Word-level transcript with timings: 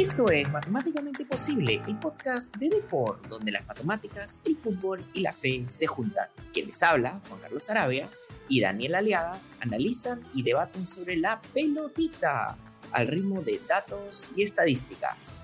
Esto 0.00 0.30
es 0.30 0.50
Matemáticamente 0.50 1.26
Posible, 1.26 1.82
el 1.86 1.98
podcast 1.98 2.56
de 2.56 2.70
Deport, 2.70 3.26
donde 3.26 3.52
las 3.52 3.66
matemáticas, 3.66 4.40
el 4.46 4.56
fútbol 4.56 5.04
y 5.12 5.20
la 5.20 5.34
fe 5.34 5.66
se 5.68 5.86
juntan. 5.86 6.26
Quien 6.54 6.68
les 6.68 6.82
habla, 6.82 7.20
Juan 7.28 7.38
Carlos 7.42 7.68
Arabia 7.68 8.08
y 8.48 8.62
Daniel 8.62 8.94
Aliaga, 8.94 9.38
analizan 9.60 10.26
y 10.32 10.42
debaten 10.42 10.86
sobre 10.86 11.18
la 11.18 11.42
pelotita 11.52 12.56
al 12.92 13.08
ritmo 13.08 13.42
de 13.42 13.60
datos 13.68 14.30
y 14.34 14.42
estadísticas. 14.42 15.34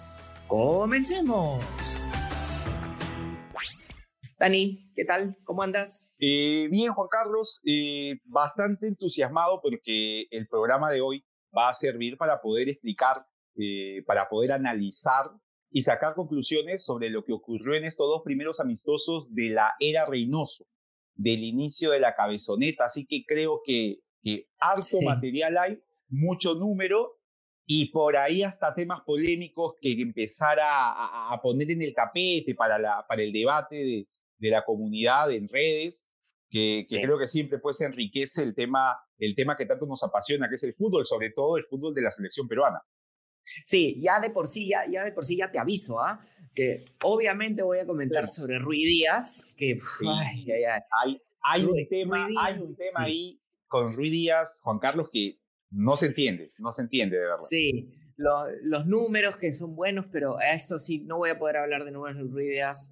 ¡Comencemos! 0.46 1.62
Dani, 4.38 4.90
¿qué 4.94 5.04
tal? 5.04 5.36
¿Cómo 5.44 5.64
andas? 5.64 6.10
Eh, 6.18 6.68
bien, 6.70 6.94
Juan 6.94 7.08
Carlos, 7.10 7.60
eh, 7.66 8.20
bastante 8.24 8.88
entusiasmado 8.88 9.60
porque 9.60 10.28
el 10.30 10.48
programa 10.48 10.90
de 10.90 11.02
hoy 11.02 11.26
va 11.54 11.68
a 11.68 11.74
servir 11.74 12.16
para 12.16 12.40
poder 12.40 12.70
explicar, 12.70 13.26
eh, 13.58 14.02
para 14.06 14.28
poder 14.28 14.52
analizar 14.52 15.30
y 15.70 15.82
sacar 15.82 16.14
conclusiones 16.14 16.84
sobre 16.84 17.10
lo 17.10 17.24
que 17.24 17.32
ocurrió 17.32 17.74
en 17.74 17.84
estos 17.84 18.06
dos 18.06 18.22
primeros 18.24 18.60
amistosos 18.60 19.32
de 19.34 19.50
la 19.50 19.74
era 19.80 20.06
Reynoso, 20.06 20.64
del 21.14 21.42
inicio 21.44 21.90
de 21.90 22.00
la 22.00 22.14
cabezoneta. 22.14 22.84
Así 22.84 23.06
que 23.06 23.24
creo 23.26 23.60
que, 23.64 24.00
que 24.22 24.48
harto 24.58 25.00
material 25.02 25.58
hay, 25.58 25.78
mucho 26.08 26.54
número 26.54 27.18
y 27.66 27.90
por 27.90 28.16
ahí 28.16 28.44
hasta 28.44 28.74
temas 28.74 29.00
polémicos 29.04 29.74
que 29.80 29.92
empezar 30.00 30.60
a, 30.60 31.32
a 31.32 31.40
poner 31.42 31.68
en 31.72 31.82
el 31.82 31.94
tapete 31.94 32.54
para, 32.54 32.78
la, 32.78 33.04
para 33.08 33.22
el 33.22 33.32
debate 33.32 33.76
de, 33.76 34.08
de 34.38 34.50
la 34.50 34.64
comunidad 34.64 35.32
en 35.32 35.48
redes, 35.48 36.06
que, 36.48 36.82
creo 36.88 37.18
que 37.18 37.26
siempre 37.26 37.58
pues 37.58 37.80
enriquece 37.80 38.42
el 38.42 38.54
tema, 38.54 38.96
el 39.18 39.34
tema 39.34 39.56
que 39.56 39.66
tanto 39.66 39.86
nos 39.86 40.02
apasiona, 40.04 40.48
que 40.48 40.54
es 40.54 40.62
el 40.62 40.74
fútbol, 40.74 41.06
sobre 41.06 41.30
todo 41.30 41.56
el 41.56 41.64
fútbol 41.64 41.94
de 41.94 42.02
la 42.02 42.10
selección 42.10 42.48
peruana. 42.48 42.80
Sí, 43.64 44.00
ya 44.00 44.20
de 44.20 44.30
por 44.30 44.46
sí, 44.46 44.68
ya, 44.68 44.84
ya 44.90 45.04
de 45.04 45.12
por 45.12 45.24
sí 45.24 45.36
ya 45.36 45.50
te 45.50 45.58
aviso, 45.58 46.00
¿ah? 46.00 46.24
Que 46.54 46.84
obviamente 47.02 47.62
voy 47.62 47.78
a 47.78 47.86
comentar 47.86 48.26
sobre 48.26 48.58
Rui 48.58 48.84
Díaz, 48.84 49.48
que 49.56 49.78
ay, 50.18 50.46
hay, 50.52 51.20
hay, 51.42 51.64
un 51.64 51.88
tema, 51.88 52.26
hay 52.40 52.58
un 52.58 52.74
tema 52.74 53.04
ahí 53.04 53.40
con 53.68 53.94
Rui 53.94 54.10
Díaz, 54.10 54.60
Juan 54.62 54.78
Carlos, 54.78 55.10
que 55.12 55.38
no 55.70 55.96
se 55.96 56.06
entiende, 56.06 56.52
no 56.58 56.72
se 56.72 56.82
entiende 56.82 57.16
de 57.16 57.22
verdad. 57.22 57.38
Sí, 57.38 57.92
los, 58.16 58.44
los 58.62 58.86
números 58.86 59.36
que 59.36 59.52
son 59.52 59.76
buenos, 59.76 60.06
pero 60.10 60.38
eso 60.40 60.78
sí, 60.78 61.00
no 61.00 61.18
voy 61.18 61.30
a 61.30 61.38
poder 61.38 61.58
hablar 61.58 61.84
de 61.84 61.90
números 61.90 62.16
de 62.16 62.22
Rui 62.24 62.46
Díaz 62.46 62.90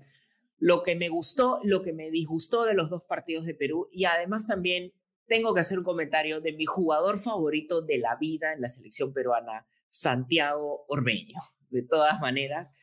lo 0.58 0.82
que 0.82 0.96
me 0.96 1.10
gustó, 1.10 1.60
lo 1.62 1.82
que 1.82 1.92
me 1.92 2.10
disgustó 2.10 2.64
de 2.64 2.72
los 2.72 2.90
dos 2.90 3.02
partidos 3.02 3.44
de 3.44 3.54
Perú 3.54 3.88
y 3.92 4.06
además 4.06 4.46
también 4.46 4.92
tengo 5.26 5.52
que 5.52 5.60
hacer 5.60 5.78
un 5.78 5.84
comentario 5.84 6.40
de 6.40 6.52
mi 6.52 6.64
jugador 6.64 7.18
favorito 7.18 7.82
de 7.82 7.98
la 7.98 8.16
vida 8.16 8.52
en 8.52 8.60
la 8.60 8.68
selección 8.68 9.12
peruana, 9.12 9.66
Santiago 9.94 10.84
Ormeño, 10.88 11.38
de 11.70 11.82
todas 11.82 12.20
maneras. 12.20 12.74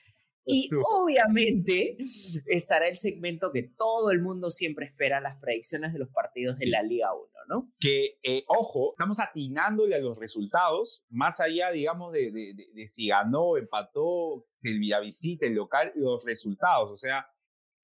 Y 0.46 0.70
obviamente 0.96 1.98
estará 2.48 2.88
el 2.88 2.96
segmento 2.96 3.52
que 3.52 3.64
todo 3.78 4.12
el 4.12 4.22
mundo 4.22 4.50
siempre 4.50 4.86
espera, 4.88 5.20
las 5.20 5.38
predicciones 5.40 5.94
de 5.94 6.00
los 6.00 6.10
partidos 6.10 6.58
de 6.58 6.68
la 6.68 6.82
Liga 6.82 7.14
1, 7.14 7.26
¿no? 7.48 7.72
Que, 7.80 8.18
eh, 8.24 8.44
ojo, 8.48 8.94
estamos 8.94 9.20
atinándole 9.20 9.94
a 9.94 10.00
los 10.00 10.18
resultados, 10.18 11.06
más 11.10 11.40
allá, 11.40 11.70
digamos, 11.72 12.12
de, 12.12 12.32
de, 12.32 12.56
de 12.74 12.88
si 12.88 13.10
ganó, 13.10 13.58
empató, 13.58 14.48
si 14.56 14.70
el 14.70 14.80
Villavicita, 14.80 15.46
el 15.46 15.54
local, 15.54 15.92
los 15.96 16.26
resultados. 16.26 16.90
O 16.90 16.98
sea, 16.98 17.28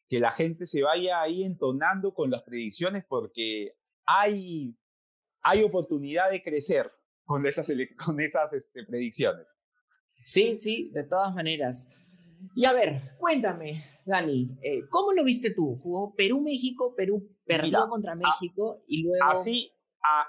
que 0.10 0.20
la 0.20 0.32
gente 0.32 0.66
se 0.66 0.82
vaya 0.82 1.22
ahí 1.22 1.44
entonando 1.44 2.14
con 2.14 2.32
las 2.32 2.44
predicciones 2.44 3.04
porque 3.08 3.74
hay, 4.06 4.76
hay 5.42 5.64
oportunidad 5.64 6.32
de 6.32 6.42
crecer 6.42 6.92
con 7.28 7.46
esas, 7.46 7.68
con 8.04 8.20
esas 8.20 8.54
este, 8.54 8.86
predicciones. 8.86 9.46
Sí, 10.26 10.56
sí, 10.56 10.90
de 10.94 11.04
todas 11.04 11.36
maneras. 11.36 12.02
Y 12.56 12.66
a 12.66 12.74
ver, 12.74 13.16
cuéntame, 13.18 13.84
Dani, 14.06 14.58
eh, 14.62 14.82
¿cómo 14.90 15.12
lo 15.12 15.24
viste 15.24 15.54
tú? 15.54 15.80
Jugó 15.84 16.16
Perú-México, 16.16 16.96
Perú 16.96 17.30
perdió 17.46 17.88
contra 17.90 18.16
México 18.16 18.84
y 18.88 19.04
luego... 19.04 19.26
Así, 19.26 19.72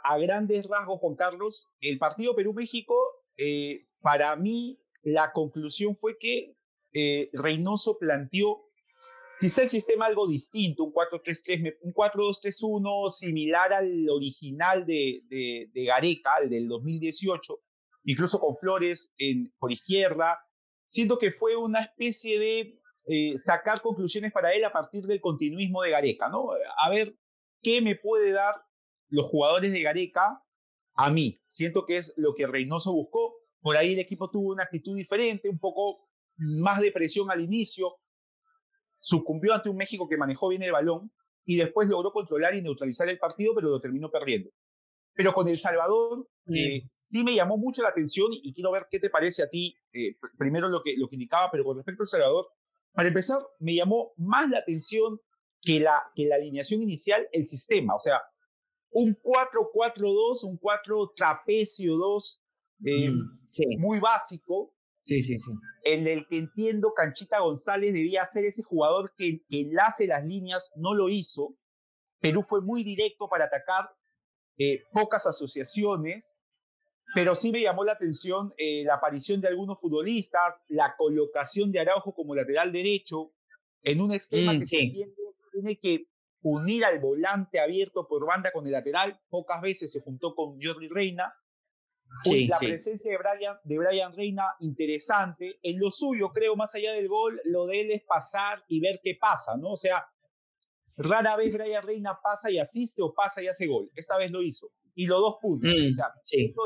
a, 0.05 0.19
grandes 0.19 0.67
rasgos, 0.67 0.99
Juan 1.01 1.15
Carlos, 1.15 1.69
el 1.81 1.99
partido 1.99 2.35
Perú-México, 2.35 2.95
eh, 3.37 3.87
para 4.01 4.35
mí 4.37 4.81
la 5.03 5.33
conclusión 5.33 5.97
fue 5.97 6.17
que 6.19 6.57
eh, 6.95 7.31
Reynoso 7.33 7.99
planteó 7.99 8.68
Quizá 9.41 9.63
el 9.63 9.71
sistema 9.71 10.07
algo 10.07 10.27
distinto, 10.27 10.85
un 10.85 10.93
4-3-3, 10.93 11.77
un 11.83 11.93
4-2-3-1 11.93 13.11
similar 13.11 13.73
al 13.73 14.09
original 14.11 14.85
de, 14.85 15.23
de, 15.29 15.85
Gareca, 15.85 16.39
el 16.43 16.51
del 16.51 16.67
2018, 16.67 17.61
incluso 18.05 18.41
con 18.41 18.57
Flores 18.57 19.15
en, 19.17 19.53
por 19.59 19.71
izquierda. 19.71 20.41
Siento 20.87 21.19
que 21.19 21.31
fue 21.31 21.55
una 21.55 21.83
especie 21.83 22.39
de 22.41 22.81
eh, 23.07 23.39
sacar 23.39 23.81
conclusiones 23.81 24.33
para 24.33 24.53
él 24.55 24.65
a 24.65 24.73
partir 24.73 25.05
del 25.05 25.21
continuismo 25.21 25.83
de 25.83 25.91
Gareca, 25.91 26.29
¿no? 26.29 26.49
A 26.77 26.91
ver 26.91 27.17
qué 27.63 27.81
me 27.81 27.95
puede 27.95 28.33
dar 28.33 28.57
los 29.09 29.27
jugadores 29.27 29.71
de 29.73 29.83
Gareca 29.83 30.43
a 30.95 31.11
mí. 31.11 31.41
Siento 31.47 31.87
que 31.87 31.97
es 31.97 32.13
lo 32.17 32.35
que 32.35 32.47
Reynoso 32.47 32.93
buscó. 32.93 33.37
Por 33.61 33.77
ahí 33.77 33.95
el 33.95 34.01
equipo 34.01 34.31
tuvo 34.31 34.53
una 34.53 34.65
actitud 34.65 34.97
diferente, 34.97 35.49
un 35.49 35.59
poco 35.59 36.09
más 36.37 36.81
de 36.81 36.93
presión 36.93 37.31
al 37.31 37.41
inicio, 37.41 37.97
sucumbió 39.09 39.55
ante 39.55 39.71
un 39.71 39.77
México 39.79 40.07
que 40.07 40.19
manejó 40.19 40.49
bien 40.49 40.63
el 40.63 40.73
balón 40.73 41.11
y 41.47 41.57
después 41.57 41.89
logró 41.89 42.13
controlar 42.13 42.55
y 42.55 42.61
neutralizar 42.61 43.09
el 43.09 43.19
partido, 43.19 43.55
pero 43.55 43.71
lo 43.71 43.81
terminó 43.81 44.11
perdiendo. 44.11 44.51
Pero 45.15 45.33
con 45.33 45.49
El 45.49 45.57
Salvador 45.57 46.29
eh, 46.55 46.83
sí 46.91 47.25
me 47.25 47.35
llamó 47.35 47.57
mucho 47.57 47.83
la 47.83 47.89
atención 47.89 48.29
y, 48.31 48.53
quiero 48.53 48.71
ver 48.71 48.87
qué 48.91 49.01
te 49.01 49.09
parece 49.09 49.43
a 49.43 49.49
ti, 49.49 49.75
eh, 49.95 50.17
primero 50.37 50.69
lo 50.69 50.83
que, 50.83 50.95
lo 50.99 51.09
que 51.09 51.17
indicaba, 51.17 51.51
pero 51.51 51.65
con 51.65 51.79
respecto 51.79 52.03
a 52.03 52.05
El 52.05 52.09
Salvador, 52.09 52.49
para 52.93 53.09
empezar, 53.09 53.39
me 53.61 53.75
llamó 53.75 54.13
más 54.19 54.51
la 54.51 54.59
atención 54.59 55.19
que 55.63 55.81
la, 55.81 56.03
que 56.15 56.27
la 56.27 56.35
alineación 56.37 56.83
inicial, 56.83 57.27
el 57.33 57.47
sistema, 57.47 57.95
o 57.95 58.01
sea, 58.01 58.21
un 58.91 59.17
4-4-2, 59.17 60.45
un 60.45 60.59
4 60.59 61.13
trapecio 61.17 61.97
2, 61.97 62.43
eh, 62.85 63.11
mm, 63.11 63.81
muy 63.81 64.01
básico, 64.01 64.75
Sí, 65.09 65.23
sí, 65.23 65.39
sí. 65.39 65.51
En 65.85 66.07
el 66.07 66.27
que 66.27 66.37
entiendo 66.37 66.93
Canchita 66.95 67.41
González 67.41 67.95
debía 67.95 68.27
ser 68.27 68.45
ese 68.45 68.63
jugador 68.63 69.15
que, 69.17 69.41
enlace 69.49 70.07
las 70.07 70.23
líneas, 70.23 70.71
no 70.77 70.93
lo 70.93 71.09
hizo. 71.09 71.57
Perú 72.21 72.45
fue 72.47 72.61
muy 72.61 72.85
directo 72.85 73.27
para 73.27 73.47
atacar, 73.47 73.89
eh, 74.59 74.83
pocas 74.93 75.27
asociaciones, 75.27 76.35
pero 77.15 77.37
sí 77.37 77.53
me 77.53 77.63
llamó 77.63 77.85
la 77.85 77.93
atención 77.93 78.53
eh, 78.59 78.85
la 78.85 78.97
aparición 78.97 79.41
de 79.41 79.49
algunos 79.49 79.81
futbolistas, 79.81 80.61
la 80.69 80.95
colocación 80.99 81.73
de 81.73 81.81
Araujo 81.81 82.15
como 82.15 82.35
lateral 82.35 82.71
derecho, 82.71 83.33
en 83.85 84.03
un 84.03 84.13
esquema 84.13 84.53
mm, 84.53 84.59
que 84.61 84.67
se 84.67 84.93
tiene 85.53 85.79
que 85.81 86.05
unir 86.43 86.85
al 86.85 87.01
volante 87.01 87.61
abierto 87.61 88.07
por 88.07 88.27
banda 88.27 88.51
con 88.53 88.67
el 88.67 88.73
lateral, 88.73 89.19
pocas 89.31 89.63
veces 89.63 89.91
se 89.91 90.01
juntó 90.01 90.35
con 90.35 90.61
Jordi 90.61 90.89
Reina, 90.89 91.33
la 92.49 92.59
presencia 92.59 93.11
de 93.11 93.19
Brian, 93.19 93.57
de 93.65 93.79
Brian 93.79 94.15
Reina 94.15 94.45
interesante. 94.61 95.59
En 95.63 95.79
lo 95.79 95.91
suyo, 95.91 96.31
creo, 96.33 96.57
más 96.57 96.75
allá 96.75 96.93
del 96.93 97.09
gol, 97.09 97.41
lo 97.45 97.67
de 97.67 97.81
él 97.83 97.91
es 97.91 98.03
pasar 98.05 98.65
y 98.69 98.81
ver 98.81 99.01
qué 99.03 99.17
pasa, 99.21 99.57
¿no? 99.57 99.73
O 99.73 99.77
sea, 99.77 100.07
rara 100.97 101.37
vez 101.37 101.53
Brian 101.53 101.87
Reina 101.87 102.19
pasa 102.23 102.51
y 102.51 102.59
asiste 102.59 103.03
o 103.03 103.15
pasa 103.15 103.43
y 103.43 103.49
hace 103.49 103.67
gol. 103.67 103.91
Esta 103.95 104.17
vez 104.19 104.31
lo 104.31 104.43
hizo. 104.43 104.73
Y 104.95 105.07
los 105.07 105.21
dos 105.21 105.37
puntos. 105.41 105.71
Mm, 105.71 105.91
o 105.91 105.93
sea, 105.93 106.13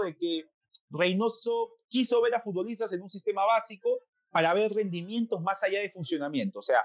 de 0.04 0.16
que 0.16 0.46
Reynoso 0.90 1.78
quiso 1.88 2.22
ver 2.22 2.34
a 2.34 2.40
futbolistas 2.40 2.92
en 2.92 3.02
un 3.02 3.10
sistema 3.10 3.44
básico 3.44 4.00
para 4.30 4.54
ver 4.54 4.72
rendimientos 4.72 5.40
más 5.42 5.62
allá 5.62 5.80
de 5.80 5.90
funcionamiento. 5.90 6.60
O 6.60 6.62
sea, 6.62 6.82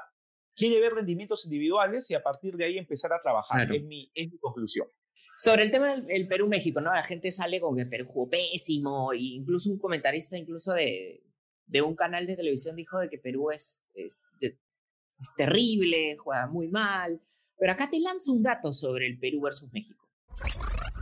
quiere 0.56 0.82
ver 0.82 0.94
rendimientos 0.94 1.46
individuales 1.46 2.10
y 2.12 2.16
a 2.16 2.22
partir 2.22 2.56
de 2.58 2.66
ahí 2.66 2.78
empezar 2.78 3.14
a 3.14 3.22
trabajar. 3.22 3.74
Es, 3.74 3.84
mi, 3.84 4.12
es 4.14 4.30
mi 4.30 4.38
conclusión. 4.40 4.88
Sobre 5.36 5.64
el 5.64 5.72
tema 5.72 5.96
del 5.96 6.28
Perú-México, 6.28 6.82
¿no? 6.82 6.94
La 6.94 7.04
gente 7.04 7.32
sale 7.32 7.62
con 7.62 7.76
que 7.78 7.86
Perú 7.86 8.06
jugó 8.08 8.30
pésimo, 8.30 9.14
e 9.14 9.18
incluso 9.20 9.70
un 9.70 9.78
comentarista 9.78 10.38
incluso 10.38 10.74
de, 10.74 11.22
de 11.68 11.82
un 11.82 11.96
canal 11.96 12.26
de 12.26 12.36
televisión 12.36 12.76
dijo 12.76 12.98
de 13.00 13.10
que 13.10 13.20
Perú 13.20 13.52
es, 13.52 13.86
es, 13.94 14.22
es 14.42 15.36
terrible, 15.36 16.18
juega 16.18 16.48
muy 16.48 16.68
mal. 16.68 17.22
Pero 17.58 17.72
acá 17.74 17.90
te 17.90 18.00
lanzo 18.00 18.34
un 18.34 18.44
dato 18.44 18.72
sobre 18.74 19.08
el 19.08 19.20
Perú 19.20 19.42
versus 19.42 19.72
México. 19.74 20.08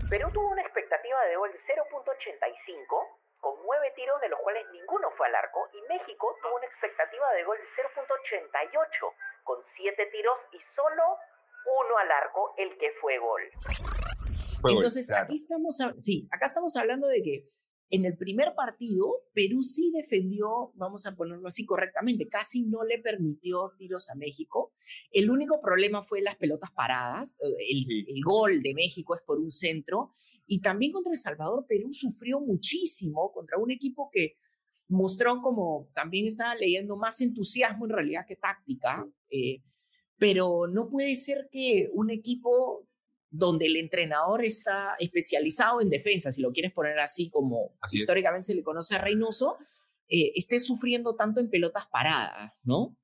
Perú 0.09 0.29
tuvo 0.33 0.50
una 0.51 0.61
expectativa 0.61 1.18
de 1.29 1.35
gol 1.35 1.51
0.85 1.51 3.15
con 3.41 3.56
nueve 3.65 3.91
tiros 3.95 4.19
de 4.21 4.29
los 4.29 4.39
cuales 4.39 4.65
ninguno 4.71 5.11
fue 5.18 5.27
al 5.27 5.35
arco 5.35 5.68
y 5.73 5.81
México 5.91 6.35
tuvo 6.41 6.56
una 6.56 6.65
expectativa 6.65 7.31
de 7.33 7.44
gol 7.44 7.57
0.88 7.75 9.13
con 9.44 9.57
siete 9.75 10.06
tiros 10.07 10.38
y 10.53 10.59
solo 10.75 11.03
uno 11.65 11.97
al 11.97 12.11
arco, 12.11 12.53
el 12.57 12.77
que 12.77 12.91
fue 13.01 13.18
gol. 13.18 13.41
Entonces, 14.67 15.12
aquí 15.12 15.35
estamos, 15.35 15.77
sí, 16.00 16.27
acá 16.31 16.45
estamos 16.45 16.75
hablando 16.75 17.07
de 17.07 17.21
que 17.21 17.50
en 17.91 18.03
el 18.03 18.17
primer 18.17 18.56
partido, 18.56 19.23
Perú 19.33 19.62
sí 19.62 19.91
defendió, 19.94 20.71
vamos 20.75 21.06
a 21.06 21.15
ponerlo 21.15 21.47
así 21.47 21.65
correctamente, 21.65 22.27
casi 22.27 22.63
no 22.63 22.83
le 22.83 23.00
permitió 23.00 23.73
tiros 23.77 24.09
a 24.09 24.15
México. 24.15 24.73
El 25.12 25.29
único 25.29 25.62
problema 25.62 26.01
fue 26.01 26.21
las 26.21 26.35
pelotas 26.35 26.71
paradas. 26.71 27.39
Eh, 27.41 27.65
el, 27.69 27.83
el, 28.07 28.23
gol 28.23 28.63
de 28.63 28.73
México 28.73 29.15
es 29.15 29.21
por 29.21 29.39
un 29.39 29.51
centro. 29.51 30.12
Y 30.47 30.62
también 30.62 30.91
contra 30.91 31.11
El 31.11 31.19
Salvador, 31.19 31.65
Perú 31.68 31.91
sufrió 31.91 32.39
muchísimo 32.39 33.31
contra 33.31 33.57
un 33.59 33.71
equipo 33.71 34.09
que 34.11 34.38
mostró 34.88 35.41
como, 35.41 35.89
también 35.94 36.27
estaba 36.27 36.56
leyendo, 36.56 36.95
más 36.95 37.21
entusiasmo 37.21 37.85
en 37.85 37.91
realidad 37.91 38.25
que 38.27 38.35
táctica, 38.35 39.07
eh, 39.29 39.61
pero 40.18 40.68
no 40.68 40.89
puede 40.89 41.15
ser 41.15 41.50
que 41.51 41.89
un 41.94 42.09
equipo 42.09 42.84
donde 43.37 43.65
el 43.65 43.75
entrenador 43.75 44.43
está 44.43 44.95
especializado 44.99 45.81
en 45.81 45.89
defensa, 45.89 46.31
si 46.31 46.41
lo 46.41 46.51
quieres 46.51 46.71
poner 46.71 46.99
así 46.99 47.29
como 47.29 47.77
históricamente 47.91 48.47
se 48.47 48.55
le 48.55 48.63
conoce 48.63 48.95
a 48.95 48.99
Reynoso, 48.99 49.57
eh, 50.07 50.31
esté 50.35 50.59
sufriendo 50.59 51.15
tanto 51.15 51.39
en 51.39 51.49
pelotas 51.49 51.87
paradas, 51.87 52.53
¿no? 52.63 52.95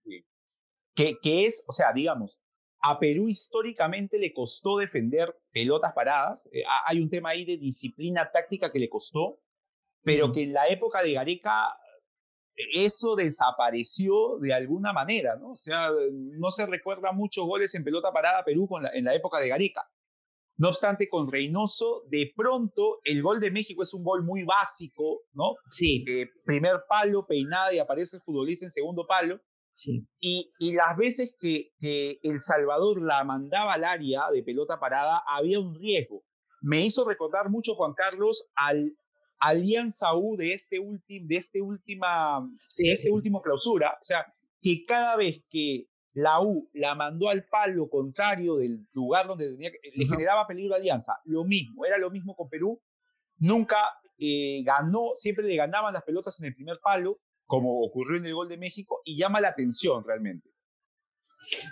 Que, 0.96 1.18
que 1.22 1.48
es, 1.48 1.64
o 1.68 1.72
sea, 1.72 1.92
digamos, 1.94 2.40
a 2.82 3.00
Perú 3.00 3.28
históricamente 3.28 4.18
le 4.18 4.34
costó 4.34 4.78
defender 4.78 5.36
pelotas 5.52 5.94
paradas. 5.94 6.50
Eh, 6.52 6.64
hay 6.86 7.00
un 7.00 7.10
tema 7.10 7.30
ahí 7.30 7.46
de 7.46 7.58
disciplina 7.58 8.30
táctica 8.32 8.72
que 8.72 8.80
le 8.80 8.90
costó, 8.90 9.40
pero 10.04 10.32
que 10.32 10.44
en 10.44 10.54
la 10.54 10.68
época 10.68 11.04
de 11.04 11.14
Gareca 11.14 11.76
e, 12.56 12.86
eso 12.86 13.16
desapareció 13.16 14.38
de 14.40 14.54
alguna 14.54 14.94
manera, 14.94 15.36
¿no? 15.36 15.52
O 15.52 15.56
sea, 15.56 15.90
no 16.12 16.52
se 16.52 16.66
recuerda 16.66 17.12
muchos 17.12 17.46
goles 17.46 17.76
en 17.76 17.84
pelota 17.84 18.12
parada 18.12 18.44
Perú 18.44 18.68
en 18.94 19.06
la 19.06 19.14
época 19.14 19.40
de 19.40 19.50
Gareca. 19.50 19.90
No 20.62 20.70
obstante, 20.70 21.10
con 21.10 21.32
Reynoso, 21.32 22.04
de 22.12 22.32
pronto 22.36 23.00
el 23.04 23.24
gol 23.24 23.40
de 23.40 23.50
México 23.50 23.82
es 23.82 23.96
un 23.96 24.04
gol 24.04 24.22
muy 24.22 24.44
básico, 24.44 25.24
¿no? 25.34 25.56
Sí. 25.72 26.06
Eh, 26.08 26.28
primer 26.46 26.84
palo, 26.88 27.26
peinada 27.26 27.74
y 27.74 27.80
aparece 27.80 28.18
el 28.18 28.22
futbolista 28.22 28.66
en 28.66 28.72
segundo 28.72 29.08
palo. 29.08 29.42
Y, 30.20 30.52
y 30.60 30.74
las 30.74 30.96
veces 30.96 31.36
que, 31.40 31.72
que, 31.80 32.20
El 32.22 32.42
Salvador 32.42 33.02
la 33.02 33.24
mandaba 33.24 33.74
al 33.74 33.84
área 33.84 34.30
de 34.32 34.44
pelota 34.44 34.80
parada, 34.80 35.24
había 35.26 35.60
un 35.60 35.74
riesgo. 35.74 36.22
Me 36.62 36.86
hizo 36.86 37.10
recordar 37.10 37.50
mucho, 37.50 37.74
Juan 37.74 37.96
Carlos, 37.96 38.46
al 38.54 38.96
Alianza 39.40 40.16
U 40.16 40.38
de 40.38 40.54
este, 40.54 40.78
último 40.78 41.26
de 41.28 41.38
este, 41.38 41.60
última, 41.64 42.48
de 42.78 42.92
este 42.92 43.10
último 43.10 43.42
clausura. 43.42 43.98
O 44.00 44.04
sea, 44.04 44.32
que 44.62 44.86
cada 44.86 45.16
vez 45.16 45.42
que 45.50 45.88
la 46.14 46.42
U 46.42 46.70
la 46.74 46.96
mandó 46.96 47.30
al 47.30 47.46
palo 47.46 47.90
contrario 47.90 48.58
del 48.58 48.88
lugar 48.92 49.28
donde 49.28 49.52
tenía 49.52 49.72
que, 49.72 49.80
le 49.96 50.06
generaba 50.06 50.48
peligro 50.48 50.74
a 50.74 50.78
Alianza. 50.78 51.20
Lo 51.26 51.44
mismo, 51.44 51.86
era 51.86 51.98
lo 51.98 52.10
mismo 52.10 52.36
con 52.36 52.50
Perú. 52.50 52.82
Nunca 53.38 53.78
eh, 54.18 54.62
ganó, 54.64 55.12
siempre 55.16 55.46
le 55.46 55.56
ganaban 55.56 55.94
las 55.94 56.04
pelotas 56.04 56.40
en 56.40 56.48
el 56.48 56.56
primer 56.56 56.80
palo 56.82 57.20
como 57.52 57.82
ocurrió 57.82 58.18
en 58.18 58.26
el 58.26 58.34
gol 58.34 58.48
de 58.48 58.58
México, 58.58 59.02
y 59.04 59.18
llama 59.18 59.42
la 59.42 59.50
atención 59.50 60.06
realmente. 60.08 60.50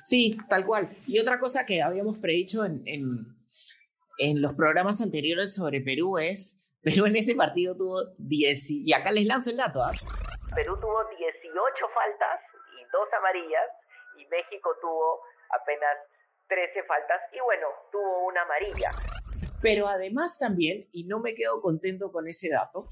Sí, 0.03 0.35
tal 0.49 0.65
cual. 0.65 0.89
Y 1.07 1.19
otra 1.19 1.39
cosa 1.39 1.65
que 1.65 1.81
habíamos 1.81 2.17
predicho 2.17 2.65
en, 2.65 2.83
en, 2.85 4.41
los 4.41 4.55
programas 4.55 4.99
anteriores 4.99 5.55
sobre 5.55 5.79
Perú 5.79 6.17
es, 6.17 6.57
Perú 6.81 7.05
en 7.05 7.15
ese 7.15 7.33
partido 7.33 7.77
tuvo 7.77 7.95
10, 8.17 8.71
y 8.71 8.91
acá 8.91 9.09
les 9.11 9.25
lanzo 9.25 9.51
el 9.51 9.55
dato. 9.55 9.81
¿ah? 9.81 9.93
Perú 10.53 10.75
tuvo 10.81 10.99
18 11.17 11.47
faltas 11.93 12.41
y 12.75 12.83
dos 12.91 13.07
amarillas, 13.17 13.69
México 14.29 14.75
tuvo 14.81 15.21
apenas 15.49 15.97
13 16.47 16.83
faltas, 16.83 17.21
y 17.33 17.39
bueno, 17.41 17.67
tuvo 17.91 18.27
una 18.27 18.41
amarilla. 18.41 18.91
Pero 19.61 19.87
además 19.87 20.39
también, 20.39 20.87
y 20.91 21.05
no 21.05 21.19
me 21.19 21.35
quedo 21.35 21.61
contento 21.61 22.11
con 22.11 22.27
ese 22.27 22.49
dato, 22.49 22.87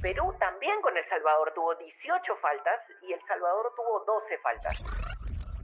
Perú 0.00 0.32
también 0.38 0.74
con 0.82 0.96
El 0.96 1.08
Salvador 1.08 1.52
tuvo 1.54 1.74
18 1.74 2.32
faltas 2.40 2.80
y 3.02 3.12
El 3.12 3.20
Salvador 3.26 3.72
tuvo 3.74 4.04
12 4.04 4.38
faltas. 4.42 4.82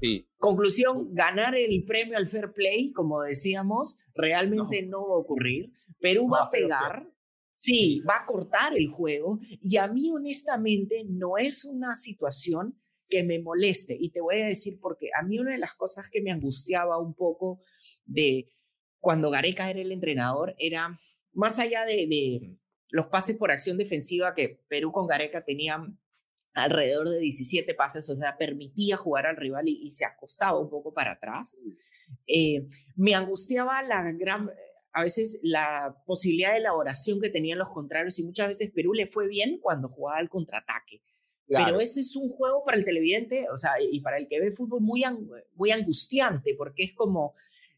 Sí. 0.01 0.29
Conclusión, 0.37 1.15
ganar 1.15 1.55
el 1.55 1.85
premio 1.85 2.17
al 2.17 2.27
fair 2.27 2.53
play, 2.53 2.93
como 2.93 3.23
decíamos, 3.23 4.03
realmente 4.15 4.83
no, 4.83 5.09
va 5.09 5.15
a 5.15 5.19
ocurrir. 5.19 5.71
Perú 6.01 6.29
va 6.29 6.41
a 6.41 6.51
pegar, 6.51 7.07
sí, 7.53 8.01
va 8.01 8.17
a 8.17 8.27
cortar 8.27 8.73
el 8.75 8.89
juego 8.89 9.39
y 9.61 9.77
a 9.77 9.87
mí 9.87 10.11
honestamente 10.11 11.05
no 11.09 11.39
es 11.39 11.65
una 11.65 11.95
situación 11.95 12.83
que 13.13 13.23
me 13.23 13.39
moleste. 13.41 13.95
Y 14.01 14.09
te 14.09 14.23
voy 14.23 14.41
a 14.41 14.47
decir 14.47 14.79
porque 14.81 15.11
a 15.15 15.23
mí 15.23 15.39
una 15.39 15.53
de 15.53 15.59
las 15.59 15.75
cosas 15.75 16.09
que 16.09 16.23
me 16.23 16.31
angustiaba 16.31 16.97
un 16.97 17.13
poco 17.13 17.61
de 18.07 18.49
cuando 19.01 19.29
Gareca 19.29 19.69
era 19.69 19.81
el 19.81 19.93
entrenador 19.93 20.55
era, 20.59 20.99
más 21.35 21.59
allá 21.59 21.85
de 21.85 22.57
los 22.89 23.09
pases 23.09 23.37
por 23.37 23.51
acción 23.51 23.77
defensiva 23.77 24.35
que 24.35 24.65
Perú 24.67 24.93
con 24.93 25.07
Gareca 25.07 25.45
tenían 25.45 25.99
alrededor 26.55 27.11
de 27.11 27.19
17 27.19 27.75
pases, 27.75 28.09
o 28.09 28.17
sea, 28.17 28.39
permitía 28.39 28.97
jugar 28.97 29.27
al 29.27 29.37
rival 29.37 29.69
y, 29.69 29.91
se 29.91 30.07
acostaba 30.07 30.59
un 30.59 30.71
poco 30.71 30.95
para 30.95 31.13
atrás. 31.13 31.63
Eh, 32.27 32.67
me 32.97 33.15
angustiaba 33.15 33.83
la 33.83 34.11
gran, 34.13 34.51
a 34.93 35.03
veces 35.03 35.39
la 35.43 36.03
posibilidad 36.07 36.53
de 36.53 36.59
elaboración 36.59 37.21
que 37.21 37.29
tenían 37.29 37.59
los 37.59 37.71
contrarios 37.71 38.19
y 38.19 38.25
muchas 38.25 38.49
veces 38.49 38.71
Perú 38.75 38.95
le 38.95 39.07
fue 39.07 39.29
bien 39.29 39.59
cuando 39.61 39.91
jugaba 39.91 40.19
al 40.19 40.31
contraataque. 40.31 41.03
Pero 41.47 41.81
ese 41.81 42.01
es 42.01 42.17
un 42.17 42.31
juego 42.31 42.65
para 42.65 42.79
el 42.79 42.85
televidente, 42.85 43.47
o 43.53 43.59
sea, 43.59 43.73
y 43.81 44.01
para 44.01 44.17
el 44.17 44.27
que 44.27 44.41
ve 44.41 44.53
fútbol 44.53 44.81
muy, 44.81 45.03
muy 45.55 45.71
angustiante, 45.71 46.55
porque 46.57 46.85
es 46.85 46.95
como 46.95 47.35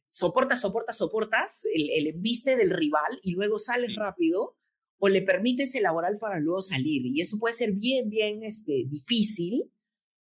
soportas, 0.07 0.61
soportas, 0.61 0.97
soportas 0.97 1.67
el, 1.75 1.91
el 1.91 2.07
embiste 2.07 2.57
del 2.57 2.71
rival 2.71 3.19
y 3.23 3.33
luego 3.33 3.59
sales 3.59 3.97
rápido 3.97 4.57
o 4.99 5.09
le 5.09 5.23
permites 5.23 5.75
elaborar 5.75 6.19
para 6.19 6.39
luego 6.41 6.63
salir. 6.63 7.05
Y 7.07 7.21
eso 7.21 7.39
puede 7.39 7.55
ser 7.55 7.73
bien, 7.73 8.09
bien 8.09 8.43
este, 8.43 8.85
difícil. 8.89 9.71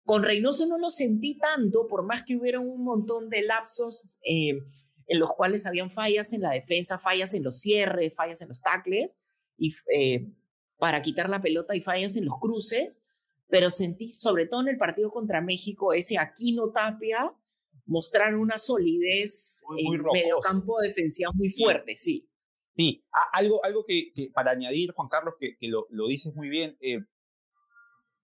Con 0.03 0.23
Reynoso 0.23 0.65
no 0.67 0.77
lo 0.77 0.89
sentí 0.91 1.37
tanto, 1.37 1.87
por 1.87 2.03
más 2.03 2.23
que 2.23 2.35
hubiera 2.35 2.59
un 2.59 2.83
montón 2.83 3.29
de 3.29 3.43
lapsos 3.43 4.17
eh, 4.23 4.59
en 5.07 5.19
los 5.19 5.33
cuales 5.33 5.65
habían 5.65 5.91
fallas 5.91 6.33
en 6.33 6.41
la 6.41 6.51
defensa, 6.51 6.99
fallas 6.99 7.33
en 7.33 7.43
los 7.43 7.59
cierres, 7.59 8.13
fallas 8.15 8.41
en 8.41 8.49
los 8.49 8.61
tacles, 8.61 9.19
y, 9.57 9.73
eh, 9.93 10.27
para 10.77 11.01
quitar 11.01 11.29
la 11.29 11.41
pelota 11.41 11.75
y 11.75 11.81
fallas 11.81 12.15
en 12.15 12.25
los 12.25 12.37
cruces, 12.39 13.01
pero 13.49 13.69
sentí, 13.69 14.11
sobre 14.11 14.45
todo 14.47 14.61
en 14.61 14.69
el 14.69 14.77
partido 14.77 15.11
contra 15.11 15.41
México, 15.41 15.93
ese 15.93 16.17
Aquino 16.17 16.71
Tapia 16.71 17.33
mostrar 17.85 18.35
una 18.35 18.57
solidez 18.57 19.63
en 19.77 20.03
medio 20.13 20.39
campo 20.39 20.79
defensiva 20.79 21.31
muy 21.33 21.49
fuerte, 21.49 21.95
sí. 21.95 22.29
Sí, 22.75 23.03
algo, 23.33 23.63
algo 23.65 23.85
que, 23.85 24.11
para 24.33 24.51
añadir, 24.51 24.91
Juan 24.91 25.07
Carlos, 25.07 25.33
que, 25.39 25.55
lo, 25.61 25.87
lo, 25.89 26.07
dices 26.07 26.35
muy 26.35 26.47
bien, 26.47 26.77
eh, 26.79 26.99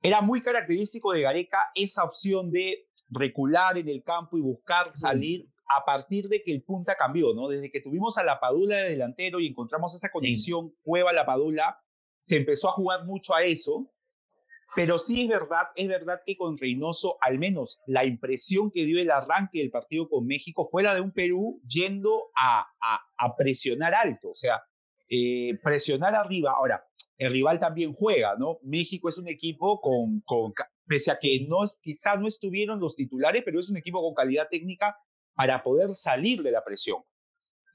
era 0.03 0.21
muy 0.21 0.41
característico 0.41 1.11
de 1.11 1.21
Gareca 1.21 1.71
esa 1.73 2.03
opción 2.03 2.51
de 2.51 2.87
recular 3.09 3.77
en 3.77 3.89
el 3.89 4.03
campo 4.03 4.37
y 4.37 4.41
buscar 4.41 4.91
salir 4.95 5.47
a 5.75 5.85
partir 5.85 6.27
de 6.27 6.43
que 6.43 6.51
el 6.51 6.63
punta 6.63 6.95
cambió, 6.95 7.33
¿no? 7.33 7.47
Desde 7.47 7.71
que 7.71 7.81
tuvimos 7.81 8.17
a 8.17 8.23
la 8.23 8.39
Padula 8.39 8.77
de 8.77 8.89
delantero 8.89 9.39
y 9.39 9.47
encontramos 9.47 9.95
esa 9.95 10.11
conexión 10.11 10.75
Cueva-La 10.83 11.25
Padula, 11.25 11.79
se 12.19 12.37
empezó 12.37 12.69
a 12.69 12.73
jugar 12.73 13.05
mucho 13.05 13.33
a 13.33 13.43
eso 13.43 13.92
pero 14.75 14.97
sí 14.97 15.23
es 15.23 15.29
verdad, 15.29 15.67
es 15.75 15.87
verdad 15.87 16.21
que 16.25 16.35
con 16.35 16.57
Reynoso, 16.57 17.17
al 17.21 17.37
menos 17.37 17.79
la 17.85 18.05
impresión 18.05 18.71
que 18.71 18.85
dio 18.85 18.99
el 18.99 19.11
arranque 19.11 19.59
del 19.59 19.71
partido 19.71 20.09
con 20.09 20.25
México 20.25 20.67
fue 20.71 20.83
la 20.83 20.95
de 20.95 21.01
un 21.01 21.11
Perú 21.11 21.61
yendo 21.67 22.31
a, 22.35 22.67
a, 22.81 23.35
presionar 23.35 23.93
alto, 23.93 24.31
o 24.31 24.35
sea, 24.35 24.63
eh, 25.09 25.57
presionar 25.63 26.15
arriba. 26.15 26.53
Ahora, 26.55 26.83
el 27.17 27.31
rival 27.31 27.59
también 27.59 27.93
juega, 27.93 28.35
¿no? 28.37 28.59
México 28.63 29.09
es 29.09 29.17
un 29.17 29.27
equipo 29.27 29.79
con, 29.79 30.21
con 30.21 30.53
pese 30.87 31.11
a 31.11 31.19
que 31.19 31.45
no, 31.47 31.59
quizá 31.81 32.17
no 32.17 32.27
estuvieron 32.27 32.79
los 32.79 32.95
titulares, 32.95 33.43
pero 33.45 33.59
es 33.59 33.69
un 33.69 33.77
equipo 33.77 34.01
con 34.01 34.13
calidad 34.13 34.47
técnica 34.49 34.97
para 35.35 35.63
poder 35.63 35.95
salir 35.95 36.41
de 36.41 36.51
la 36.51 36.63
presión. 36.63 37.01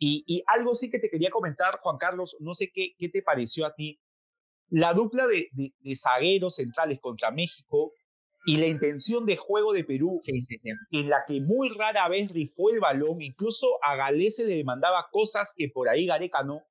Y, 0.00 0.24
y 0.26 0.42
algo 0.46 0.74
sí 0.74 0.90
que 0.90 0.98
te 0.98 1.10
quería 1.10 1.30
comentar, 1.30 1.78
Juan 1.80 1.98
Carlos, 1.98 2.36
no 2.40 2.54
sé 2.54 2.70
qué, 2.72 2.94
qué 2.98 3.08
te 3.08 3.22
pareció 3.22 3.66
a 3.66 3.74
ti 3.74 4.00
la 4.70 4.94
dupla 4.94 5.26
de, 5.26 5.72
zagueros 5.96 6.56
centrales 6.56 6.98
contra 7.00 7.30
México 7.30 7.92
y 8.46 8.56
la 8.56 8.66
intención 8.66 9.26
de 9.26 9.36
juego 9.36 9.72
de 9.72 9.84
Perú, 9.84 10.20
en 10.92 11.08
la 11.08 11.24
que 11.26 11.40
muy 11.40 11.70
rara 11.70 12.08
vez 12.08 12.30
rifó 12.30 12.70
el 12.70 12.80
balón, 12.80 13.20
incluso 13.20 13.66
a 13.82 13.96
Galés 13.96 14.36
se 14.36 14.44
le 14.44 14.56
demandaba 14.56 15.08
cosas 15.10 15.52
que 15.56 15.68
por 15.68 15.88
ahí 15.88 16.06
Gareca 16.06 16.42
no. 16.42 16.62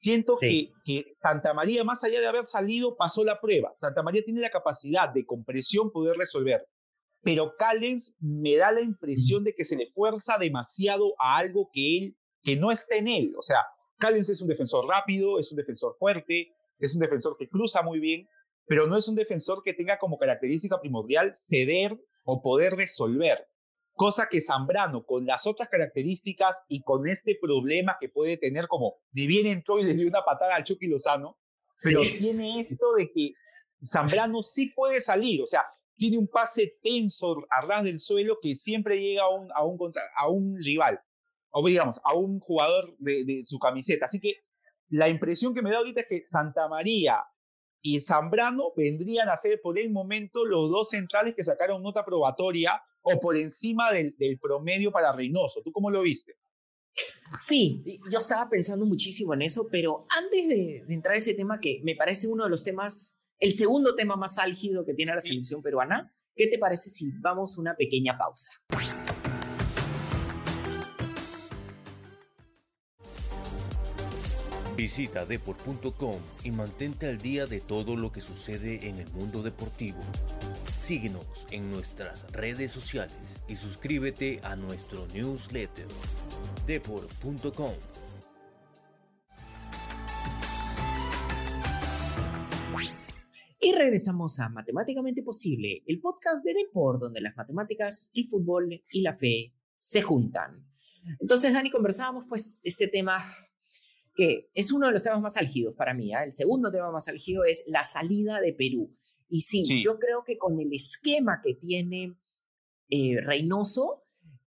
Siento 0.00 0.34
que, 0.40 0.72
que, 0.84 1.16
Santa 1.20 1.54
María, 1.54 1.82
más 1.82 2.04
allá 2.04 2.20
de 2.20 2.26
haber 2.26 2.46
salido, 2.46 2.96
pasó 2.96 3.24
la 3.24 3.40
prueba. 3.40 3.72
Santa 3.74 4.02
María 4.02 4.22
tiene 4.22 4.40
la 4.40 4.50
capacidad 4.50 5.08
de 5.12 5.26
compresión 5.26 5.90
poder 5.90 6.16
resolver. 6.16 6.64
Pero 7.22 7.54
Callens 7.58 8.14
me 8.20 8.56
da 8.56 8.70
la 8.70 8.80
impresión 8.80 9.42
de 9.42 9.54
que 9.54 9.64
se 9.64 9.76
le 9.76 9.90
fuerza 9.92 10.38
demasiado 10.38 11.14
a 11.18 11.36
algo 11.36 11.68
que 11.72 11.98
él, 11.98 12.16
que 12.42 12.56
no 12.56 12.70
está 12.70 12.96
en 12.96 13.08
él. 13.08 13.34
O 13.36 13.42
sea, 13.42 13.64
Callens 13.98 14.28
es 14.28 14.40
un 14.40 14.48
defensor 14.48 14.86
rápido, 14.86 15.40
es 15.40 15.50
un 15.50 15.56
defensor 15.56 15.96
fuerte, 15.98 16.52
es 16.78 16.94
un 16.94 17.00
defensor 17.00 17.36
que 17.38 17.48
cruza 17.48 17.82
muy 17.82 18.00
bien, 18.00 18.28
pero 18.66 18.86
no 18.86 18.96
es 18.96 19.08
un 19.08 19.14
defensor 19.14 19.62
que 19.62 19.74
tenga 19.74 19.98
como 19.98 20.18
característica 20.18 20.80
primordial 20.80 21.34
ceder 21.34 21.98
o 22.24 22.42
poder 22.42 22.74
resolver. 22.74 23.48
Cosa 23.94 24.28
que 24.30 24.40
Zambrano, 24.40 25.04
con 25.04 25.26
las 25.26 25.46
otras 25.46 25.68
características 25.68 26.62
y 26.68 26.82
con 26.82 27.08
este 27.08 27.36
problema 27.40 27.96
que 28.00 28.08
puede 28.08 28.36
tener, 28.36 28.68
como 28.68 28.96
ni 29.12 29.26
bien 29.26 29.46
entró 29.46 29.80
y 29.80 29.84
le 29.84 29.94
dio 29.94 30.06
una 30.06 30.22
patada 30.24 30.54
al 30.54 30.64
Chucky 30.64 30.86
Lozano, 30.86 31.36
pero 31.82 32.02
tiene 32.02 32.60
esto 32.60 32.94
de 32.94 33.10
que 33.10 33.32
Zambrano 33.84 34.42
sí 34.42 34.66
puede 34.66 35.00
salir, 35.00 35.42
o 35.42 35.46
sea, 35.46 35.64
tiene 35.96 36.18
un 36.18 36.28
pase 36.28 36.78
tenso 36.80 37.44
a 37.50 37.62
ras 37.62 37.84
del 37.84 38.00
suelo 38.00 38.38
que 38.40 38.54
siempre 38.54 39.00
llega 39.00 39.24
a 39.24 39.30
un, 39.30 39.50
a 39.52 39.64
un, 39.64 39.78
a 40.16 40.28
un 40.28 40.56
rival, 40.62 41.00
o 41.50 41.66
digamos, 41.66 42.00
a 42.04 42.14
un 42.14 42.38
jugador 42.38 42.94
de, 42.98 43.24
de 43.24 43.44
su 43.44 43.58
camiseta. 43.58 44.06
Así 44.06 44.20
que 44.20 44.36
la 44.90 45.08
impresión 45.08 45.54
que 45.54 45.62
me 45.62 45.70
da 45.70 45.78
ahorita 45.78 46.02
es 46.02 46.06
que 46.06 46.26
Santa 46.26 46.68
María 46.68 47.24
y 47.80 48.00
Zambrano 48.00 48.72
vendrían 48.76 49.28
a 49.28 49.36
ser 49.36 49.60
por 49.62 49.78
el 49.78 49.90
momento 49.90 50.44
los 50.44 50.70
dos 50.70 50.90
centrales 50.90 51.34
que 51.34 51.44
sacaron 51.44 51.82
nota 51.82 52.04
probatoria 52.04 52.82
o 53.02 53.20
por 53.20 53.36
encima 53.36 53.92
del, 53.92 54.16
del 54.18 54.38
promedio 54.38 54.90
para 54.90 55.12
Reynoso. 55.12 55.62
¿Tú 55.62 55.72
cómo 55.72 55.90
lo 55.90 56.02
viste? 56.02 56.34
Sí, 57.40 58.00
yo 58.10 58.18
estaba 58.18 58.48
pensando 58.48 58.84
muchísimo 58.86 59.34
en 59.34 59.42
eso, 59.42 59.68
pero 59.70 60.06
antes 60.16 60.48
de, 60.48 60.84
entrar 60.88 61.14
a 61.14 61.18
ese 61.18 61.34
tema 61.34 61.60
que 61.60 61.80
me 61.84 61.94
parece 61.94 62.26
uno 62.26 62.44
de 62.44 62.50
los 62.50 62.64
temas, 62.64 63.18
el 63.38 63.54
segundo 63.54 63.94
tema 63.94 64.16
más 64.16 64.38
álgido 64.38 64.84
que 64.84 64.94
tiene 64.94 65.14
la 65.14 65.20
selección 65.20 65.62
peruana, 65.62 66.12
¿qué 66.34 66.46
te 66.48 66.58
parece 66.58 66.90
si 66.90 67.10
vamos 67.20 67.56
a 67.56 67.60
una 67.60 67.76
pequeña 67.76 68.18
pausa? 68.18 68.52
Visita 74.78 75.26
deport.com 75.26 76.20
y 76.44 76.52
mantente 76.52 77.08
al 77.08 77.18
día 77.18 77.46
de 77.46 77.60
todo 77.60 77.96
lo 77.96 78.12
que 78.12 78.20
sucede 78.20 78.88
en 78.88 79.00
el 79.00 79.10
mundo 79.10 79.42
deportivo. 79.42 79.98
Síguenos 80.72 81.48
en 81.50 81.68
nuestras 81.72 82.30
redes 82.30 82.70
sociales 82.70 83.42
y 83.48 83.56
suscríbete 83.56 84.38
a 84.44 84.54
nuestro 84.54 85.04
newsletter 85.08 85.88
deport.com. 86.64 87.72
Y 93.60 93.72
regresamos 93.72 94.38
a 94.38 94.48
Matemáticamente 94.48 95.24
Posible, 95.24 95.82
el 95.88 96.00
podcast 96.00 96.44
de 96.44 96.54
Deport, 96.54 97.00
donde 97.00 97.20
las 97.20 97.36
matemáticas, 97.36 98.12
el 98.14 98.28
fútbol 98.28 98.80
y 98.92 99.00
la 99.00 99.16
fe 99.16 99.52
se 99.76 100.02
juntan. 100.02 100.64
Entonces, 101.18 101.52
Dani, 101.52 101.68
conversábamos 101.68 102.26
pues 102.28 102.60
este 102.62 102.86
tema 102.86 103.24
que 104.18 104.50
es 104.52 104.72
uno 104.72 104.88
de 104.88 104.92
los 104.94 105.04
temas 105.04 105.20
más 105.20 105.36
álgidos 105.36 105.76
para 105.76 105.94
mí. 105.94 106.12
¿ah? 106.12 106.24
El 106.24 106.32
segundo 106.32 106.72
tema 106.72 106.90
más 106.90 107.06
álgido 107.06 107.44
es 107.44 107.62
la 107.68 107.84
salida 107.84 108.40
de 108.40 108.52
Perú. 108.52 108.90
Y 109.28 109.42
sí, 109.42 109.80
yo 109.80 110.00
creo 110.00 110.24
que 110.24 110.36
con 110.36 110.58
el 110.58 110.72
esquema 110.72 111.40
que 111.40 111.54
tiene 111.54 112.18
eh, 112.90 113.20
Reynoso 113.22 114.08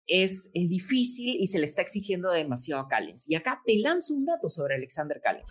es, 0.06 0.52
difícil 0.52 1.34
y 1.34 1.48
se 1.48 1.58
le 1.58 1.64
está 1.64 1.82
exigiendo 1.82 2.30
demasiado 2.30 2.82
a 2.82 2.88
Callens. 2.88 3.28
Y 3.28 3.34
acá 3.34 3.60
te 3.66 3.76
lanzo 3.80 4.14
un 4.14 4.24
dato 4.24 4.48
sobre 4.48 4.76
Alexander 4.76 5.20
Callens. 5.20 5.50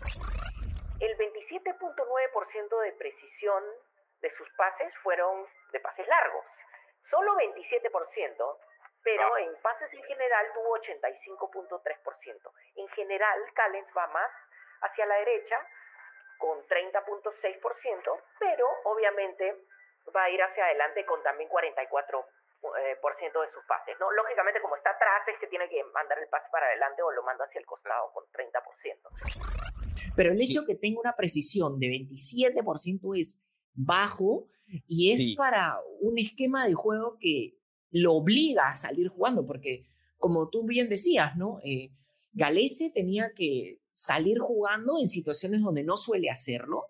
El 0.98 1.12
27.9% 1.18 2.82
de 2.84 2.92
precisión 2.96 3.62
de 4.22 4.30
sus 4.38 4.48
pases 4.56 4.94
fueron 5.02 5.44
de 5.74 5.80
pases 5.80 6.08
largos. 6.08 6.44
Solo 7.10 7.36
27% 7.36 8.32
pero 9.06 9.22
ah. 9.22 9.40
en 9.40 9.54
pases 9.62 9.86
en 9.94 10.02
general 10.02 10.46
tuvo 10.52 10.76
85.3%. 10.82 12.50
En 12.74 12.88
general, 12.88 13.38
Callens 13.54 13.86
va 13.96 14.08
más 14.08 14.30
hacia 14.82 15.06
la 15.06 15.14
derecha 15.22 15.56
con 16.38 16.58
30.6%, 16.66 18.20
pero 18.40 18.66
obviamente 18.84 19.62
va 20.14 20.24
a 20.24 20.30
ir 20.30 20.42
hacia 20.42 20.64
adelante 20.66 21.06
con 21.06 21.22
también 21.22 21.48
44% 21.48 22.26
eh, 22.82 22.96
por 23.00 23.16
ciento 23.18 23.42
de 23.42 23.52
sus 23.52 23.64
pases, 23.66 23.96
¿no? 24.00 24.10
Lógicamente, 24.10 24.60
como 24.60 24.74
está 24.74 24.90
atrás, 24.90 25.22
es 25.28 25.38
que 25.38 25.46
tiene 25.46 25.68
que 25.68 25.84
mandar 25.94 26.18
el 26.18 26.28
pase 26.28 26.48
para 26.50 26.66
adelante 26.66 27.00
o 27.02 27.12
lo 27.12 27.22
manda 27.22 27.44
hacia 27.44 27.60
el 27.60 27.66
costado 27.66 28.10
con 28.12 28.24
30%. 28.32 30.14
Pero 30.16 30.32
el 30.32 30.40
hecho 30.42 30.66
que 30.66 30.74
tenga 30.74 30.98
una 30.98 31.14
precisión 31.14 31.78
de 31.78 31.86
27% 31.86 33.20
es 33.20 33.40
bajo 33.72 34.48
y 34.88 35.12
es 35.12 35.36
para 35.36 35.78
un 36.00 36.18
esquema 36.18 36.66
de 36.66 36.74
juego 36.74 37.18
que 37.20 37.54
lo 38.00 38.14
obliga 38.14 38.68
a 38.68 38.74
salir 38.74 39.08
jugando, 39.08 39.46
porque 39.46 39.86
como 40.18 40.48
tú 40.48 40.64
bien 40.64 40.88
decías, 40.88 41.36
¿no? 41.36 41.60
Eh, 41.64 41.90
Galese 42.32 42.90
tenía 42.90 43.32
que 43.34 43.80
salir 43.90 44.38
jugando 44.38 44.98
en 44.98 45.08
situaciones 45.08 45.62
donde 45.62 45.84
no 45.84 45.96
suele 45.96 46.30
hacerlo. 46.30 46.84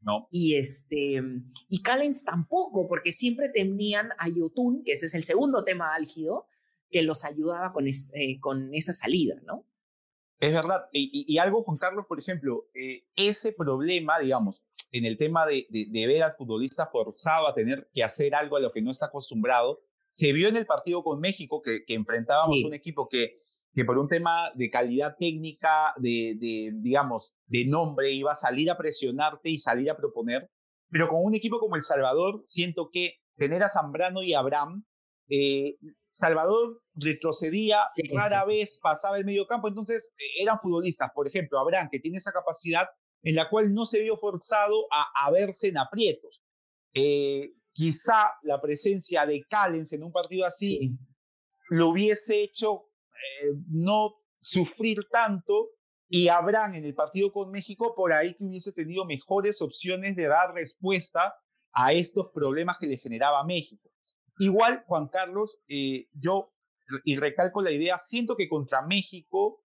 No. 0.00 0.28
Y 0.30 0.56
este 0.56 1.20
y 1.68 1.82
Callens 1.82 2.24
tampoco, 2.24 2.88
porque 2.88 3.12
siempre 3.12 3.48
tenían 3.48 4.10
a 4.18 4.28
Yotun, 4.28 4.82
que 4.84 4.92
ese 4.92 5.06
es 5.06 5.14
el 5.14 5.24
segundo 5.24 5.64
tema 5.64 5.94
álgido, 5.94 6.46
que 6.90 7.02
los 7.02 7.24
ayudaba 7.24 7.72
con, 7.72 7.86
eh, 7.86 8.40
con 8.40 8.74
esa 8.74 8.92
salida, 8.92 9.36
¿no? 9.44 9.66
Es 10.40 10.52
verdad. 10.52 10.88
Y, 10.92 11.36
algo, 11.38 11.64
Juan 11.64 11.78
Carlos, 11.78 12.06
por 12.08 12.20
ejemplo, 12.20 12.68
eh, 12.72 13.04
ese 13.16 13.52
problema, 13.52 14.20
digamos, 14.20 14.62
en 14.92 15.04
el 15.04 15.18
tema 15.18 15.46
de, 15.46 15.66
de, 15.68 16.06
ver 16.06 16.22
al 16.22 16.36
futbolista 16.36 16.86
forzado 16.86 17.48
a 17.48 17.54
tener 17.54 17.90
que 17.92 18.04
hacer 18.04 18.34
algo 18.36 18.56
a 18.56 18.60
lo 18.60 18.70
que 18.70 18.80
no 18.80 18.92
está 18.92 19.06
acostumbrado, 19.06 19.80
se 20.18 20.32
vio 20.32 20.48
en 20.48 20.56
el 20.56 20.66
partido 20.66 21.04
con 21.04 21.20
México 21.20 21.62
que, 21.62 21.84
enfrentábamos 21.94 22.64
un 22.64 22.74
equipo 22.74 23.08
que, 23.08 23.36
que 23.72 23.84
por 23.84 23.98
un 23.98 24.08
tema 24.08 24.50
de 24.56 24.68
calidad 24.68 25.14
técnica, 25.16 25.94
de, 25.96 26.34
de, 26.40 26.72
digamos, 26.74 27.36
de 27.46 27.66
nombre, 27.66 28.10
iba 28.10 28.32
a 28.32 28.34
salir 28.34 28.68
a 28.68 28.76
presionarte 28.76 29.48
y 29.48 29.60
salir 29.60 29.88
a 29.88 29.96
proponer. 29.96 30.50
Pero 30.90 31.06
con 31.06 31.24
un 31.24 31.36
equipo 31.36 31.60
como 31.60 31.76
El 31.76 31.84
Salvador, 31.84 32.42
siento 32.44 32.90
que 32.92 33.20
tener 33.36 33.62
a 33.62 33.68
Zambrano 33.68 34.20
y 34.24 34.34
Abraham, 34.34 34.84
eh, 35.28 35.76
Salvador 36.10 36.82
retrocedía, 36.94 37.86
rara 38.10 38.44
vez 38.44 38.80
pasaba 38.82 39.18
el 39.18 39.24
medio 39.24 39.46
campo, 39.46 39.68
entonces 39.68 40.10
eh, 40.18 40.42
eran 40.42 40.58
futbolistas. 40.60 41.10
Por 41.14 41.28
ejemplo, 41.28 41.60
Abraham, 41.60 41.90
que 41.92 42.00
tiene 42.00 42.18
esa 42.18 42.32
capacidad 42.32 42.88
en 43.22 43.36
la 43.36 43.48
cual 43.48 43.72
no 43.72 43.86
se 43.86 44.02
vio 44.02 44.16
forzado 44.16 44.88
a, 44.90 45.26
a 45.26 45.30
verse 45.30 45.68
en 45.68 45.78
aprietos. 45.78 46.42
Eh, 46.94 47.52
quizá 47.78 48.32
la 48.42 48.60
presencia 48.60 49.24
de 49.24 49.44
Callens 49.48 49.92
en 49.92 50.02
un 50.02 50.10
partido 50.10 50.44
así 50.44 50.98
lo 51.70 51.90
hubiese 51.90 52.42
hecho 52.42 52.88
eh, 53.12 53.54
no 53.68 54.16
sufrir 54.40 55.06
tanto 55.12 55.68
y 56.08 56.26
Abraham 56.26 56.74
en 56.74 56.86
el 56.86 56.94
partido 56.96 57.32
con 57.32 57.52
México 57.52 57.94
por 57.94 58.12
ahí 58.12 58.34
que 58.34 58.46
hubiese 58.46 58.72
tenido 58.72 59.04
mejores 59.04 59.62
opciones 59.62 60.16
de 60.16 60.26
dar 60.26 60.54
respuesta 60.54 61.36
a 61.72 61.92
estos 61.92 62.32
problemas 62.34 62.78
que 62.80 62.88
le 62.88 62.96
generaba 62.96 63.44
México. 63.44 63.88
Igual, 64.38 64.82
Juan 64.88 65.06
Carlos, 65.06 65.60
eh, 65.68 66.08
yo, 66.14 66.52
y 67.04 67.16
recalco 67.16 67.62
la 67.62 67.70
idea, 67.70 67.96
siento 67.98 68.34
que 68.34 68.48
contra 68.48 68.82
México, 68.82 69.62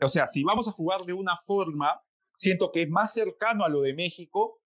o 0.00 0.08
sea, 0.08 0.26
si 0.26 0.42
vamos 0.42 0.66
a 0.66 0.72
jugar 0.72 1.02
de 1.02 1.12
una 1.12 1.36
forma, 1.46 2.00
siento 2.34 2.72
que 2.72 2.82
es 2.82 2.88
más 2.88 3.12
cercano 3.12 3.64
a 3.64 3.68
lo 3.68 3.82
de 3.82 3.94
México 3.94 4.60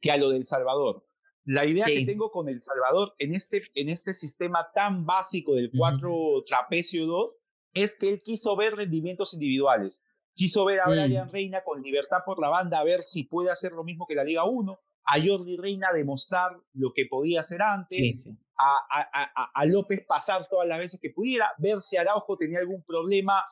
que 0.00 0.10
a 0.10 0.16
lo 0.16 0.30
del 0.30 0.46
Salvador. 0.46 1.04
La 1.44 1.66
idea 1.66 1.86
que 1.86 2.04
tengo 2.06 2.30
con 2.30 2.48
El 2.48 2.62
Salvador 2.62 3.14
en 3.18 3.34
este, 3.34 3.62
en 3.74 3.88
este 3.88 4.14
sistema 4.14 4.70
tan 4.74 5.04
básico 5.04 5.54
del 5.56 5.72
4 5.76 6.44
trapecio 6.46 7.06
2 7.06 7.36
es 7.74 7.96
que 7.96 8.10
él 8.10 8.22
quiso 8.22 8.54
ver 8.56 8.76
rendimientos 8.76 9.34
individuales. 9.34 10.02
Quiso 10.34 10.64
ver 10.64 10.80
a 10.80 10.88
Brian 10.88 11.28
mm. 11.28 11.30
Reina 11.30 11.64
con 11.64 11.82
libertad 11.82 12.18
por 12.24 12.40
la 12.40 12.48
banda, 12.48 12.78
a 12.78 12.84
ver 12.84 13.02
si 13.02 13.24
puede 13.24 13.50
hacer 13.50 13.72
lo 13.72 13.82
mismo 13.82 14.06
que 14.06 14.14
la 14.14 14.24
Liga 14.24 14.44
1. 14.44 14.80
A 15.04 15.20
Jordi 15.20 15.56
Reina 15.56 15.88
demostrar 15.92 16.52
lo 16.74 16.92
que 16.92 17.06
podía 17.06 17.40
hacer 17.40 17.60
antes. 17.60 18.14
A, 18.56 19.50
a, 19.52 19.66
López 19.66 20.04
pasar 20.06 20.46
todas 20.48 20.68
las 20.68 20.78
veces 20.78 21.00
que 21.00 21.10
pudiera. 21.10 21.50
Ver 21.58 21.82
si 21.82 21.96
Araujo 21.96 22.36
tenía 22.36 22.60
algún 22.60 22.84
problema 22.84 23.44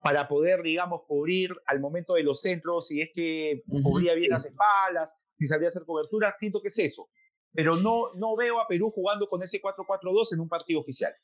para 0.00 0.28
poder, 0.28 0.62
digamos, 0.62 1.02
cubrir 1.06 1.56
al 1.66 1.80
momento 1.80 2.14
de 2.14 2.22
los 2.22 2.42
centros, 2.42 2.88
si 2.88 3.00
es 3.00 3.08
que 3.14 3.62
cubría 3.82 4.14
bien 4.14 4.30
las 4.30 4.44
espaldas, 4.44 5.14
si 5.38 5.46
sabía 5.46 5.68
hacer 5.68 5.84
cobertura. 5.86 6.32
Siento 6.32 6.60
que 6.60 6.68
es 6.68 6.78
eso 6.78 7.08
pero 7.52 7.76
no, 7.76 8.12
no 8.14 8.36
veo 8.36 8.60
a 8.60 8.66
Perú 8.66 8.90
jugando 8.90 9.28
con 9.28 9.42
ese 9.42 9.60
4-4-2 9.60 10.34
en 10.34 10.40
un 10.40 10.48
partido 10.48 10.80
oficial. 10.80 11.14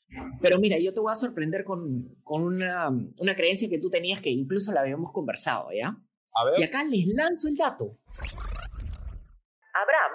Pero 0.41 0.59
mira, 0.59 0.77
yo 0.77 0.93
te 0.93 0.99
voy 0.99 1.11
a 1.11 1.15
sorprender 1.15 1.63
con, 1.63 2.15
con 2.23 2.43
una, 2.43 2.89
una, 2.89 3.35
creencia 3.35 3.69
que 3.69 3.79
tú 3.79 3.89
tenías 3.89 4.21
que 4.21 4.29
incluso 4.29 4.73
la 4.73 4.81
habíamos 4.81 5.11
conversado, 5.11 5.69
¿ya? 5.71 5.95
A 6.33 6.45
ver. 6.45 6.59
Y 6.59 6.63
acá 6.63 6.83
les 6.83 7.07
lanzo 7.07 7.47
el 7.47 7.55
dato. 7.55 7.97
Abraham 9.73 10.13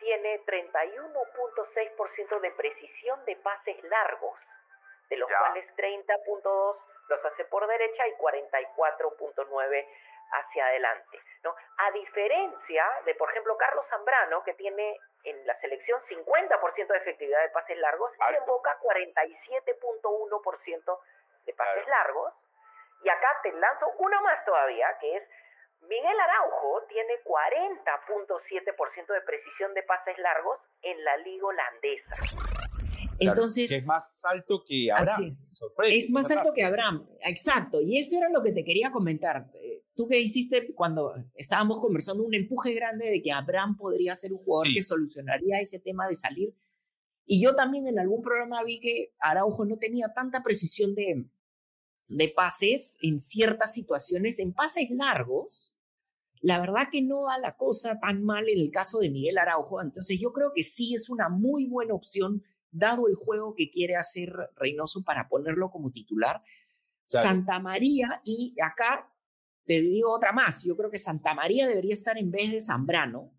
tiene 0.00 0.40
31.6% 0.46 2.40
de 2.40 2.50
precisión 2.52 3.24
de 3.26 3.36
pases 3.36 3.76
largos, 3.84 4.34
de 5.10 5.16
los 5.16 5.28
cuales 5.28 5.64
30.2 5.76 6.76
los 7.08 7.24
hace 7.24 7.44
por 7.44 7.66
derecha 7.68 8.02
y 8.08 8.12
44.9 8.16 9.86
hacia 10.32 10.66
adelante. 10.66 11.20
¿no? 11.44 11.54
A 11.78 11.90
diferencia 11.92 12.84
de, 13.04 13.14
por 13.14 13.30
ejemplo, 13.30 13.56
Carlos 13.56 13.86
Zambrano, 13.90 14.42
que 14.44 14.54
tiene 14.54 14.98
en 15.24 15.46
la 15.46 15.58
selección 15.60 16.00
50% 16.08 16.86
de 16.86 16.98
efectividad 16.98 17.42
de 17.42 17.50
pases 17.50 17.78
largos 17.78 18.10
y 18.30 18.34
en 18.34 18.44
Boca 18.46 18.78
47.1% 18.80 20.98
de 21.46 21.54
pases 21.54 21.88
largos. 21.88 22.32
Y 23.04 23.08
acá 23.08 23.40
te 23.42 23.52
lanzo 23.52 23.86
uno 23.98 24.22
más 24.22 24.44
todavía, 24.44 24.96
que 25.00 25.16
es 25.16 25.24
Miguel 25.82 26.20
Araujo 26.20 26.82
tiene 26.88 27.14
40.7% 27.24 29.12
de 29.12 29.20
precisión 29.22 29.74
de 29.74 29.82
pases 29.82 30.16
largos 30.18 30.60
en 30.82 31.02
la 31.04 31.16
liga 31.18 31.46
holandesa. 31.46 32.16
Entonces, 33.18 33.70
es 33.70 33.84
más 33.84 34.14
alto 34.22 34.64
que 34.66 34.90
Abraham. 34.92 35.36
es 35.84 36.10
más 36.10 36.30
alto 36.30 36.52
que 36.54 36.64
Abraham, 36.64 37.06
exacto. 37.20 37.80
Y 37.80 37.98
eso 37.98 38.16
era 38.18 38.28
lo 38.28 38.42
que 38.42 38.52
te 38.52 38.64
quería 38.64 38.90
comentar. 38.90 39.46
Eh, 39.54 39.81
tú 40.02 40.08
qué 40.08 40.20
hiciste 40.20 40.74
cuando 40.74 41.14
estábamos 41.34 41.80
conversando 41.80 42.24
un 42.24 42.34
empuje 42.34 42.74
grande 42.74 43.08
de 43.08 43.22
que 43.22 43.30
Abraham 43.30 43.76
podría 43.76 44.16
ser 44.16 44.32
un 44.32 44.40
jugador 44.40 44.74
que 44.74 44.82
solucionaría 44.82 45.60
ese 45.60 45.78
tema 45.78 46.08
de 46.08 46.16
salir. 46.16 46.54
Y 47.24 47.40
yo 47.40 47.54
también 47.54 47.86
en 47.86 48.00
algún 48.00 48.20
programa 48.20 48.64
vi 48.64 48.80
que 48.80 49.14
Araujo 49.20 49.64
no 49.64 49.76
tenía 49.76 50.12
tanta 50.12 50.42
precisión 50.42 50.96
de, 50.96 51.24
de 52.08 52.28
pases 52.28 52.98
en 53.00 53.20
ciertas 53.20 53.72
situaciones, 53.74 54.40
en 54.40 54.52
pases 54.52 54.90
largos. 54.90 55.78
la 56.40 56.58
verdad 56.58 56.88
que 56.90 57.00
no 57.00 57.22
va 57.22 57.38
la 57.38 57.56
cosa 57.56 58.00
tan 58.00 58.24
mal 58.24 58.48
en 58.48 58.58
el 58.58 58.72
caso 58.72 58.98
de 58.98 59.10
Miguel 59.10 59.38
Araujo. 59.38 59.80
Entonces 59.80 60.18
yo 60.18 60.32
creo 60.32 60.52
que 60.52 60.64
sí 60.64 60.94
es 60.94 61.08
una 61.08 61.28
muy 61.28 61.66
buena 61.66 61.94
opción, 61.94 62.42
dado 62.72 63.06
el 63.06 63.14
juego 63.14 63.54
que 63.54 63.70
quiere 63.70 63.94
hacer 63.94 64.34
Reynoso 64.56 65.04
para 65.04 65.28
ponerlo 65.28 65.70
como 65.70 65.92
titular. 65.92 66.42
Santa 67.06 67.60
María, 67.60 68.22
y 68.24 68.54
acá 68.60 69.11
te 69.64 69.74
digo 69.74 70.12
otra 70.12 70.32
más, 70.32 70.64
yo 70.64 70.76
creo 70.76 70.90
que 70.90 70.98
Santa 70.98 71.34
María 71.34 71.68
debería 71.68 71.94
estar 71.94 72.18
en 72.18 72.30
vez 72.30 72.50
de 72.50 72.60
Zambrano. 72.60 73.30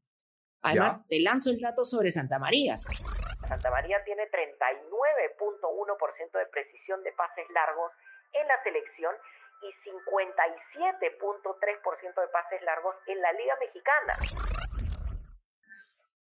Además, 0.62 1.06
te 1.08 1.20
lanzo 1.20 1.52
el 1.52 1.60
dato 1.60 1.84
sobre 1.84 2.12
Santa 2.12 2.40
María. 2.40 2.78
Santa 2.78 3.70
María 3.70 4.02
tiene 4.06 4.24
39.1% 4.32 6.40
de 6.40 6.46
precisión 6.48 7.04
de 7.04 7.12
pases 7.12 7.46
largos 7.54 7.92
en 8.32 8.48
la 8.48 8.64
selección 8.64 9.14
y 9.62 9.68
57.3% 9.90 12.22
de 12.22 12.28
pases 12.30 12.62
largos 12.64 12.96
en 13.08 13.22
la 13.22 13.34
Liga 13.34 13.58
Mexicana. 13.60 14.14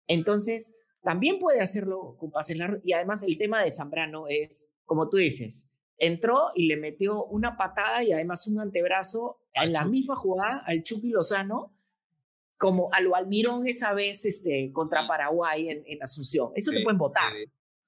Entonces, 0.07 0.75
también 1.01 1.39
puede 1.39 1.61
hacerlo 1.61 2.15
con 2.19 2.31
pases 2.31 2.57
largos. 2.57 2.81
Y 2.83 2.93
además 2.93 3.23
el 3.23 3.37
tema 3.37 3.63
de 3.63 3.71
Zambrano 3.71 4.27
es, 4.27 4.69
como 4.85 5.09
tú 5.09 5.17
dices, 5.17 5.66
entró 5.97 6.51
y 6.55 6.67
le 6.67 6.77
metió 6.77 7.25
una 7.25 7.57
patada 7.57 8.03
y 8.03 8.11
además 8.11 8.47
un 8.47 8.59
antebrazo 8.59 9.39
en 9.53 9.73
la 9.73 9.85
misma 9.85 10.15
jugada 10.15 10.63
al 10.65 10.83
Chucky 10.83 11.09
Lozano, 11.09 11.73
como 12.57 12.89
a 12.91 13.01
lo 13.01 13.15
Almirón 13.15 13.67
esa 13.67 13.93
vez 13.93 14.25
este, 14.25 14.71
contra 14.73 15.07
Paraguay 15.07 15.69
en, 15.69 16.03
Asunción. 16.03 16.51
Eso 16.55 16.71
te 16.71 16.83
pueden 16.83 16.97
votar. 16.97 17.31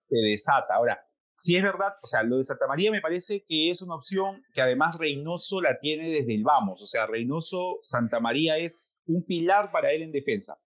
Se, 0.08 0.16
desata. 0.16 0.76
Ahora, 0.76 1.00
si 1.34 1.56
es 1.56 1.64
verdad, 1.64 1.94
o 2.02 2.08
sea, 2.08 2.24
lo 2.24 2.38
de 2.38 2.44
Santa 2.44 2.68
María 2.68 2.92
me 2.92 3.02
parece 3.02 3.44
que 3.44 3.72
es 3.72 3.82
una 3.82 3.96
opción 3.96 4.44
que 4.54 4.62
además 4.62 4.98
Reynoso 4.98 5.62
la 5.62 5.80
tiene 5.80 6.10
desde 6.10 6.36
el 6.36 6.44
vamos. 6.44 6.82
O 6.82 6.88
sea, 6.88 7.08
Reynoso, 7.08 7.80
Santa 7.84 8.20
María 8.20 8.58
es 8.58 8.98
un 9.06 9.24
pilar 9.26 9.72
para 9.72 9.92
él 9.92 10.02
en 10.02 10.12
defensa. 10.12 10.60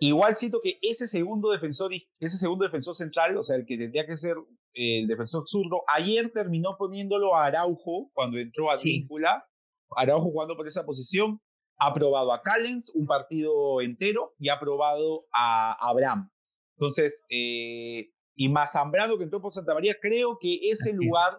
Igual 0.00 0.36
siento 0.36 0.60
que 0.62 0.78
ese 0.80 1.08
segundo 1.08 1.50
defensor, 1.50 1.90
ese 2.20 2.38
segundo 2.38 2.64
defensor 2.64 2.94
central, 2.94 3.36
o 3.36 3.42
sea, 3.42 3.56
el 3.56 3.66
que 3.66 3.76
tendría 3.76 4.06
que 4.06 4.16
ser 4.16 4.36
el 4.78 5.08
defensor 5.08 5.42
zurdo, 5.48 5.82
ayer 5.88 6.30
terminó 6.32 6.76
poniéndolo 6.78 7.34
a 7.34 7.46
Araujo 7.46 8.10
cuando 8.14 8.38
entró 8.38 8.70
a 8.70 8.76
Víncula. 8.82 9.44
Araujo 9.90 10.30
jugando 10.30 10.56
por 10.56 10.68
esa 10.68 10.86
posición. 10.86 11.40
Ha 11.80 11.92
probado 11.92 12.32
a 12.32 12.42
Callens 12.42 12.90
un 12.94 13.06
partido 13.06 13.80
entero 13.80 14.34
y 14.38 14.48
ha 14.50 14.60
probado 14.60 15.26
a 15.32 15.72
Abraham. 15.88 16.30
Entonces, 16.76 17.24
eh, 17.28 18.10
y 18.36 18.48
más 18.48 18.72
Zambrano 18.72 19.18
que 19.18 19.24
entró 19.24 19.40
por 19.40 19.52
Santa 19.52 19.74
María, 19.74 19.96
creo 20.00 20.38
que 20.40 20.60
ese 20.70 20.92
lugar 20.92 21.38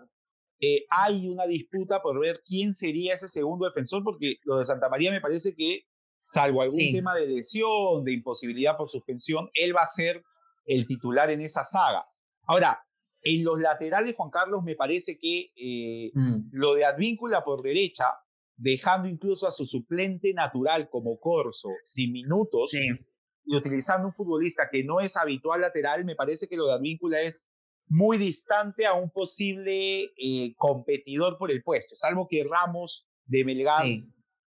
eh, 0.60 0.86
hay 0.90 1.30
una 1.30 1.46
disputa 1.46 2.02
por 2.02 2.20
ver 2.20 2.42
quién 2.46 2.74
sería 2.74 3.16
ese 3.16 3.30
segundo 3.30 3.66
defensor, 3.66 4.04
porque 4.04 4.36
lo 4.44 4.58
de 4.58 4.66
Santa 4.66 4.90
María 4.90 5.12
me 5.12 5.22
parece 5.22 5.56
que, 5.56 5.84
salvo 6.18 6.62
algún 6.62 6.92
tema 6.92 7.16
de 7.16 7.28
lesión, 7.28 8.04
de 8.04 8.12
imposibilidad 8.12 8.76
por 8.76 8.90
suspensión, 8.90 9.50
él 9.54 9.74
va 9.74 9.84
a 9.84 9.88
ser 9.88 10.24
el 10.66 10.86
titular 10.88 11.30
en 11.30 11.40
esa 11.40 11.64
saga. 11.64 12.06
Ahora, 12.46 12.82
en 13.22 13.44
los 13.44 13.60
laterales, 13.60 14.16
Juan 14.16 14.30
Carlos, 14.30 14.64
me 14.64 14.76
parece 14.76 15.18
que 15.18 15.52
eh, 15.56 16.12
mm. 16.14 16.50
lo 16.52 16.74
de 16.76 16.86
Advíncula 16.86 17.44
por 17.44 17.62
derecha, 17.62 18.06
dejando 18.56 19.08
incluso 19.08 19.48
a 19.48 19.52
su 19.52 19.66
suplente 19.66 20.34
natural 20.34 20.90
como 20.90 21.20
Corso 21.20 21.70
sin 21.84 22.12
minutos, 22.12 22.72
y 22.74 23.56
utilizando 23.56 24.08
un 24.08 24.14
futbolista 24.14 24.70
que 24.72 24.84
no 24.84 25.00
es 25.00 25.18
habitual 25.18 25.62
lateral, 25.62 26.06
me 26.06 26.16
parece 26.16 26.48
que 26.48 26.58
lo 26.58 26.68
de 26.68 26.74
Advíncula 26.74 27.22
es 27.22 27.50
muy 27.88 28.18
distante 28.18 28.86
a 28.86 28.94
un 28.94 29.10
posible 29.10 30.12
eh, 30.18 30.54
competidor 30.58 31.38
por 31.38 31.52
el 31.52 31.64
puesto, 31.64 31.96
salvo 31.96 32.28
que 32.28 32.44
Ramos 32.44 33.08
de 33.26 33.44
Melgar 33.44 33.86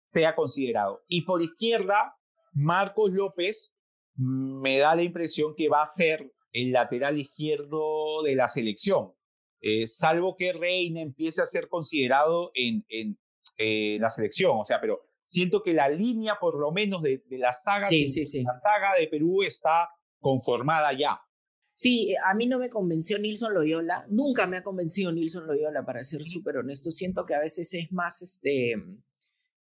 sea 0.06 0.36
considerado. 0.36 1.02
Y 1.08 1.22
por 1.24 1.42
izquierda, 1.42 2.16
Marcos 2.54 3.12
López 3.12 3.78
me 4.16 4.78
da 4.78 4.96
la 4.96 5.04
impresión 5.04 5.56
que 5.56 5.70
va 5.70 5.84
a 5.84 5.88
ser 5.88 6.32
el 6.52 6.72
lateral 6.72 7.18
izquierdo 7.18 8.24
de 8.24 8.36
la 8.36 8.48
selección, 8.48 9.14
eh, 9.62 9.88
salvo 9.88 10.36
que 10.36 10.54
Reina 10.54 11.02
empiece 11.02 11.42
a 11.42 11.46
ser 11.46 11.68
considerado 11.70 12.52
en, 12.56 12.86
en 12.90 13.18
la 14.00 14.10
selección, 14.10 14.58
o 14.58 14.66
sea, 14.66 14.82
pero 14.82 15.02
siento 15.24 15.64
que 15.64 15.74
la 15.74 15.90
línea, 15.90 16.38
por 16.40 16.60
lo 16.60 16.72
menos, 16.72 17.02
de, 17.02 17.24
la, 17.30 17.54
saga, 17.54 17.90
la 17.90 18.60
saga 18.60 18.96
de 19.00 19.08
Perú 19.08 19.44
está 19.44 19.90
conformada 20.20 20.94
ya. 20.94 21.22
Sí, 21.74 22.14
a 22.24 22.34
mí 22.34 22.48
no 22.48 22.60
me 22.60 22.70
convenció 22.70 23.18
Nilson 23.18 23.54
Loyola, 23.54 24.06
nunca 24.10 24.46
me 24.46 24.58
ha 24.58 24.64
convencido 24.64 25.12
Nilson 25.12 25.48
Loyola, 25.48 25.86
para 25.86 26.04
ser 26.04 26.26
súper 26.26 26.58
honesto. 26.58 26.92
Siento 26.92 27.26
que 27.26 27.34
a 27.34 27.40
veces 27.40 27.74
es 27.74 27.92
más 27.92 28.22
este, 28.22 28.76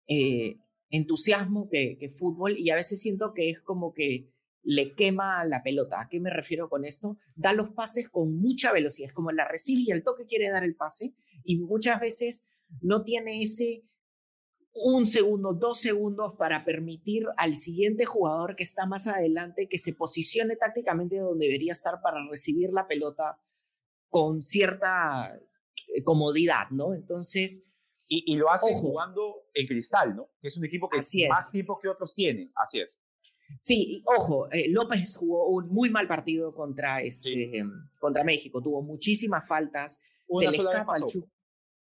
eh, 0.07 0.57
entusiasmo 0.91 1.69
que, 1.69 1.99
que, 1.99 2.09
fútbol 2.09 2.57
y 2.57 2.71
a 2.71 2.77
veces 2.77 3.01
siento 3.01 3.35
que 3.35 3.51
es 3.51 3.61
como 3.61 3.93
que 3.93 4.31
le 4.63 4.95
quema 4.95 5.45
la 5.45 5.63
pelota. 5.63 6.01
¿A 6.01 6.09
qué 6.09 6.21
me 6.21 6.31
refiero 6.31 6.69
con 6.69 6.85
esto? 6.85 7.19
Da 7.35 7.53
los 7.53 7.71
pases 7.71 8.09
con 8.09 8.35
mucha 8.39 8.73
velocidad, 8.73 9.09
es 9.09 9.15
como 9.15 9.31
la 9.33 9.47
recibe 9.47 9.83
y 9.87 9.91
el 9.91 10.03
toque 10.03 10.27
quiere 10.27 10.51
dar 10.51 10.65
el 10.65 10.77
pase 10.77 11.15
y 11.45 11.59
muchas 11.61 12.01
veces 12.01 12.45
no 12.81 13.03
tiene 13.03 13.43
ese 13.43 13.85
un 14.81 15.07
segundo, 15.07 15.55
dos 15.55 15.81
segundos 15.81 16.35
para 16.37 16.65
permitir 16.65 17.27
al 17.37 17.55
siguiente 17.55 18.05
jugador 18.05 18.55
que 18.55 18.63
está 18.63 18.87
más 18.87 19.07
adelante 19.07 19.69
que 19.69 19.79
se 19.79 19.95
posicione 19.95 20.57
tácticamente 20.57 21.19
donde 21.19 21.47
debería 21.47 21.73
estar 21.73 22.01
para 22.01 22.25
recibir 22.29 22.71
la 22.73 22.87
pelota 22.87 23.41
con 24.09 24.41
cierta 24.41 25.37
eh, 25.95 26.03
comodidad, 26.05 26.71
¿no? 26.71 26.95
Entonces... 26.95 27.65
Y, 28.11 28.37
lo 28.37 28.51
hace 28.51 28.73
jugando 28.73 29.51
en 29.53 29.67
cristal, 29.67 30.17
¿no? 30.17 30.31
Que 30.41 30.49
es 30.49 30.57
un 30.57 30.65
equipo 30.65 30.89
que 30.89 31.01
más 31.29 31.51
tiempo 31.51 31.79
que 31.79 31.89
otros 31.89 32.15
tienen, 32.15 32.51
así 32.55 32.81
es. 32.81 33.03
Sí, 33.61 34.03
ojo, 34.05 34.51
eh, 34.53 34.69
López 34.69 35.17
jugó 35.17 35.49
un 35.49 35.69
muy 35.69 35.91
mal 35.91 36.07
partido 36.07 36.55
contra, 36.55 37.01
este, 37.01 37.65
contra 37.99 38.25
México, 38.25 38.63
tuvo 38.63 38.83
muchísimas 38.83 39.47
faltas, 39.47 40.01
se 40.31 40.51
le 40.51 40.59
escapa 40.59 40.95
al 40.95 41.05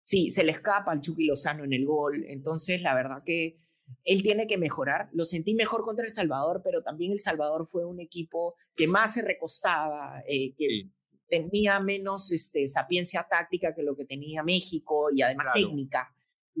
Sí, 0.02 0.32
se 0.32 0.42
le 0.42 0.50
escapa 0.50 0.90
al 0.90 1.00
Chucky 1.00 1.24
Lozano 1.24 1.62
en 1.62 1.72
el 1.72 1.86
gol. 1.86 2.24
Entonces, 2.26 2.82
la 2.82 2.94
verdad 2.94 3.22
que 3.24 3.58
él 4.04 4.22
tiene 4.24 4.48
que 4.48 4.58
mejorar. 4.58 5.08
Lo 5.12 5.24
sentí 5.24 5.54
mejor 5.54 5.84
contra 5.84 6.04
El 6.04 6.10
Salvador, 6.10 6.62
pero 6.64 6.82
también 6.82 7.12
El 7.12 7.20
Salvador 7.20 7.68
fue 7.68 7.84
un 7.84 8.00
equipo 8.00 8.56
que 8.74 8.88
más 8.88 9.14
se 9.14 9.22
recostaba, 9.22 10.22
eh, 10.26 10.52
que 10.56 10.88
tenía 11.28 11.78
menos 11.78 12.32
este, 12.32 12.66
sapiencia 12.66 13.26
táctica 13.30 13.72
que 13.72 13.82
lo 13.82 13.94
que 13.94 14.04
tenía 14.04 14.42
México 14.42 15.10
y 15.14 15.22
además 15.22 15.52
técnica. 15.54 16.12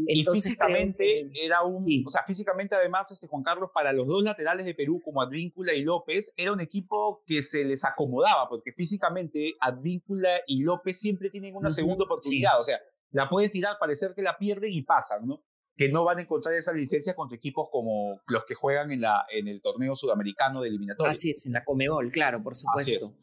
Entonces, 0.06 0.46
y 0.46 0.48
físicamente 0.48 1.30
era 1.34 1.62
un, 1.62 1.84
o 2.06 2.10
sea, 2.10 2.22
físicamente 2.24 2.74
además 2.74 3.10
este 3.10 3.26
Juan 3.26 3.42
Carlos 3.42 3.70
para 3.74 3.92
los 3.92 4.06
dos 4.06 4.22
laterales 4.22 4.64
de 4.64 4.74
Perú 4.74 5.00
como 5.04 5.20
Advíncula 5.20 5.74
y 5.74 5.82
López 5.82 6.32
era 6.36 6.52
un 6.52 6.60
equipo 6.60 7.22
que 7.26 7.42
se 7.42 7.64
les 7.64 7.84
acomodaba 7.84 8.48
porque 8.48 8.72
físicamente 8.72 9.56
Advíncula 9.60 10.42
y 10.46 10.62
López 10.62 10.98
siempre 10.98 11.28
tienen 11.30 11.56
una 11.56 11.70
segunda 11.70 12.04
oportunidad, 12.04 12.60
o 12.60 12.64
sea, 12.64 12.78
la 13.10 13.28
pueden 13.28 13.50
tirar, 13.50 13.76
parecer 13.78 14.12
que 14.14 14.22
la 14.22 14.38
pierden 14.38 14.72
y 14.72 14.82
pasan, 14.82 15.26
¿no? 15.26 15.42
Que 15.76 15.88
no 15.88 16.04
van 16.04 16.18
a 16.18 16.22
encontrar 16.22 16.54
esa 16.54 16.72
licencia 16.72 17.14
contra 17.14 17.36
equipos 17.36 17.68
como 17.70 18.20
los 18.28 18.44
que 18.44 18.54
juegan 18.54 18.92
en, 18.92 19.00
la, 19.00 19.26
en 19.32 19.48
el 19.48 19.60
torneo 19.60 19.96
sudamericano 19.96 20.62
de 20.62 20.68
eliminatoria. 20.68 21.10
Así 21.10 21.30
es, 21.30 21.46
en 21.46 21.52
la 21.52 21.64
Comebol, 21.64 22.10
claro, 22.10 22.42
por 22.42 22.54
supuesto. 22.54 23.16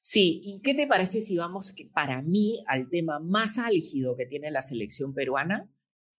Sí, 0.00 0.40
¿y 0.44 0.60
qué 0.62 0.74
te 0.74 0.86
parece 0.86 1.20
si 1.20 1.36
vamos 1.36 1.72
que 1.72 1.86
para 1.86 2.22
mí 2.22 2.64
al 2.66 2.88
tema 2.88 3.20
más 3.20 3.58
álgido 3.58 4.16
que 4.16 4.26
tiene 4.26 4.50
la 4.50 4.62
selección 4.62 5.14
peruana, 5.14 5.70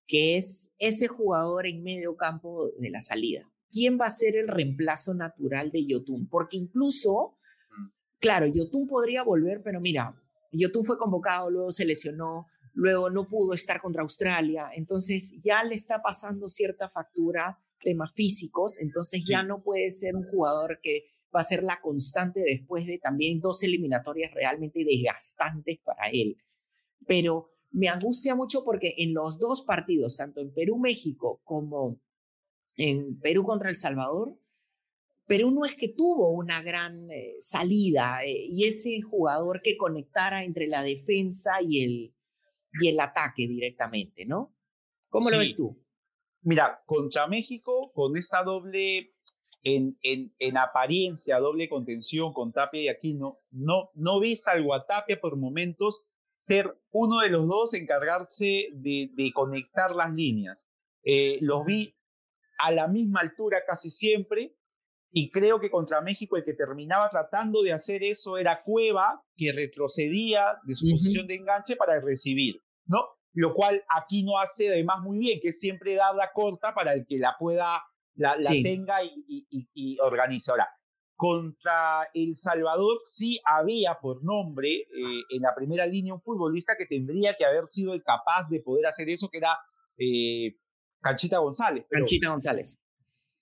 que 0.07 0.37
es 0.37 0.71
ese 0.79 1.07
jugador 1.07 1.67
en 1.67 1.83
medio 1.83 2.15
campo 2.15 2.69
de 2.77 2.89
la 2.89 3.01
salida? 3.01 3.49
¿Quién 3.69 3.99
va 3.99 4.05
a 4.05 4.11
ser 4.11 4.35
el 4.35 4.47
reemplazo 4.47 5.13
natural 5.13 5.71
de 5.71 5.85
Yotun? 5.85 6.27
Porque 6.27 6.57
incluso, 6.57 7.37
mm. 7.77 7.87
claro, 8.19 8.45
Yotun 8.47 8.87
podría 8.87 9.23
volver, 9.23 9.61
pero 9.63 9.81
mira, 9.81 10.15
Yotun 10.51 10.83
fue 10.85 10.97
convocado, 10.97 11.49
luego 11.49 11.71
se 11.71 11.85
lesionó, 11.85 12.47
luego 12.73 13.09
no 13.09 13.27
pudo 13.27 13.53
estar 13.53 13.81
contra 13.81 14.01
Australia, 14.03 14.69
entonces 14.73 15.35
ya 15.43 15.63
le 15.63 15.75
está 15.75 16.01
pasando 16.01 16.47
cierta 16.47 16.89
factura, 16.89 17.59
temas 17.79 18.13
físicos, 18.13 18.79
entonces 18.79 19.23
ya 19.27 19.43
no 19.43 19.61
puede 19.61 19.91
ser 19.91 20.15
un 20.15 20.25
jugador 20.29 20.79
que 20.81 21.05
va 21.35 21.41
a 21.41 21.43
ser 21.43 21.63
la 21.63 21.81
constante 21.81 22.41
después 22.41 22.85
de 22.85 22.99
también 22.99 23.39
dos 23.39 23.63
eliminatorias 23.63 24.33
realmente 24.33 24.85
desgastantes 24.85 25.79
para 25.83 26.09
él. 26.09 26.37
Pero 27.05 27.52
me 27.73 27.89
angustia 27.89 28.35
mucho 28.35 28.63
porque 28.63 28.95
en 28.99 29.13
los 29.13 29.39
dos 29.39 29.63
partidos, 29.63 30.17
tanto 30.17 30.39
en 30.39 30.53
Perú-México 30.53 31.41
como 31.43 31.99
en 32.77 33.19
Perú 33.19 33.43
contra 33.43 33.69
El 33.69 33.75
Salvador, 33.75 34.37
Perú 35.25 35.51
no 35.51 35.65
es 35.65 35.75
que 35.75 35.89
tuvo 35.89 36.29
una 36.31 36.61
gran 36.61 37.09
eh, 37.09 37.35
salida 37.39 38.23
eh, 38.23 38.45
y 38.49 38.65
ese 38.65 39.01
jugador 39.01 39.61
que 39.61 39.77
conectara 39.77 40.43
entre 40.43 40.67
la 40.67 40.83
defensa 40.83 41.61
y 41.61 41.83
el, 41.83 42.15
y 42.79 42.87
el 42.89 42.99
ataque 42.99 43.47
directamente, 43.47 44.25
¿no? 44.25 44.55
¿Cómo 45.09 45.29
lo 45.29 45.39
ves 45.39 45.55
tú? 45.55 45.81
Mira, 46.41 46.83
contra 46.85 47.27
México, 47.27 47.91
con 47.93 48.17
esta 48.17 48.43
doble, 48.43 49.13
en, 49.63 49.97
en, 50.01 50.35
en, 50.39 50.57
apariencia, 50.57 51.39
doble 51.39 51.69
contención 51.69 52.33
con 52.33 52.51
Tapia 52.51 52.81
y 52.81 52.87
Aquino, 52.89 53.39
no, 53.51 53.91
no 53.93 54.19
vi 54.19 54.35
salvo 54.35 54.73
a 54.73 54.85
Tapia 54.85 55.21
por 55.21 55.37
momentos 55.37 56.12
ser 56.35 56.73
uno 56.91 57.19
de 57.19 57.29
los 57.29 57.47
dos 57.47 57.73
encargarse 57.73 58.67
de, 58.73 59.09
de 59.13 59.31
conectar 59.33 59.95
las 59.95 60.13
líneas. 60.13 60.63
Eh, 61.03 61.37
los 61.41 61.65
vi 61.65 61.95
a 62.59 62.71
la 62.71 62.87
misma 62.87 63.21
altura 63.21 63.63
casi 63.65 63.89
siempre. 63.89 64.55
Y 65.15 65.29
creo 65.29 65.59
que 65.59 65.69
contra 65.69 66.01
México 66.01 66.37
el 66.37 66.43
que 66.43 66.55
terminaba 66.55 67.07
tratando 67.09 67.61
de 67.61 67.71
hacer 67.71 68.01
eso 68.03 68.37
era 68.37 68.63
Cueva, 68.63 69.23
que 69.35 69.51
retrocedía 69.51 70.57
de 70.63 70.75
su 70.75 70.89
posición 70.89 71.27
de 71.27 71.35
enganche 71.35 71.75
para 71.75 72.01
recibir, 72.01 72.55
¿no? 72.87 72.97
Lo 73.33 73.53
cual 73.53 73.83
aquí 73.95 74.23
no 74.23 74.39
hace 74.39 74.69
además 74.69 75.01
muy 75.03 75.19
bien, 75.19 75.39
que 75.39 75.53
siempre 75.53 75.93
da 75.93 76.13
la 76.13 76.31
corta 76.33 76.73
para 76.73 76.93
el 76.93 77.05
que 77.07 77.19
la 77.19 77.35
pueda, 77.37 77.83
la, 78.15 78.37
tenga 78.63 79.03
y, 79.03 79.45
y, 79.49 79.99
organice. 79.99 80.49
Ahora, 80.49 80.67
contra 81.23 82.09
El 82.13 82.35
Salvador 82.35 82.99
sí 83.05 83.39
había 83.45 83.97
por 84.01 84.25
nombre 84.25 84.71
eh, 84.71 85.23
en 85.29 85.41
la 85.41 85.55
primera 85.55 85.85
línea 85.85 86.13
un 86.13 86.21
futbolista 86.21 86.75
que 86.77 86.85
tendría 86.85 87.37
que 87.37 87.45
haber 87.45 87.65
sido 87.67 87.93
capaz 88.03 88.49
de 88.49 88.59
poder 88.59 88.87
hacer 88.87 89.07
eso, 89.07 89.29
que 89.29 89.37
era 89.37 89.57
eh, 89.97 90.57
Canchita 90.99 91.37
González. 91.37 91.85
Canchita 91.89 92.27
González. 92.27 92.77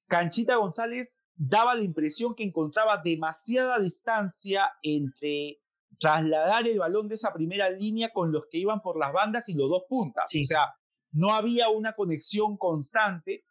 Canchita 0.08 0.56
González 0.58 1.24
daba 1.34 1.74
la 1.74 1.82
impresión 1.82 2.36
que 2.36 2.44
encontraba 2.44 3.02
demasiada 3.04 3.80
distancia 3.80 4.72
entre 4.84 5.58
trasladar 6.00 6.67
el 6.67 6.78
balón 6.78 7.08
de 7.08 7.15
esa 7.15 7.34
primera 7.34 7.67
línea 7.72 8.12
con 8.13 8.32
los 8.32 8.44
que 8.52 8.60
iban 8.60 8.84
por 8.84 9.00
las 9.00 9.12
bandas 9.12 9.50
y 9.50 9.56
los 9.56 9.72
dos 9.72 9.86
puntas. 9.89 10.26
O 10.26 10.46
sea, 10.46 10.72
no 11.13 11.34
había 11.34 11.70
una 11.70 11.94
conexión 11.94 12.58
constante. 12.58 13.44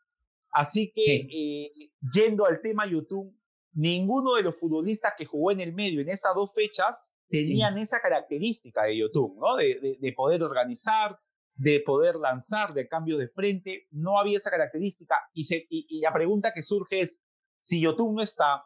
Así 0.53 0.93
que, 0.95 1.27
eh, 1.33 1.91
yendo 2.13 2.47
al 2.47 2.61
tema 2.61 2.87
YouTube, 2.87 3.35
ninguno 3.73 4.35
de 4.35 4.43
los 4.43 4.57
futbolistas 4.57 5.15
que 5.17 5.27
jugó 5.27 5.53
en 5.53 5.61
el 5.61 5.73
medio 5.73 6.01
en 6.01 6.09
estas 6.09 6.35
dos 6.35 6.53
fechas 6.55 6.97
tenían 7.29 7.79
esa 7.79 8.01
característica 8.01 8.85
de 8.85 8.99
YouTube, 8.99 9.39
¿no? 9.39 9.57
De, 9.57 9.99
de, 10.01 10.13
poder 10.13 10.43
organizar, 10.43 11.19
de 11.55 11.81
poder 11.81 12.17
lanzar 12.17 12.75
de 12.75 12.89
cambio 12.89 13.17
de 13.17 13.29
frente. 13.29 13.87
No 13.91 14.19
había 14.19 14.39
esa 14.39 14.51
característica. 14.51 15.15
Y, 15.33 15.45
se, 15.45 15.65
y, 15.71 16.01
la 16.01 16.13
pregunta 16.13 16.53
que 16.53 16.65
surge 16.65 17.01
es, 17.01 17.23
si 17.59 17.81
YouTube 17.81 18.15
no 18.15 18.23
está, 18.23 18.65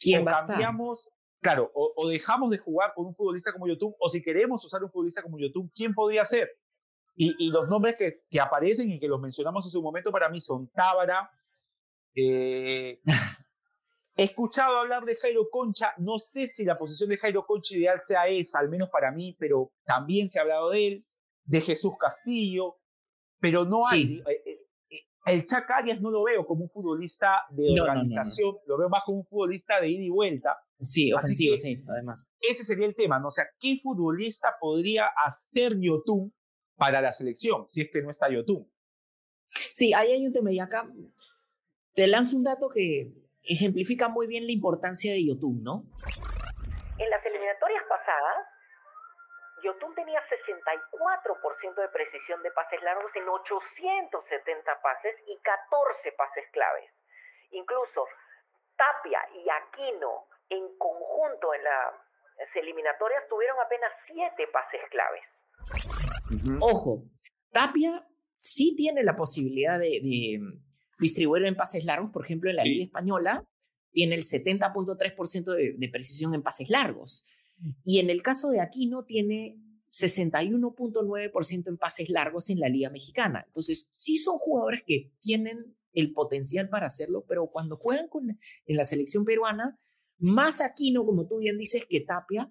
¿quién 0.00 0.24
va 0.24 0.46
cambiamos, 0.46 1.12
Claro, 1.42 1.72
o, 1.74 2.08
dejamos 2.08 2.50
de 2.50 2.58
jugar 2.58 2.94
con 2.94 3.04
un 3.04 3.16
futbolista 3.16 3.52
como 3.52 3.66
YouTube, 3.66 3.96
o 3.98 4.08
si 4.08 4.22
queremos 4.22 4.64
usar 4.64 4.84
un 4.84 4.92
futbolista 4.92 5.22
como 5.22 5.40
YouTube, 5.40 5.72
¿quién 5.74 5.92
podría 5.92 6.24
ser? 6.24 6.48
Y, 7.16 7.50
los 7.50 7.68
nombres 7.68 7.96
que, 7.96 8.20
que, 8.30 8.40
aparecen 8.40 8.92
y 8.92 9.00
que 9.00 9.08
los 9.08 9.20
mencionamos 9.20 9.64
en 9.66 9.72
su 9.72 9.82
momento 9.82 10.12
para 10.12 10.28
mí 10.28 10.40
son 10.40 10.68
Tábara. 10.68 11.28
Eh, 12.14 13.00
he 14.16 14.24
escuchado 14.24 14.78
hablar 14.78 15.04
de 15.04 15.16
Jairo 15.16 15.48
Concha, 15.50 15.94
no 15.98 16.18
sé 16.18 16.46
si 16.46 16.64
la 16.64 16.78
posición 16.78 17.08
de 17.08 17.18
Jairo 17.18 17.44
Concha 17.46 17.76
ideal 17.76 18.00
sea 18.02 18.26
esa, 18.28 18.58
al 18.58 18.68
menos 18.68 18.90
para 18.90 19.12
mí, 19.12 19.36
pero 19.38 19.72
también 19.84 20.28
se 20.28 20.38
ha 20.38 20.42
hablado 20.42 20.70
de 20.70 20.88
él, 20.88 21.06
de 21.44 21.60
Jesús 21.60 21.92
Castillo, 21.98 22.76
pero 23.40 23.64
no 23.64 23.78
hay, 23.90 24.22
eh, 24.28 24.42
eh, 24.46 24.58
el 25.26 25.46
Chac 25.46 25.70
Arias 25.70 26.00
no 26.00 26.10
lo 26.10 26.24
veo 26.24 26.44
como 26.46 26.64
un 26.64 26.70
futbolista 26.70 27.42
de 27.50 27.80
organización, 27.80 28.56
lo 28.66 28.76
veo 28.76 28.88
más 28.88 29.02
como 29.04 29.18
un 29.18 29.26
futbolista 29.26 29.80
de 29.80 29.88
ida 29.88 30.02
y 30.02 30.10
vuelta. 30.10 30.56
Sí, 30.80 31.12
ofensivo, 31.12 31.56
sí, 31.56 31.82
además. 31.88 32.28
Ese 32.40 32.64
sería 32.64 32.86
el 32.86 32.96
tema, 32.96 33.20
¿no? 33.20 33.28
O 33.28 33.30
sea, 33.30 33.44
¿qué 33.60 33.78
futbolista 33.82 34.56
podría 34.60 35.06
hacer 35.24 35.78
Yotun 35.78 36.34
para 36.76 37.00
la 37.00 37.12
selección 37.12 37.66
si 37.68 37.82
es 37.82 37.90
que 37.92 38.02
no 38.02 38.10
está 38.10 38.30
Yotun? 38.30 38.68
Sí, 39.46 39.92
ahí 39.92 40.12
hay 40.12 40.26
un 40.26 40.32
tema 40.32 40.50
y 40.50 40.58
acá 40.58 40.90
te 41.94 42.06
lanzo 42.06 42.36
un 42.36 42.44
dato 42.44 42.68
que 42.68 43.12
ejemplifica 43.44 44.08
muy 44.08 44.26
bien 44.26 44.46
la 44.46 44.52
importancia 44.52 45.12
de 45.12 45.26
Yotun, 45.26 45.62
¿no? 45.62 45.84
En 46.98 47.10
las 47.10 47.24
eliminatorias 47.26 47.82
pasadas, 47.88 48.46
Yotun 49.62 49.94
tenía 49.94 50.20
64% 50.26 51.74
de 51.80 51.88
precisión 51.88 52.42
de 52.42 52.50
pases 52.50 52.82
largos 52.82 53.10
en 53.14 53.28
870 53.28 54.82
pases 54.82 55.14
y 55.26 55.38
14 55.38 56.12
pases 56.12 56.44
claves. 56.52 56.90
Incluso 57.50 58.06
Tapia 58.76 59.20
y 59.34 59.46
Aquino 59.50 60.26
en 60.48 60.66
conjunto 60.78 61.54
en 61.54 61.64
las 61.64 62.56
eliminatorias 62.56 63.22
tuvieron 63.28 63.56
apenas 63.60 63.92
7 64.06 64.48
pases 64.52 64.80
claves. 64.90 65.24
Ojo, 66.60 67.04
Tapia 67.52 68.06
sí 68.40 68.74
tiene 68.76 69.04
la 69.04 69.14
posibilidad 69.14 69.78
de, 69.78 70.40
distribuir 71.02 71.44
en 71.44 71.56
pases 71.56 71.84
largos, 71.84 72.10
por 72.10 72.24
ejemplo, 72.24 72.48
en 72.48 72.56
la 72.56 72.64
Liga 72.64 72.84
Española 72.84 73.46
tiene 73.90 74.14
el 74.14 74.22
70.3% 74.22 75.54
de, 75.54 75.74
de 75.76 75.88
precisión 75.90 76.34
en 76.34 76.42
pases 76.42 76.70
largos. 76.70 77.26
Y 77.84 77.98
en 77.98 78.08
el 78.08 78.22
caso 78.22 78.50
de 78.50 78.60
Aquino 78.60 79.04
tiene 79.04 79.58
61.9% 79.90 81.68
en 81.68 81.76
pases 81.76 82.08
largos 82.08 82.48
en 82.48 82.60
la 82.60 82.68
Liga 82.68 82.88
Mexicana. 82.88 83.44
Entonces, 83.46 83.88
sí 83.90 84.16
son 84.16 84.38
jugadores 84.38 84.82
que 84.86 85.12
tienen 85.20 85.76
el 85.92 86.12
potencial 86.12 86.70
para 86.70 86.86
hacerlo, 86.86 87.24
pero 87.28 87.48
cuando 87.48 87.76
juegan 87.76 88.08
con, 88.08 88.30
en 88.30 88.76
la 88.76 88.84
selección 88.84 89.24
peruana, 89.24 89.78
más 90.18 90.60
Aquino, 90.60 91.04
como 91.04 91.26
tú 91.26 91.38
bien 91.38 91.58
dices, 91.58 91.84
que 91.86 92.00
Tapia, 92.00 92.48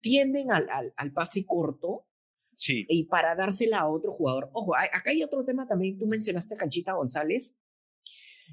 tienden 0.00 0.52
al, 0.52 0.68
al, 0.96 1.12
pase 1.12 1.44
corto 1.44 2.06
sí. 2.54 2.84
y 2.88 3.04
para 3.04 3.34
dársela 3.34 3.78
a 3.78 3.88
otro 3.88 4.12
jugador. 4.12 4.50
Ojo, 4.52 4.76
acá 4.76 5.10
hay 5.10 5.22
otro 5.22 5.44
tema 5.44 5.66
también, 5.66 5.98
tú 5.98 6.06
mencionaste 6.06 6.54
a 6.54 6.58
Canchita 6.58 6.92
González. 6.92 7.56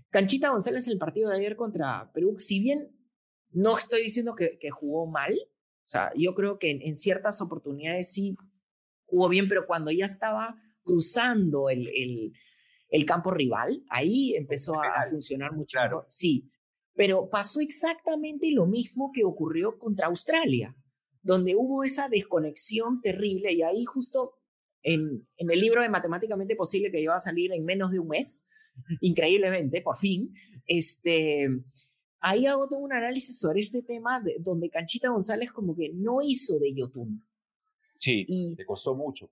Canchita 0.09 0.49
González 0.49 0.87
en 0.87 0.93
el 0.93 0.99
partido 0.99 1.29
de 1.29 1.37
ayer 1.37 1.55
contra 1.55 2.11
Perú, 2.13 2.35
si 2.37 2.59
bien 2.59 2.95
no 3.51 3.77
estoy 3.77 4.03
diciendo 4.03 4.35
que, 4.35 4.57
que 4.59 4.69
jugó 4.69 5.07
mal, 5.07 5.33
o 5.33 5.87
sea, 5.91 6.11
yo 6.15 6.33
creo 6.35 6.57
que 6.57 6.69
en, 6.71 6.95
ciertas 6.95 7.41
oportunidades 7.41 8.13
sí 8.13 8.37
jugó 9.05 9.27
bien, 9.27 9.49
pero 9.49 9.67
cuando 9.67 9.91
ya 9.91 10.05
estaba 10.05 10.55
cruzando 10.83 11.69
el, 11.69 11.87
el, 11.89 12.33
el 12.89 13.05
campo 13.05 13.31
rival, 13.31 13.83
ahí 13.89 14.35
empezó 14.35 14.81
a, 14.81 15.09
funcionar 15.09 15.53
mucho 15.53 15.79
mejor. 15.81 16.05
Sí, 16.09 16.49
pero 16.93 17.29
pasó 17.29 17.59
exactamente 17.59 18.51
lo 18.51 18.67
mismo 18.67 19.11
que 19.13 19.23
ocurrió 19.23 19.77
contra 19.77 20.07
Australia, 20.07 20.75
donde 21.21 21.55
hubo 21.55 21.83
esa 21.83 22.07
desconexión 22.09 23.01
terrible 23.01 23.51
y 23.51 23.61
ahí 23.61 23.83
justo 23.83 24.35
en, 24.83 25.27
en 25.37 25.51
el 25.51 25.59
libro 25.59 25.81
de 25.81 25.89
Matemáticamente 25.89 26.55
Posible 26.55 26.91
que 26.91 27.01
iba 27.01 27.15
a 27.15 27.19
salir 27.19 27.51
en 27.51 27.65
menos 27.65 27.91
de 27.91 27.99
un 27.99 28.07
mes, 28.07 28.45
increíblemente, 29.01 29.81
por 29.81 29.97
fin, 29.97 30.33
este, 30.65 31.47
ahí 32.19 32.45
hago 32.45 32.67
todo 32.67 32.79
un 32.79 32.93
análisis 32.93 33.39
sobre 33.39 33.59
este 33.59 33.83
tema 33.83 34.23
donde 34.39 34.69
Canchita 34.69 35.09
González 35.09 35.51
como 35.51 35.75
que 35.75 35.91
no 35.93 36.21
hizo 36.21 36.59
de 36.59 36.73
Yotun. 36.73 37.27
Sí, 37.97 38.25
y 38.27 38.55
le 38.55 38.65
costó 38.65 38.95
mucho. 38.95 39.31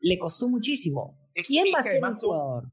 Le 0.00 0.18
costó 0.18 0.48
muchísimo. 0.48 1.18
¿Quién 1.46 1.66
va 1.74 1.78
a 1.78 1.82
ser 1.82 2.02
el 2.04 2.14
jugador? 2.14 2.72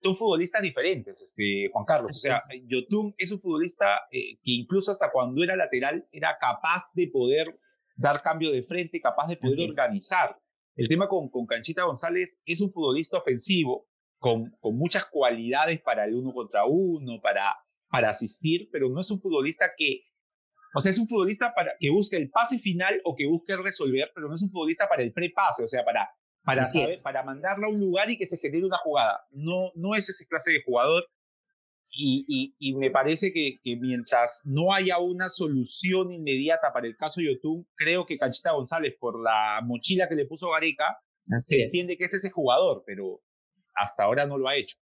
Son, 0.00 0.16
futbolistas 0.16 0.62
diferentes, 0.62 1.20
este, 1.20 1.68
Juan 1.72 1.84
Carlos. 1.84 2.16
o 2.16 2.20
sea, 2.20 2.38
Yotun 2.66 3.14
es 3.18 3.32
un 3.32 3.40
futbolista 3.40 4.02
eh, 4.12 4.36
que 4.44 4.52
incluso 4.52 4.92
hasta 4.92 5.10
cuando 5.10 5.42
era 5.42 5.56
lateral 5.56 6.08
era 6.12 6.36
capaz 6.40 6.84
de 6.94 7.08
poder 7.08 7.58
dar 7.96 8.22
cambio 8.22 8.52
de 8.52 8.62
frente, 8.62 9.00
capaz 9.00 9.26
de 9.26 9.36
poder 9.36 9.68
organizar. 9.68 10.40
El 10.76 10.88
tema 10.88 11.08
con, 11.08 11.28
con 11.28 11.46
Canchita 11.46 11.84
González 11.84 12.38
es 12.44 12.60
un 12.60 12.72
futbolista 12.72 13.18
ofensivo 13.18 13.87
con, 14.18 14.50
con 14.60 14.76
muchas 14.76 15.06
cualidades 15.06 15.80
para 15.80 16.04
el 16.04 16.14
uno 16.14 16.32
contra 16.32 16.64
uno, 16.64 17.20
para 17.22 17.54
para 17.90 18.10
asistir, 18.10 18.68
pero 18.70 18.88
no 18.88 19.00
es 19.00 19.10
un 19.10 19.20
futbolista 19.20 19.72
que, 19.76 20.02
o 20.74 20.80
sea, 20.80 20.90
es 20.90 20.98
un 20.98 21.08
futbolista 21.08 21.52
para, 21.54 21.72
que 21.78 21.90
busque 21.90 22.16
el 22.16 22.30
pase 22.30 22.58
final 22.58 23.00
o 23.04 23.16
que 23.16 23.26
busque 23.26 23.56
resolver, 23.56 24.10
pero 24.14 24.28
no 24.28 24.34
es 24.34 24.42
un 24.42 24.50
futbolista 24.50 24.88
para 24.88 25.02
el 25.02 25.12
prepase, 25.12 25.64
o 25.64 25.68
sea, 25.68 25.84
para, 25.84 26.08
para, 26.44 26.64
para 27.02 27.22
mandarla 27.22 27.66
a 27.66 27.70
un 27.70 27.80
lugar 27.80 28.10
y 28.10 28.18
que 28.18 28.26
se 28.26 28.38
genere 28.38 28.66
una 28.66 28.78
jugada. 28.78 29.20
No, 29.30 29.72
no 29.74 29.94
es 29.94 30.08
ese 30.08 30.26
clase 30.26 30.52
de 30.52 30.62
jugador. 30.64 31.06
Y, 32.00 32.54
y, 32.58 32.74
me 32.76 32.90
parece 32.90 33.32
que, 33.32 33.56
que, 33.60 33.76
mientras 33.76 34.42
no 34.44 34.72
haya 34.72 34.98
una 34.98 35.28
solución 35.30 36.12
inmediata 36.12 36.72
para 36.72 36.86
el 36.86 36.96
caso 36.96 37.20
de 37.20 37.26
Yotun, 37.26 37.66
creo 37.74 38.06
que 38.06 38.18
Canchita 38.18 38.52
González, 38.52 38.94
por 39.00 39.20
la 39.20 39.60
mochila 39.64 40.06
que 40.08 40.14
le 40.14 40.26
puso 40.26 40.50
Gareca, 40.50 40.98
se 41.38 41.64
entiende 41.64 41.96
que 41.96 42.04
es 42.04 42.14
ese 42.14 42.30
jugador, 42.30 42.84
pero 42.86 43.20
hasta 43.78 44.04
ahora 44.04 44.26
no 44.26 44.38
lo 44.38 44.48
ha 44.48 44.56
hecho. 44.56 44.76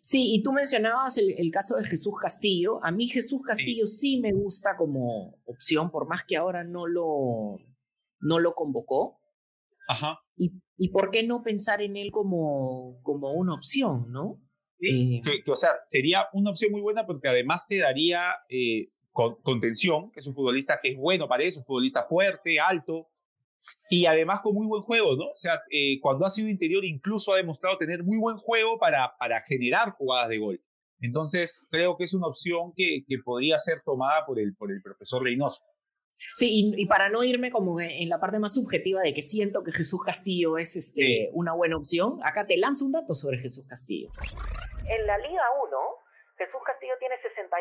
Sí, 0.00 0.34
y 0.34 0.42
tú 0.42 0.52
mencionabas 0.52 1.18
el, 1.18 1.50
caso 1.50 1.76
de 1.76 1.84
Jesús 1.84 2.14
Castillo. 2.20 2.82
A 2.84 2.92
mí 2.92 3.08
Jesús 3.08 3.42
Castillo 3.42 3.86
sí. 3.86 4.20
me 4.20 4.32
gusta 4.32 4.76
como 4.76 5.38
opción, 5.44 5.90
por 5.90 6.06
más 6.08 6.24
que 6.24 6.36
ahora 6.36 6.64
no 6.64 6.86
lo, 6.86 7.58
no 8.20 8.38
lo 8.38 8.54
convocó. 8.54 9.20
Ajá. 9.88 10.20
Y, 10.36 10.52
y 10.76 10.90
por 10.90 11.10
qué 11.10 11.22
no 11.24 11.42
pensar 11.42 11.82
en 11.82 11.96
él 11.96 12.10
como, 12.12 13.00
como 13.02 13.32
una 13.32 13.54
opción, 13.54 14.10
¿no? 14.10 14.40
Sí, 14.78 15.16
eh, 15.26 15.42
que, 15.44 15.50
o 15.50 15.56
sea, 15.56 15.70
sería 15.84 16.26
una 16.32 16.50
opción 16.50 16.70
muy 16.70 16.80
buena 16.80 17.04
porque 17.04 17.28
además 17.28 17.66
te 17.66 17.78
daría 17.78 18.34
eh, 18.48 18.90
contención, 19.42 20.12
que 20.12 20.20
es 20.20 20.26
un 20.26 20.34
futbolista 20.34 20.78
que 20.80 20.92
es 20.92 20.96
bueno 20.96 21.26
para 21.26 21.42
eso, 21.42 21.60
un 21.60 21.66
futbolista 21.66 22.06
fuerte, 22.06 22.60
alto, 22.60 23.08
y 23.90 24.06
además 24.06 24.40
con 24.42 24.54
muy 24.54 24.66
buen 24.66 24.82
juego, 24.82 25.16
¿no? 25.16 25.26
O 25.26 25.36
sea, 25.36 25.62
eh, 25.70 25.98
cuando 26.00 26.26
ha 26.26 26.30
sido 26.30 26.48
interior 26.48 26.84
incluso 26.84 27.32
ha 27.32 27.36
demostrado 27.36 27.78
tener 27.78 28.02
muy 28.02 28.18
buen 28.18 28.36
juego 28.36 28.78
para, 28.78 29.16
para 29.18 29.40
generar 29.42 29.90
jugadas 29.92 30.28
de 30.28 30.38
gol. 30.38 30.60
Entonces, 31.00 31.66
creo 31.70 31.96
que 31.96 32.04
es 32.04 32.14
una 32.14 32.26
opción 32.26 32.72
que, 32.74 33.04
que 33.06 33.18
podría 33.24 33.58
ser 33.58 33.82
tomada 33.84 34.26
por 34.26 34.40
el, 34.40 34.54
por 34.56 34.72
el 34.72 34.82
profesor 34.82 35.22
Reynoso. 35.22 35.64
Sí, 36.34 36.74
y, 36.76 36.86
para 36.86 37.08
no 37.08 37.22
irme 37.22 37.52
como 37.52 37.80
en 37.80 38.08
la 38.08 38.18
parte 38.18 38.40
más 38.40 38.54
subjetiva 38.54 39.02
de 39.02 39.14
que 39.14 39.22
siento 39.22 39.62
que 39.62 39.70
Jesús 39.70 40.02
Castillo 40.02 40.58
es 40.58 40.74
este, 40.74 41.30
una 41.32 41.54
buena 41.54 41.76
opción, 41.76 42.18
acá 42.24 42.44
te 42.44 42.56
lanzo 42.56 42.84
un 42.86 42.92
dato 42.92 43.14
sobre 43.14 43.38
Jesús 43.38 43.64
Castillo. 43.68 44.10
En 44.88 45.06
la 45.06 45.16
Liga 45.18 45.44
1, 45.62 45.78
Jesús 46.38 46.60
Castillo 46.66 46.94
tiene 46.98 47.14
62.1% 47.22 47.54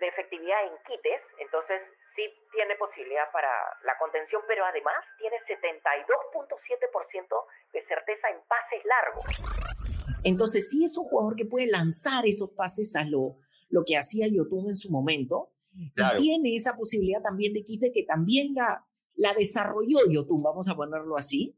de 0.00 0.08
efectividad 0.08 0.64
en 0.64 0.72
quites, 0.88 1.22
entonces 1.38 1.80
sí 2.16 2.22
tiene 2.50 2.74
posibilidad 2.76 3.30
para 3.32 3.48
la 3.84 3.96
contención, 3.98 4.42
pero 4.48 4.64
además 4.64 4.96
tiene 5.18 5.36
72.7% 5.44 7.44
de 7.72 7.86
certeza 7.86 8.30
en 8.32 8.40
pases 8.48 8.82
largos. 8.84 9.24
Entonces 10.24 10.70
sí 10.70 10.84
es 10.84 10.96
un 10.98 11.04
jugador 11.04 11.36
que 11.36 11.44
puede 11.44 11.70
lanzar 11.70 12.26
esos 12.26 12.50
pases 12.50 12.96
a 12.96 13.04
lo, 13.04 13.38
lo 13.68 13.84
que 13.84 13.96
hacía 13.96 14.26
Yotun 14.26 14.66
en 14.68 14.76
su 14.76 14.90
momento, 14.90 15.52
y 15.76 15.92
tiene 16.16 16.54
esa 16.54 16.74
posibilidad 16.74 17.22
también 17.22 17.52
de 17.52 17.62
quite 17.62 17.92
que 17.92 18.02
también 18.02 18.54
la, 18.54 18.86
la 19.14 19.34
desarrolló 19.34 19.98
Yotun, 20.10 20.42
vamos 20.42 20.68
a 20.68 20.74
ponerlo 20.74 21.16
así. 21.16 21.54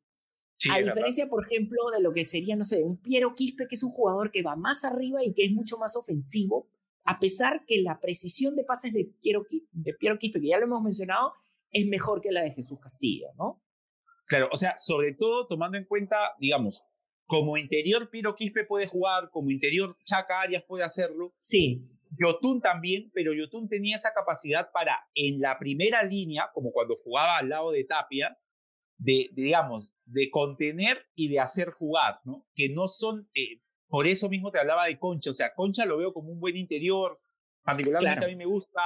a 0.71 0.79
diferencia, 0.79 1.29
por 1.29 1.47
ejemplo, 1.47 1.91
de 1.95 2.03
lo 2.03 2.13
que 2.13 2.25
sería, 2.25 2.57
no 2.57 2.65
sé, 2.65 2.83
un 2.83 3.01
Piero 3.01 3.35
Quispe, 3.35 3.69
que 3.69 3.77
es 3.77 3.85
un 3.85 3.93
jugador 3.93 4.33
que 4.33 4.43
va 4.43 4.57
más 4.57 4.85
arriba 4.85 5.23
y 5.23 5.33
que 5.33 5.45
es 5.45 5.53
mucho 5.53 5.79
más 5.79 5.95
ofensivo, 5.97 6.69
a 7.09 7.19
pesar 7.19 7.65
que 7.67 7.81
la 7.81 8.01
precisión 8.01 8.55
de 8.55 8.65
pases 8.65 8.93
de 8.93 9.11
Piero, 9.23 9.47
de 9.73 9.95
Piero 9.95 10.19
Quispe, 10.19 10.43
que 10.43 10.49
ya 10.49 10.59
lo 10.59 10.67
hemos 10.67 10.83
mencionado, 10.83 11.33
es 11.71 11.87
mejor 11.87 12.21
que 12.21 12.31
la 12.31 12.43
de 12.43 12.51
Jesús 12.51 12.79
Castillo, 12.83 13.29
¿no? 13.39 13.63
Claro, 14.27 14.51
o 14.53 14.57
sea, 14.59 14.77
sobre 14.77 15.15
todo 15.15 15.47
tomando 15.47 15.79
en 15.79 15.87
cuenta, 15.87 16.35
digamos, 16.39 16.85
como 17.27 17.57
interior 17.57 18.11
Piero 18.11 18.35
Quispe 18.35 18.67
puede 18.67 18.87
jugar, 18.87 19.31
como 19.31 19.51
interior 19.51 19.97
Chaca 20.05 20.43
Arias 20.43 20.65
puede 20.69 20.85
hacerlo. 20.85 21.33
Sí. 21.41 21.89
Yotun 22.11 22.61
también, 22.61 23.11
pero 23.15 23.33
Yotun 23.33 23.71
tenía 23.71 23.97
esa 23.97 24.13
capacidad 24.13 24.71
para, 24.71 25.01
en 25.15 25.41
la 25.41 25.59
primera 25.59 26.03
línea, 26.03 26.51
como 26.53 26.73
cuando 26.73 26.97
jugaba 27.03 27.39
al 27.39 27.49
lado 27.49 27.71
de 27.71 27.85
Tapia, 27.85 28.37
de, 28.99 29.31
digamos, 29.33 29.95
de 30.05 30.29
contener 30.29 31.07
y 31.15 31.29
de 31.29 31.41
hacer 31.41 31.71
jugar, 31.71 32.21
¿no? 32.25 32.47
Que 32.55 32.69
no 32.69 32.87
son, 32.87 33.31
eh, 33.35 33.63
por 33.89 34.07
eso 34.07 34.29
mismo 34.29 34.51
te 34.51 34.59
hablaba 34.59 34.87
de 34.87 34.99
Concha. 34.99 35.31
O 35.31 35.35
sea, 35.35 35.55
Concha 35.55 35.85
lo 35.87 35.99
veo 35.99 36.13
como 36.13 36.31
un 36.31 36.41
buen 36.41 36.57
interior. 36.57 37.21
Particularmente 37.63 38.25
a 38.25 38.29
mí 38.29 38.37
me 38.37 38.47
gusta 38.47 38.83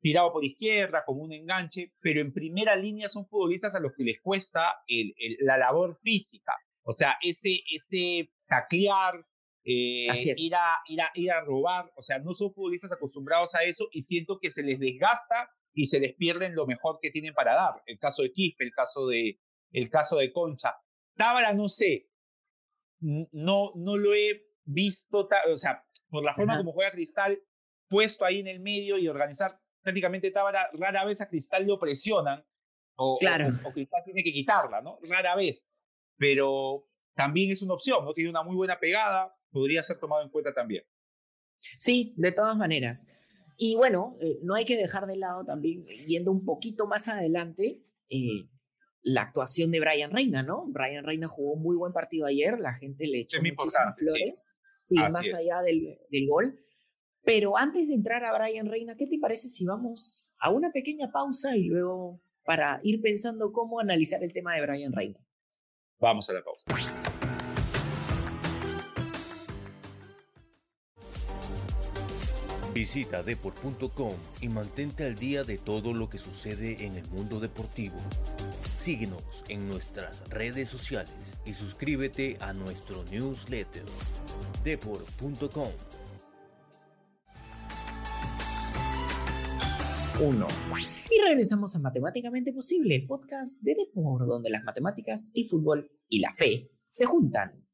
tirado 0.00 0.32
por 0.32 0.44
izquierda, 0.44 1.04
como 1.04 1.22
un 1.22 1.32
enganche, 1.32 1.92
pero 2.00 2.20
en 2.20 2.32
primera 2.32 2.76
línea 2.76 3.08
son 3.08 3.26
futbolistas 3.26 3.74
a 3.74 3.80
los 3.80 3.92
que 3.96 4.04
les 4.04 4.20
cuesta 4.20 4.76
el, 4.86 5.14
la 5.40 5.58
labor 5.58 5.98
física. 6.02 6.52
O 6.82 6.92
sea, 6.92 7.16
ese, 7.20 7.60
ese 7.74 8.30
taclear, 8.46 9.26
eh, 9.64 10.06
ir, 10.36 10.54
a, 10.54 10.78
ir, 10.86 11.00
a, 11.00 11.10
ir 11.14 11.30
a 11.30 11.40
robar, 11.40 11.90
o 11.96 12.02
sea, 12.02 12.18
no 12.18 12.34
son 12.34 12.54
futbolistas 12.54 12.92
acostumbrados 12.92 13.54
a 13.54 13.64
eso 13.64 13.88
y 13.92 14.02
siento 14.02 14.38
que 14.40 14.50
se 14.50 14.62
les 14.62 14.78
desgasta 14.78 15.50
y 15.74 15.86
se 15.86 16.00
les 16.00 16.14
pierden 16.14 16.54
lo 16.54 16.66
mejor 16.66 16.98
que 17.02 17.10
tienen 17.10 17.34
para 17.34 17.54
dar. 17.54 17.82
El 17.86 17.98
caso 17.98 18.22
de 18.22 18.32
Quispe, 18.32 18.64
el 18.64 18.72
caso 18.72 19.06
de, 19.08 19.38
el 19.72 19.90
caso 19.90 20.16
de 20.16 20.32
Concha. 20.32 20.76
Tábara, 21.16 21.52
no 21.52 21.68
sé, 21.68 22.08
no, 23.00 23.72
no 23.74 23.96
lo 23.96 24.14
he 24.14 24.46
visto, 24.64 25.28
o 25.52 25.58
sea, 25.58 25.84
por 26.10 26.24
la 26.24 26.34
forma 26.34 26.56
como 26.56 26.72
juega 26.72 26.90
Cristal, 26.90 27.40
puesto 27.88 28.24
ahí 28.24 28.40
en 28.40 28.48
el 28.48 28.60
medio 28.60 28.98
y 28.98 29.08
organizar 29.08 29.60
prácticamente 29.82 30.30
Tábara, 30.30 30.70
rara 30.74 31.04
vez 31.04 31.20
a 31.20 31.28
Cristal 31.28 31.66
lo 31.66 31.78
presionan, 31.78 32.44
o, 32.96 33.18
claro. 33.18 33.48
o, 33.64 33.72
Cristal 33.72 34.02
tiene 34.04 34.22
que 34.22 34.32
quitarla, 34.32 34.82
¿no? 34.82 34.98
Rara 35.02 35.36
vez, 35.36 35.66
pero 36.16 36.82
también 37.14 37.50
es 37.50 37.62
una 37.62 37.74
opción, 37.74 38.04
¿no? 38.04 38.12
Tiene 38.12 38.30
una 38.30 38.42
muy 38.42 38.56
buena 38.56 38.78
pegada, 38.78 39.34
podría 39.50 39.82
ser 39.82 39.98
tomado 39.98 40.22
en 40.22 40.30
cuenta 40.30 40.52
también. 40.52 40.84
Sí, 41.60 42.14
de 42.16 42.32
todas 42.32 42.56
maneras. 42.56 43.06
Y 43.56 43.76
bueno, 43.76 44.16
eh, 44.20 44.38
no 44.42 44.54
hay 44.54 44.64
que 44.64 44.76
dejar 44.76 45.06
de 45.06 45.16
lado 45.16 45.44
también, 45.44 45.84
yendo 46.06 46.30
un 46.30 46.44
poquito 46.44 46.86
más 46.86 47.08
adelante, 47.08 47.82
eh, 48.08 48.48
la 49.02 49.22
actuación 49.22 49.70
de 49.70 49.80
Brian 49.80 50.10
Reina, 50.10 50.42
¿no? 50.42 50.66
Brian 50.66 51.04
Reina 51.04 51.26
jugó 51.28 51.56
muy 51.56 51.76
buen 51.76 51.92
partido 51.92 52.26
ayer, 52.26 52.58
la 52.58 52.74
gente 52.74 53.06
le 53.06 53.20
echó 53.20 53.38
muchísimas 53.38 53.96
flores, 53.96 54.48
sí, 54.80 54.94
más 54.96 55.32
allá 55.34 55.62
del, 55.62 55.98
gol. 56.28 56.58
Pero 57.22 57.56
antes 57.56 57.86
de 57.88 57.94
entrar 57.94 58.24
a 58.24 58.36
Brian 58.36 58.66
Reina, 58.66 58.96
¿qué 58.96 59.06
te 59.06 59.18
parece 59.18 59.48
si 59.48 59.64
vamos 59.64 60.34
a 60.38 60.50
una 60.50 60.70
pequeña 60.72 61.10
pausa 61.12 61.56
y 61.56 61.64
luego 61.64 62.20
para 62.44 62.80
ir 62.82 63.00
pensando 63.02 63.52
cómo 63.52 63.80
analizar 63.80 64.22
el 64.22 64.32
tema 64.32 64.54
de 64.54 64.62
Brian 64.62 64.92
Reina? 64.92 65.18
Vamos 65.98 66.28
a 66.30 66.32
la 66.32 66.42
pausa. 66.42 66.64
Visita 72.78 73.24
deport.com 73.24 74.14
y 74.40 74.48
mantente 74.48 75.04
al 75.04 75.16
día 75.16 75.42
de 75.42 75.58
todo 75.58 75.92
lo 75.92 76.08
que 76.08 76.16
sucede 76.16 76.86
en 76.86 76.94
el 76.94 77.04
mundo 77.08 77.40
deportivo. 77.40 77.96
Síguenos 78.72 79.42
en 79.48 79.66
nuestras 79.66 80.22
redes 80.28 80.68
sociales 80.68 81.40
y 81.44 81.54
suscríbete 81.54 82.36
a 82.38 82.52
nuestro 82.52 83.02
newsletter 83.10 83.82
deport.com. 84.62 85.72
1. 90.20 90.46
Y 91.10 91.28
regresamos 91.28 91.74
a 91.74 91.80
Matemáticamente 91.80 92.52
Posible, 92.52 92.94
el 92.94 93.06
podcast 93.08 93.60
de 93.62 93.74
Deport, 93.74 94.24
donde 94.24 94.50
las 94.50 94.62
matemáticas, 94.62 95.32
el 95.34 95.48
fútbol 95.48 95.90
y 96.08 96.20
la 96.20 96.32
fe 96.32 96.70
se 96.90 97.06
juntan. 97.06 97.67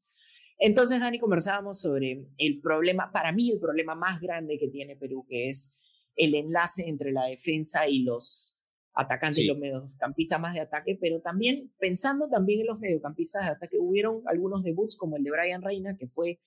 Entonces, 0.65 0.99
Dani, 0.99 1.19
conversábamos 1.19 1.79
sobre 1.79 2.25
el 2.39 2.59
problema, 2.59 3.11
para 3.11 3.31
mí 3.31 3.51
el 3.51 3.59
problema 3.59 3.93
más 3.93 4.19
grande 4.19 4.57
que 4.57 4.67
tiene 4.67 4.95
Perú, 4.95 5.23
que 5.29 5.47
es 5.47 5.79
el 6.15 6.33
enlace 6.33 6.89
entre 6.89 7.11
la 7.11 7.23
defensa 7.27 7.87
y 7.87 7.99
los 7.99 8.55
atacantes 8.91 9.43
y 9.43 9.45
los 9.45 9.59
mediocampistas 9.59 10.39
más 10.39 10.55
de 10.55 10.61
ataque, 10.61 10.97
pero 10.99 11.21
también 11.21 11.71
pensando 11.77 12.29
también 12.29 12.61
en 12.61 12.65
los 12.65 12.79
mediocampistas 12.79 13.45
de 13.45 13.51
ataque, 13.51 13.77
hubieron 13.77 14.23
algunos 14.25 14.63
debuts 14.63 14.95
como 14.95 15.17
el 15.17 15.23
de 15.23 15.29
Brian 15.29 15.61
Reina, 15.61 15.97
que 15.97 16.07
fue 16.07 16.39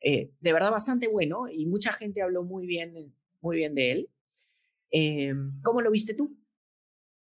eh, 0.00 0.30
de 0.40 0.52
verdad 0.54 0.70
bastante 0.70 1.08
bueno 1.08 1.46
y 1.46 1.66
mucha 1.66 1.92
gente 1.92 2.22
habló 2.22 2.44
muy 2.44 2.66
bien, 2.66 3.14
muy 3.42 3.58
bien 3.58 3.74
de 3.74 3.92
él. 3.92 4.10
Eh, 4.92 5.34
¿Cómo 5.62 5.82
lo 5.82 5.90
viste 5.90 6.14
tú? 6.14 6.38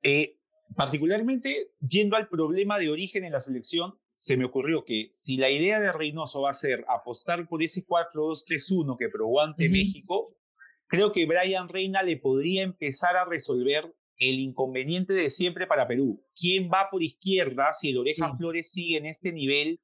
Eh, 0.02 0.38
particularmente, 0.78 1.72
yendo 1.86 2.16
al 2.16 2.30
problema 2.30 2.80
de 2.80 2.90
origen 2.90 3.26
en 3.26 3.34
la 3.34 3.42
selección, 3.42 4.00
se 4.22 4.38
me 4.38 4.46
ocurrió 4.46 4.86
que 4.86 5.10
si 5.12 5.38
la 5.38 5.50
idea 5.50 5.80
de 5.80 5.92
Reynoso 5.92 6.42
va 6.42 6.52
a 6.52 6.54
ser 6.54 6.86
apostar 6.88 7.48
por 7.48 7.64
ese 7.64 7.88
4-2-3-1 7.88 8.96
que 9.00 9.10
probó 9.10 9.42
ante 9.42 9.68
México, 9.68 10.38
creo 10.86 11.12
que 11.12 11.26
Brian 11.26 11.68
Reina 11.68 12.04
le 12.04 12.18
podría 12.18 12.62
empezar 12.62 13.18
a 13.18 13.26
resolver 13.26 13.92
el 14.18 14.38
inconveniente 14.38 15.14
de 15.14 15.32
siempre 15.32 15.66
para 15.66 15.88
Perú. 15.88 16.24
¿Quién 16.36 16.70
va 16.72 16.90
por 16.92 17.02
izquierda 17.02 17.74
si 17.74 17.90
el 17.90 17.98
Oreja 17.98 18.38
Flores 18.38 18.72
sigue 18.72 18.98
en 18.98 19.08
este 19.08 19.32
nivel 19.32 19.82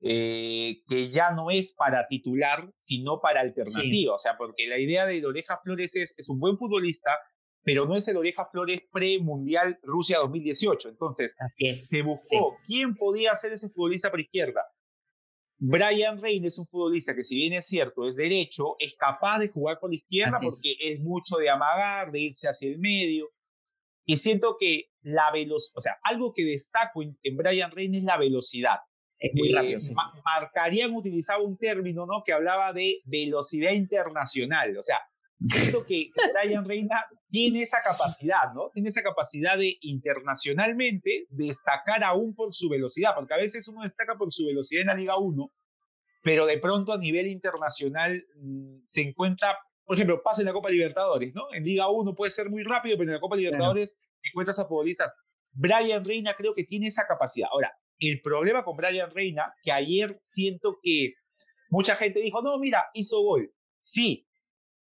eh, 0.00 0.82
que 0.88 1.10
ya 1.10 1.30
no 1.30 1.52
es 1.52 1.72
para 1.72 2.08
titular, 2.08 2.68
sino 2.78 3.20
para 3.20 3.40
alternativa? 3.40 4.16
O 4.16 4.18
sea, 4.18 4.36
porque 4.36 4.66
la 4.66 4.80
idea 4.80 5.06
de 5.06 5.24
Oreja 5.24 5.60
Flores 5.62 5.94
es, 5.94 6.12
es 6.18 6.28
un 6.28 6.40
buen 6.40 6.58
futbolista, 6.58 7.16
pero 7.66 7.84
no 7.84 7.96
es 7.96 8.06
el 8.06 8.16
Oreja 8.16 8.46
Flores 8.46 8.80
pre-mundial 8.92 9.76
Rusia 9.82 10.18
2018. 10.18 10.88
Entonces, 10.88 11.34
Así 11.40 11.66
es. 11.66 11.88
se 11.88 12.00
buscó 12.00 12.56
quién 12.64 12.94
podía 12.94 13.34
ser 13.34 13.54
ese 13.54 13.68
futbolista 13.70 14.08
por 14.08 14.20
izquierda. 14.20 14.64
Brian 15.58 16.22
Reina 16.22 16.46
es 16.46 16.58
un 16.58 16.68
futbolista 16.68 17.16
que, 17.16 17.24
si 17.24 17.34
bien 17.34 17.54
es 17.54 17.66
cierto, 17.66 18.06
es 18.06 18.14
derecho, 18.14 18.76
es 18.78 18.94
capaz 18.96 19.40
de 19.40 19.48
jugar 19.48 19.80
por 19.80 19.90
la 19.90 19.96
izquierda 19.96 20.38
porque 20.40 20.76
es. 20.78 21.00
mucho 21.00 21.38
de 21.38 21.50
amagar, 21.50 22.12
de 22.12 22.20
irse 22.20 22.46
hacia 22.46 22.70
el 22.70 22.78
medio. 22.78 23.30
Y 24.04 24.18
siento 24.18 24.56
que 24.60 24.90
la 25.00 25.32
velocidad, 25.32 25.76
o 25.76 25.80
sea, 25.80 25.98
algo 26.04 26.32
que 26.32 26.44
destaco 26.44 27.02
en, 27.02 27.36
Brian 27.36 27.72
Reina 27.72 27.98
es 27.98 28.04
la 28.04 28.16
velocidad. 28.16 28.78
Es 29.18 29.32
muy 29.34 29.52
rápido. 29.52 29.80
Eh, 29.80 29.94
marcarían 30.24 30.94
utilizaba 30.94 31.42
un 31.42 31.58
término, 31.58 32.06
¿no? 32.06 32.22
Que 32.24 32.32
hablaba 32.32 32.72
de 32.72 33.00
velocidad 33.06 33.72
internacional. 33.72 34.76
O 34.76 34.84
sea, 34.84 35.00
Siento 35.44 35.84
que 35.84 36.10
Brian 36.32 36.64
Reina 36.64 37.04
tiene 37.30 37.62
esa 37.62 37.78
capacidad, 37.82 38.54
¿no? 38.54 38.70
Tiene 38.72 38.88
esa 38.88 39.02
capacidad 39.02 39.58
de 39.58 39.76
internacionalmente 39.82 41.26
destacar 41.28 42.02
aún 42.04 42.34
por 42.34 42.54
su 42.54 42.68
velocidad, 42.68 43.14
porque 43.14 43.34
a 43.34 43.38
veces 43.38 43.68
uno 43.68 43.82
destaca 43.82 44.16
por 44.16 44.32
su 44.32 44.46
velocidad 44.46 44.82
en 44.82 44.88
la 44.88 44.94
Liga 44.94 45.18
1, 45.18 45.52
pero 46.22 46.46
de 46.46 46.58
pronto 46.58 46.92
a 46.92 46.98
nivel 46.98 47.26
internacional 47.26 48.24
mm, 48.36 48.78
se 48.86 49.02
encuentra, 49.02 49.58
por 49.84 49.96
ejemplo, 49.96 50.22
pasa 50.22 50.40
en 50.40 50.46
la 50.46 50.54
Copa 50.54 50.70
Libertadores, 50.70 51.34
¿no? 51.34 51.52
En 51.52 51.64
Liga 51.64 51.90
1 51.90 52.14
puede 52.14 52.30
ser 52.30 52.48
muy 52.48 52.62
rápido, 52.62 52.96
pero 52.96 53.10
en 53.10 53.14
la 53.14 53.20
Copa 53.20 53.36
Libertadores 53.36 53.96
encuentras 54.22 54.58
a 54.58 54.66
futbolistas. 54.66 55.12
Brian 55.52 56.04
Reina 56.04 56.34
creo 56.34 56.54
que 56.54 56.64
tiene 56.64 56.86
esa 56.86 57.06
capacidad. 57.06 57.48
Ahora, 57.50 57.72
el 57.98 58.20
problema 58.20 58.64
con 58.64 58.76
Brian 58.76 59.10
Reina, 59.10 59.54
que 59.62 59.72
ayer 59.72 60.18
siento 60.22 60.78
que 60.82 61.14
mucha 61.70 61.96
gente 61.96 62.20
dijo, 62.20 62.42
no, 62.42 62.58
mira, 62.58 62.86
hizo 62.94 63.22
gol. 63.22 63.52
Sí, 63.78 64.25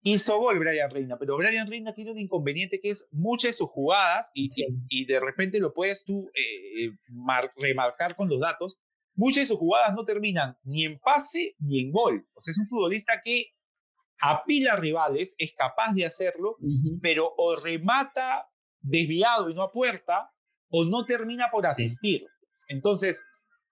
hizo 0.05 0.37
gol 0.37 0.59
Brian 0.59 0.91
Reina, 0.91 1.17
pero 1.17 1.35
Brian 1.35 1.67
Reina 1.67 1.93
tiene 1.95 2.11
un 2.11 2.19
inconveniente 2.19 2.79
que 2.79 2.91
es 2.91 3.07
muchas 3.11 3.49
de 3.49 3.53
sus 3.53 3.69
jugadas, 3.69 4.29
y, 4.35 4.49
y, 4.87 5.05
de 5.05 5.19
repente 5.19 5.59
lo 5.59 5.73
puedes 5.73 6.05
tú 6.05 6.29
eh, 6.35 6.91
remarcar 7.57 8.15
con 8.15 8.29
los 8.29 8.39
datos, 8.39 8.77
muchas 9.15 9.43
de 9.43 9.47
sus 9.47 9.57
jugadas 9.57 9.95
no 9.95 10.05
terminan 10.05 10.57
ni 10.63 10.85
en 10.85 10.99
pase 10.99 11.55
ni 11.57 11.79
en 11.79 11.91
gol. 11.91 12.23
O 12.35 12.41
sea, 12.41 12.51
es 12.51 12.59
un 12.59 12.67
futbolista 12.67 13.19
que 13.23 13.47
apila 14.19 14.75
rivales, 14.75 15.33
es 15.39 15.53
capaz 15.57 15.93
de 15.95 16.05
hacerlo, 16.05 16.57
pero 17.01 17.33
o 17.35 17.55
remata 17.55 18.47
desviado 18.81 19.49
y 19.49 19.55
no 19.55 19.63
a 19.63 19.71
puerta, 19.71 20.29
o 20.69 20.85
no 20.85 21.05
termina 21.05 21.49
por 21.51 21.65
asistir. 21.65 22.27
Entonces, 22.67 23.23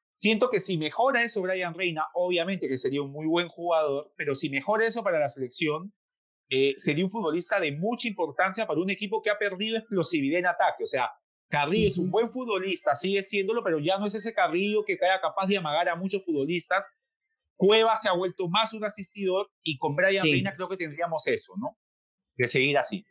siento 0.09 0.49
que 0.49 0.59
si 0.59 0.79
mejora 0.79 1.23
eso 1.23 1.43
Brian 1.43 1.75
Reina, 1.75 2.07
obviamente 2.15 2.67
que 2.67 2.77
sería 2.79 3.03
un 3.03 3.11
muy 3.11 3.27
buen 3.27 3.49
jugador, 3.49 4.11
pero 4.17 4.33
si 4.33 4.49
mejora 4.49 4.87
eso 4.87 5.03
para 5.03 5.19
la 5.19 5.29
selección, 5.29 5.93
eh, 6.55 6.75
sería 6.77 7.03
un 7.03 7.09
futbolista 7.09 7.59
de 7.59 7.71
mucha 7.71 8.07
importancia 8.07 8.67
para 8.67 8.79
un 8.79 8.91
equipo 8.91 9.23
que 9.23 9.31
ha 9.31 9.39
perdido 9.39 9.75
explosividad 9.75 10.37
en 10.37 10.45
ataque. 10.45 10.83
O 10.83 10.87
sea, 10.87 11.11
Carrillo 11.49 11.87
es 11.87 11.97
un 11.97 12.11
buen 12.11 12.29
futbolista, 12.29 12.95
sigue 12.95 13.23
siéndolo, 13.23 13.63
pero 13.63 13.79
ya 13.79 13.97
no 13.97 14.05
es 14.05 14.13
ese 14.13 14.35
Carrillo 14.35 14.85
que 14.85 14.95
sea 14.95 15.19
capaz 15.19 15.47
de 15.47 15.57
amagar 15.57 15.89
a 15.89 15.95
muchos 15.95 16.23
futbolistas. 16.23 16.85
Cueva 17.55 17.97
se 17.97 18.07
ha 18.07 18.13
vuelto 18.13 18.47
más 18.49 18.71
un 18.73 18.85
asistidor 18.85 19.49
y 19.63 19.79
con 19.79 19.95
Brian 19.95 20.23
Reina 20.23 20.53
creo 20.55 20.69
que 20.69 20.77
tendríamos 20.77 21.25
eso, 21.25 21.53
¿no? 21.57 21.75
De 22.35 22.47
seguir 22.47 22.77
así. 22.77 23.03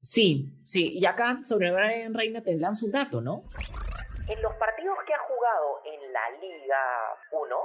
Sí, 0.00 0.50
sí. 0.64 0.92
Y 0.96 1.04
acá 1.04 1.42
sobre 1.42 1.72
Brian 1.72 2.14
Reina 2.14 2.40
te 2.40 2.56
lanzo 2.56 2.86
un 2.86 2.92
dato, 2.92 3.20
¿no? 3.20 3.44
En 4.26 4.40
los 4.40 4.54
partidos 4.54 4.96
que 5.06 5.12
ha 5.12 5.18
jugado 5.18 5.80
en 5.84 6.12
la 6.14 6.30
Liga 6.40 6.82
1, 7.30 7.56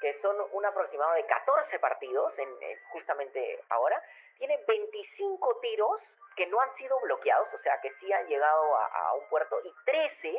que 0.00 0.12
son 0.22 0.34
un 0.52 0.66
aproximado 0.66 1.14
de 1.14 1.24
14 1.24 1.78
partidos, 1.78 2.32
en, 2.38 2.48
justamente 2.90 3.60
ahora, 3.70 4.02
tiene 4.38 4.54
25 4.66 5.58
tiros 5.62 5.96
que 6.36 6.46
no 6.48 6.60
han 6.60 6.68
sido 6.76 6.94
bloqueados, 7.02 7.48
o 7.48 7.62
sea 7.62 7.72
que 7.82 7.88
sí 7.98 8.12
han 8.12 8.28
llegado 8.28 8.62
a, 8.76 9.14
un 9.14 9.28
puerto, 9.30 9.56
y 9.64 9.72
13 10.20 10.36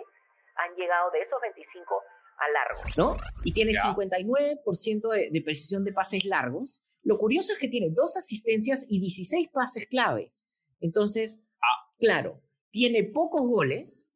han 0.57 0.75
llegado 0.75 1.11
de 1.11 1.21
esos 1.21 1.41
25 1.41 2.01
a 2.37 2.49
largos. 2.49 2.97
¿No? 2.97 3.17
Y 3.43 3.53
tiene 3.53 3.71
59% 3.71 5.09
de, 5.09 5.29
de 5.31 5.41
precisión 5.41 5.83
de 5.83 5.93
pases 5.93 6.23
largos. 6.25 6.83
Lo 7.03 7.17
curioso 7.17 7.53
es 7.53 7.59
que 7.59 7.67
tiene 7.67 7.89
dos 7.89 8.15
asistencias 8.15 8.85
y 8.89 8.99
16 8.99 9.49
pases 9.49 9.87
claves. 9.87 10.47
Entonces, 10.79 11.41
ah. 11.61 11.93
claro, 11.99 12.41
tiene 12.69 13.03
pocos 13.03 13.41
goles, 13.41 14.11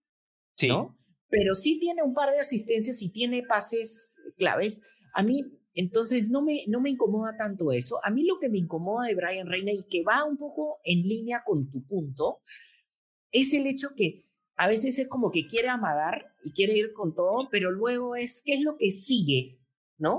¿no? 0.67 0.97
Pero 1.29 1.55
sí 1.55 1.79
tiene 1.79 2.03
un 2.03 2.13
par 2.13 2.29
de 2.31 2.39
asistencias 2.39 3.01
y 3.01 3.11
tiene 3.11 3.43
pases 3.47 4.15
claves. 4.37 4.87
A 5.13 5.23
mí, 5.23 5.60
entonces, 5.73 6.29
no 6.29 6.41
me, 6.41 6.65
no 6.67 6.81
me 6.81 6.89
incomoda 6.89 7.37
tanto 7.37 7.71
eso. 7.71 7.99
A 8.03 8.09
mí 8.09 8.25
lo 8.25 8.39
que 8.39 8.49
me 8.49 8.57
incomoda 8.57 9.07
de 9.07 9.15
Brian 9.15 9.47
Reina 9.47 9.71
y 9.71 9.85
que 9.89 10.03
va 10.03 10.23
un 10.23 10.37
poco 10.37 10.79
en 10.83 11.03
línea 11.03 11.43
con 11.45 11.69
tu 11.69 11.85
punto, 11.85 12.41
es 13.31 13.53
el 13.53 13.67
hecho 13.67 13.89
que 13.95 14.25
a 14.55 14.67
veces 14.67 14.99
es 14.99 15.07
como 15.07 15.31
que 15.31 15.47
quiere 15.47 15.69
amagar 15.69 16.33
y 16.43 16.51
quiere 16.51 16.77
ir 16.77 16.93
con 16.93 17.15
todo, 17.15 17.49
pero 17.49 17.71
luego 17.71 18.15
es 18.15 18.41
qué 18.45 18.55
es 18.55 18.61
lo 18.61 18.77
que 18.77 18.91
sigue, 18.91 19.59
¿no? 19.97 20.15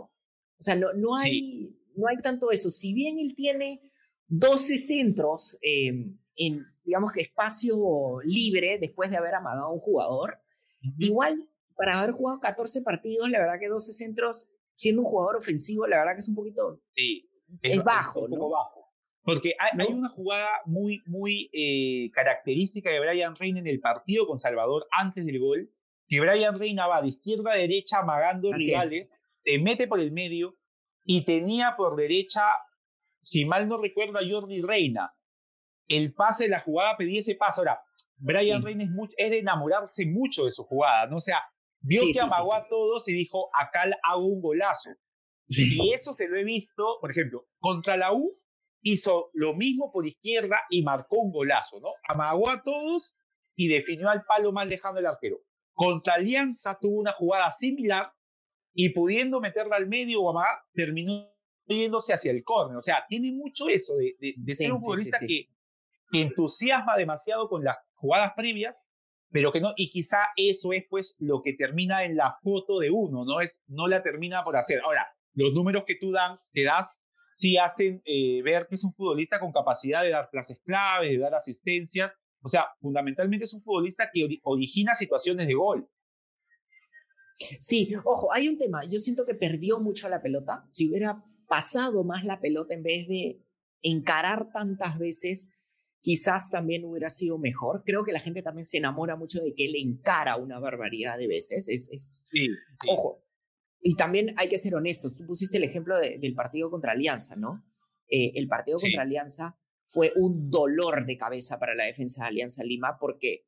O 0.58 0.62
sea, 0.62 0.74
no, 0.74 0.92
no, 0.94 1.16
hay, 1.16 1.76
no 1.96 2.08
hay 2.08 2.16
tanto 2.16 2.50
eso. 2.50 2.70
Si 2.70 2.92
bien 2.92 3.18
él 3.18 3.34
tiene 3.36 3.80
12 4.28 4.78
centros 4.78 5.58
eh, 5.60 5.92
en, 6.36 6.66
digamos 6.84 7.12
que 7.12 7.20
espacio 7.20 8.20
libre 8.24 8.78
después 8.78 9.10
de 9.10 9.16
haber 9.16 9.34
amagado 9.34 9.66
a 9.66 9.72
un 9.72 9.80
jugador. 9.80 10.38
Igual, 10.98 11.48
para 11.76 11.98
haber 11.98 12.12
jugado 12.12 12.40
14 12.40 12.82
partidos, 12.82 13.30
la 13.30 13.38
verdad 13.38 13.60
que 13.60 13.68
12 13.68 13.92
centros, 13.92 14.48
siendo 14.82 15.02
un 15.02 15.08
jugador 15.08 15.36
ofensivo, 15.36 15.86
la 15.86 15.98
verdad 15.98 16.14
que 16.14 16.20
es 16.20 16.28
un 16.28 16.34
poquito... 16.34 16.80
Sí, 16.94 17.30
es, 17.62 17.84
bajo, 17.84 18.26
¿no? 18.28 18.48
bajo. 18.48 18.90
Porque 19.22 19.54
hay, 19.58 19.92
una 19.92 20.08
jugada 20.08 20.50
muy, 20.64 21.00
muy 21.06 21.48
eh, 21.52 22.10
característica 22.12 22.90
de 22.90 22.98
Brian 22.98 23.36
Reina 23.36 23.60
en 23.60 23.68
el 23.68 23.78
partido 23.78 24.26
con 24.26 24.40
Salvador 24.40 24.86
antes 24.90 25.24
del 25.24 25.38
gol, 25.38 25.70
que 26.08 26.20
Brian 26.20 26.58
Reina 26.58 26.88
va 26.88 27.00
de 27.00 27.08
izquierda 27.08 27.52
a 27.52 27.56
derecha 27.56 27.98
amagando 27.98 28.52
rivales, 28.52 29.08
se 29.44 29.58
mete 29.58 29.86
por 29.86 30.00
el 30.00 30.10
medio 30.10 30.56
y 31.04 31.24
tenía 31.24 31.74
por 31.76 31.94
derecha, 31.94 32.42
si 33.22 33.44
mal 33.44 33.68
no 33.68 33.80
recuerdo, 33.80 34.18
a 34.18 34.28
Jordi 34.28 34.62
Reina 34.62 35.14
el 35.88 36.14
pase, 36.14 36.48
la 36.48 36.60
jugada, 36.60 36.96
pedí 36.96 37.18
ese 37.18 37.34
paso. 37.34 37.60
Ahora, 37.60 37.80
Brian 38.16 38.62
Reina 38.62 38.84
es, 39.16 39.30
de 39.30 39.38
enamorarse 39.38 40.06
mucho 40.06 40.44
de 40.44 40.52
su 40.52 40.64
jugada, 40.64 41.06
¿no? 41.06 41.16
O 41.16 41.20
sea, 41.20 41.40
vio 41.82 42.02
que 42.12 42.20
amagó 42.20 42.54
a 42.54 42.66
todos 42.68 43.06
y 43.08 43.12
dijo, 43.12 43.50
acá 43.54 43.84
hago 44.02 44.26
un 44.26 44.40
golazo. 44.40 44.90
Y 45.48 45.92
eso 45.92 46.14
se 46.16 46.28
lo 46.28 46.38
he 46.38 46.44
visto, 46.44 46.98
por 47.00 47.10
ejemplo, 47.10 47.46
contra 47.58 47.96
la 47.96 48.12
U 48.12 48.38
hizo 48.80 49.30
lo 49.34 49.54
mismo 49.54 49.92
por 49.92 50.06
izquierda 50.06 50.62
y 50.70 50.82
marcó 50.82 51.18
un 51.18 51.32
golazo, 51.32 51.78
¿no? 51.80 51.90
Amagó 52.08 52.48
a 52.48 52.62
todos 52.62 53.18
y 53.54 53.68
definió 53.68 54.08
al 54.08 54.24
palo 54.24 54.52
mal 54.52 54.68
dejando 54.68 55.00
el 55.00 55.06
arquero. 55.06 55.42
Contra 55.74 56.14
Alianza 56.14 56.78
tuvo 56.80 56.98
una 56.98 57.12
jugada 57.12 57.50
similar 57.50 58.12
y 58.74 58.90
pudiendo 58.90 59.40
meterla 59.40 59.76
al 59.76 59.88
medio 59.88 60.22
o 60.22 60.30
amagar, 60.30 60.60
terminó 60.72 61.28
yéndose 61.66 62.14
hacia 62.14 62.30
el 62.30 62.42
córner. 62.42 62.78
O 62.78 62.82
sea, 62.82 63.04
tiene 63.08 63.30
mucho 63.32 63.68
eso 63.68 63.94
de, 63.96 64.34
ser 64.48 64.72
un 64.72 64.80
futbolista 64.80 65.18
que 65.20 65.48
que 66.12 66.20
entusiasma 66.20 66.96
demasiado 66.96 67.48
con 67.48 67.64
las 67.64 67.78
jugadas 67.94 68.34
previas, 68.36 68.84
pero 69.32 69.50
que 69.50 69.60
no, 69.60 69.72
y 69.76 69.90
quizá 69.90 70.18
eso 70.36 70.72
es 70.72 70.84
pues 70.88 71.16
lo 71.18 71.42
que 71.42 71.54
termina 71.54 72.04
en 72.04 72.16
la 72.16 72.36
foto 72.42 72.78
de 72.78 72.90
uno, 72.90 73.24
no 73.24 73.40
es, 73.40 73.62
no 73.66 73.88
la 73.88 74.02
termina 74.02 74.44
por 74.44 74.56
hacer. 74.56 74.80
Ahora, 74.84 75.06
los 75.34 75.52
números 75.54 75.84
que 75.86 75.96
tú 75.96 76.12
das, 76.12 76.50
que 76.52 76.64
das 76.64 76.96
sí 77.30 77.56
hacen 77.56 78.02
eh, 78.04 78.42
ver 78.42 78.66
que 78.68 78.74
es 78.74 78.84
un 78.84 78.92
futbolista 78.92 79.40
con 79.40 79.52
capacidad 79.52 80.02
de 80.02 80.10
dar 80.10 80.28
clases 80.30 80.60
claves, 80.64 81.10
de 81.10 81.18
dar 81.18 81.34
asistencias, 81.34 82.12
o 82.42 82.48
sea, 82.48 82.66
fundamentalmente 82.80 83.46
es 83.46 83.54
un 83.54 83.62
futbolista 83.62 84.10
que 84.12 84.40
origina 84.42 84.94
situaciones 84.94 85.46
de 85.46 85.54
gol. 85.54 85.88
Sí, 87.60 87.90
ojo, 88.04 88.32
hay 88.32 88.48
un 88.48 88.58
tema, 88.58 88.84
yo 88.84 88.98
siento 88.98 89.24
que 89.24 89.34
perdió 89.34 89.80
mucho 89.80 90.08
la 90.08 90.20
pelota, 90.20 90.66
si 90.70 90.88
hubiera 90.90 91.24
pasado 91.48 92.04
más 92.04 92.24
la 92.24 92.40
pelota 92.40 92.74
en 92.74 92.82
vez 92.82 93.08
de 93.08 93.42
encarar 93.80 94.52
tantas 94.52 94.98
veces 94.98 95.50
quizás 96.02 96.50
también 96.50 96.84
hubiera 96.84 97.08
sido 97.08 97.38
mejor. 97.38 97.82
Creo 97.86 98.04
que 98.04 98.12
la 98.12 98.20
gente 98.20 98.42
también 98.42 98.66
se 98.66 98.76
enamora 98.76 99.16
mucho 99.16 99.40
de 99.40 99.54
que 99.54 99.64
él 99.64 99.76
encara 99.76 100.36
una 100.36 100.58
barbaridad 100.58 101.16
de 101.16 101.28
veces. 101.28 101.68
Es, 101.68 101.88
es... 101.90 102.26
Sí, 102.30 102.48
Ojo, 102.88 103.24
y 103.80 103.94
también 103.96 104.34
hay 104.36 104.48
que 104.48 104.58
ser 104.58 104.74
honestos. 104.74 105.16
Tú 105.16 105.26
pusiste 105.26 105.56
el 105.56 105.64
ejemplo 105.64 105.98
del 105.98 106.34
partido 106.34 106.70
contra 106.70 106.92
Alianza, 106.92 107.36
¿no? 107.36 107.64
Eh, 108.08 108.32
el 108.34 108.46
partido 108.46 108.78
contra 108.78 109.02
Alianza 109.02 109.58
fue 109.86 110.12
un 110.16 110.50
dolor 110.50 111.06
de 111.06 111.16
cabeza 111.16 111.58
para 111.58 111.74
la 111.74 111.84
defensa 111.84 112.22
de 112.22 112.28
Alianza 112.28 112.64
Lima 112.64 112.96
porque 112.98 113.46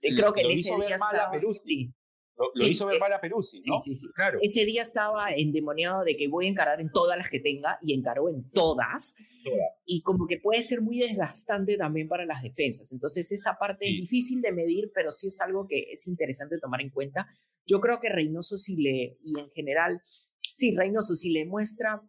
creo 0.00 0.32
que 0.32 0.42
en 0.42 0.50
ese 0.50 0.74
día 0.76 0.96
estaba, 0.96 1.30
sí, 1.54 1.94
lo, 2.38 2.66
hizo 2.68 2.86
ver 2.86 3.00
mal 3.00 3.12
a 3.12 3.20
Peruzzi, 3.20 3.58
¿no? 3.66 3.78
Sí, 3.78 3.90
sí, 3.90 3.96
sí. 3.96 4.06
Claro. 4.14 4.38
Ese 4.40 4.64
día 4.64 4.82
estaba 4.82 5.30
endemoniado 5.30 6.04
de 6.04 6.16
que 6.16 6.28
voy 6.28 6.46
a 6.46 6.48
encarar 6.48 6.80
en 6.80 6.90
todas 6.90 7.18
las 7.18 7.28
que 7.28 7.40
tenga 7.40 7.78
y 7.82 7.94
encaró 7.94 8.28
en 8.28 8.48
todas. 8.50 9.16
Y 9.84 10.02
como 10.02 10.26
que 10.26 10.38
puede 10.38 10.62
ser 10.62 10.80
muy 10.80 10.98
desgastante 10.98 11.76
también 11.76 12.06
para 12.06 12.26
las 12.26 12.42
defensas. 12.42 12.92
Entonces 12.92 13.32
esa 13.32 13.56
parte 13.58 13.88
es 13.88 14.00
difícil 14.00 14.40
de 14.40 14.52
medir, 14.52 14.92
pero 14.94 15.10
sí 15.10 15.28
es 15.28 15.40
algo 15.40 15.66
que 15.66 15.90
es 15.90 16.06
interesante 16.06 16.58
tomar 16.58 16.80
en 16.80 16.90
cuenta. 16.90 17.26
Yo 17.66 17.80
creo 17.80 17.98
que 17.98 18.08
Reynoso 18.08 18.56
sí 18.58 18.76
le, 18.76 19.18
y 19.22 19.38
en 19.38 19.50
general, 19.50 20.00
sí, 20.54 20.76
Reynoso 20.76 21.16
sí 21.16 21.30
le 21.30 21.44
muestra 21.44 22.02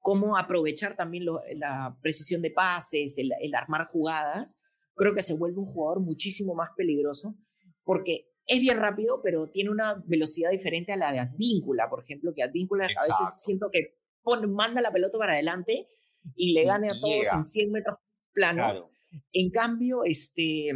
cómo 0.00 0.36
aprovechar 0.36 0.96
también 0.96 1.26
la 1.26 1.96
precisión 2.00 2.42
de 2.42 2.50
pases, 2.50 3.18
el, 3.18 3.30
el 3.40 3.54
armar 3.54 3.86
jugadas. 3.86 4.60
Creo 4.94 5.14
que 5.14 5.22
se 5.22 5.34
vuelve 5.34 5.58
un 5.58 5.66
jugador 5.66 6.00
muchísimo 6.00 6.54
más 6.54 6.70
peligroso 6.76 7.36
porque 7.84 8.28
es 8.46 8.60
bien 8.60 8.78
rápido, 8.78 9.20
pero 9.22 9.48
tiene 9.48 9.70
una 9.70 10.02
velocidad 10.06 10.50
diferente 10.50 10.92
a 10.92 10.96
la 10.96 11.12
de 11.12 11.18
Advíncula, 11.18 11.88
por 11.88 12.02
ejemplo, 12.02 12.32
que 12.34 12.42
Advíncula 12.42 12.84
a 12.84 13.02
veces 13.02 13.42
siento 13.42 13.70
que 13.70 13.96
manda 14.48 14.80
la 14.80 14.92
pelota 14.92 15.18
para 15.18 15.32
adelante 15.32 15.88
y 16.34 16.52
le 16.52 16.64
gane 16.64 16.90
a 16.90 16.98
todos 16.98 17.26
en 17.32 17.44
100 17.44 17.72
metros 17.72 17.98
planos. 18.32 18.90
En 19.32 19.50
cambio, 19.50 20.04
este, 20.04 20.70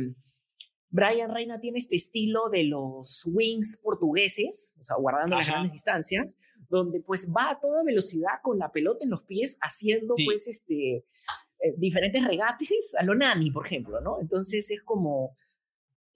Brian 0.88 1.32
Reina 1.32 1.60
tiene 1.60 1.78
este 1.78 1.96
estilo 1.96 2.48
de 2.48 2.64
los 2.64 3.28
wings 3.32 3.80
portugueses, 3.82 4.74
o 4.78 4.84
sea, 4.84 4.96
guardando 4.96 5.36
las 5.36 5.46
grandes 5.46 5.72
distancias, 5.72 6.38
donde 6.68 7.00
pues 7.00 7.30
va 7.30 7.50
a 7.50 7.60
toda 7.60 7.84
velocidad 7.84 8.40
con 8.42 8.58
la 8.58 8.70
pelota 8.70 9.04
en 9.04 9.10
los 9.10 9.22
pies, 9.22 9.58
haciendo 9.60 10.14
pues 10.24 10.46
este, 10.46 10.96
eh, 10.96 11.74
diferentes 11.76 12.24
regates 12.24 12.94
a 12.98 13.04
lo 13.04 13.14
Nani, 13.14 13.50
por 13.50 13.66
ejemplo, 13.66 14.00
¿no? 14.00 14.20
Entonces 14.20 14.70
es 14.70 14.82
como 14.82 15.36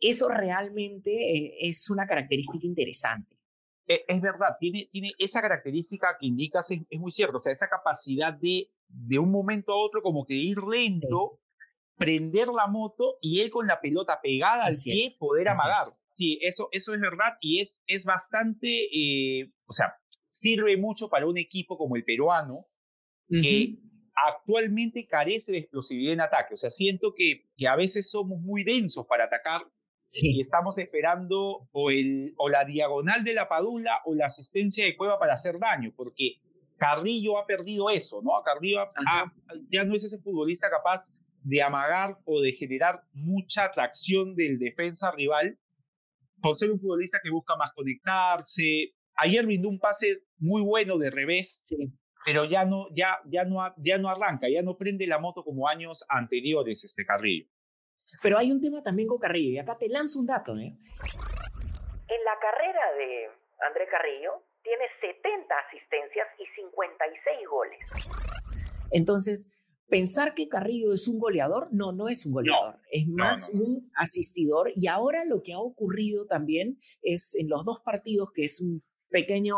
eso 0.00 0.28
realmente 0.28 1.10
eh, 1.12 1.56
es 1.60 1.90
una 1.90 2.06
característica 2.06 2.66
interesante. 2.66 3.36
E, 3.86 4.04
es 4.08 4.20
verdad, 4.20 4.56
tiene, 4.58 4.88
tiene 4.90 5.12
esa 5.18 5.40
característica 5.40 6.16
que 6.18 6.26
indicas, 6.26 6.70
es, 6.70 6.80
muy 6.98 7.12
cierto, 7.12 7.36
o 7.36 7.40
sea, 7.40 7.52
esa 7.52 7.68
capacidad 7.68 8.32
de, 8.32 8.70
de 8.88 9.18
un 9.18 9.30
momento 9.30 9.72
a 9.72 9.76
otro 9.76 10.02
como 10.02 10.24
que 10.24 10.34
ir 10.34 10.58
lento, 10.58 11.40
prender 11.96 12.48
la 12.48 12.66
moto 12.66 13.18
y 13.20 13.40
él 13.40 13.50
con 13.50 13.66
la 13.66 13.80
pelota 13.80 14.20
pegada 14.22 14.64
al 14.64 14.76
pie 14.82 15.10
poder 15.18 15.48
amagar. 15.48 15.86
Sí, 16.16 16.38
eso, 16.42 16.68
eso 16.70 16.94
es 16.94 17.00
verdad 17.00 17.36
y 17.40 17.60
es, 17.60 17.82
es 17.86 18.04
bastante, 18.04 18.68
eh, 18.68 19.52
o 19.66 19.72
sea, 19.72 19.96
sirve 20.24 20.76
mucho 20.76 21.08
para 21.08 21.26
un 21.26 21.38
equipo 21.38 21.76
como 21.76 21.96
el 21.96 22.04
peruano, 22.04 22.66
que 23.28 23.78
actualmente 24.14 25.08
carece 25.08 25.50
de 25.50 25.58
explosividad 25.58 26.12
en 26.12 26.20
ataque. 26.20 26.54
O 26.54 26.56
sea, 26.56 26.70
siento 26.70 27.14
que, 27.14 27.48
que 27.56 27.66
a 27.66 27.74
veces 27.74 28.10
somos 28.10 28.40
muy 28.40 28.62
densos 28.62 29.06
para 29.06 29.24
atacar 29.24 29.62
y 30.22 30.40
estamos 30.40 30.78
esperando 30.78 31.68
o, 31.72 31.90
el, 31.90 32.34
o 32.36 32.48
la 32.48 32.64
diagonal 32.64 33.24
de 33.24 33.34
la 33.34 33.48
Padula 33.48 34.00
o 34.04 34.14
la 34.14 34.26
asistencia 34.26 34.84
de 34.84 34.96
Cueva 34.96 35.18
para 35.18 35.34
hacer 35.34 35.58
daño, 35.58 35.92
porque 35.96 36.36
Carrillo 36.76 37.38
ha 37.38 37.46
perdido 37.46 37.90
eso, 37.90 38.20
¿no? 38.22 38.30
Carrillo 38.44 38.84
ya 39.70 39.84
no 39.84 39.94
es 39.94 40.04
ese 40.04 40.18
futbolista 40.18 40.70
capaz 40.70 41.12
de 41.42 41.62
amagar 41.62 42.18
o 42.24 42.40
de 42.40 42.52
generar 42.52 43.02
mucha 43.12 43.64
atracción 43.64 44.34
del 44.34 44.58
defensa 44.58 45.12
rival 45.12 45.58
por 46.40 46.58
ser 46.58 46.70
un 46.70 46.80
futbolista 46.80 47.20
que 47.22 47.30
busca 47.30 47.56
más 47.56 47.72
conectarse. 47.72 48.94
Ayer 49.16 49.46
brindó 49.46 49.68
un 49.68 49.78
pase 49.78 50.24
muy 50.38 50.62
bueno 50.62 50.98
de 50.98 51.10
revés, 51.10 51.64
pero 52.24 52.44
ya 52.44 52.64
no, 52.64 52.86
ya, 52.94 53.18
ya, 53.26 53.44
no, 53.44 53.60
ya 53.78 53.98
no 53.98 54.08
arranca, 54.08 54.48
ya 54.48 54.62
no 54.62 54.76
prende 54.76 55.06
la 55.06 55.18
moto 55.18 55.44
como 55.44 55.68
años 55.68 56.04
anteriores 56.08 56.84
este 56.84 57.04
Carrillo. 57.04 57.46
Pero 58.22 58.38
hay 58.38 58.52
un 58.52 58.60
tema 58.60 58.82
también 58.82 59.08
con 59.08 59.18
Carrillo, 59.18 59.52
y 59.52 59.58
acá 59.58 59.76
te 59.78 59.88
lanzo 59.88 60.20
un 60.20 60.26
dato. 60.26 60.56
¿eh? 60.56 60.76
En 62.08 62.24
la 62.24 62.38
carrera 62.40 62.92
de 62.96 63.30
André 63.66 63.88
Carrillo, 63.90 64.42
tiene 64.62 64.84
70 65.00 65.54
asistencias 65.68 66.26
y 66.38 66.46
56 66.54 67.48
goles. 67.48 67.80
Entonces, 68.90 69.48
pensar 69.88 70.34
que 70.34 70.48
Carrillo 70.48 70.92
es 70.92 71.06
un 71.08 71.18
goleador, 71.18 71.68
no, 71.72 71.92
no 71.92 72.08
es 72.08 72.24
un 72.26 72.32
goleador, 72.32 72.80
es 72.90 73.06
más 73.06 73.50
un 73.50 73.90
asistidor. 73.94 74.72
Y 74.74 74.88
ahora 74.88 75.24
lo 75.24 75.42
que 75.42 75.52
ha 75.52 75.58
ocurrido 75.58 76.26
también 76.26 76.78
es 77.02 77.34
en 77.34 77.48
los 77.48 77.64
dos 77.64 77.80
partidos, 77.84 78.30
que 78.34 78.44
es 78.44 78.60
un 78.60 78.82
pequeño 79.08 79.56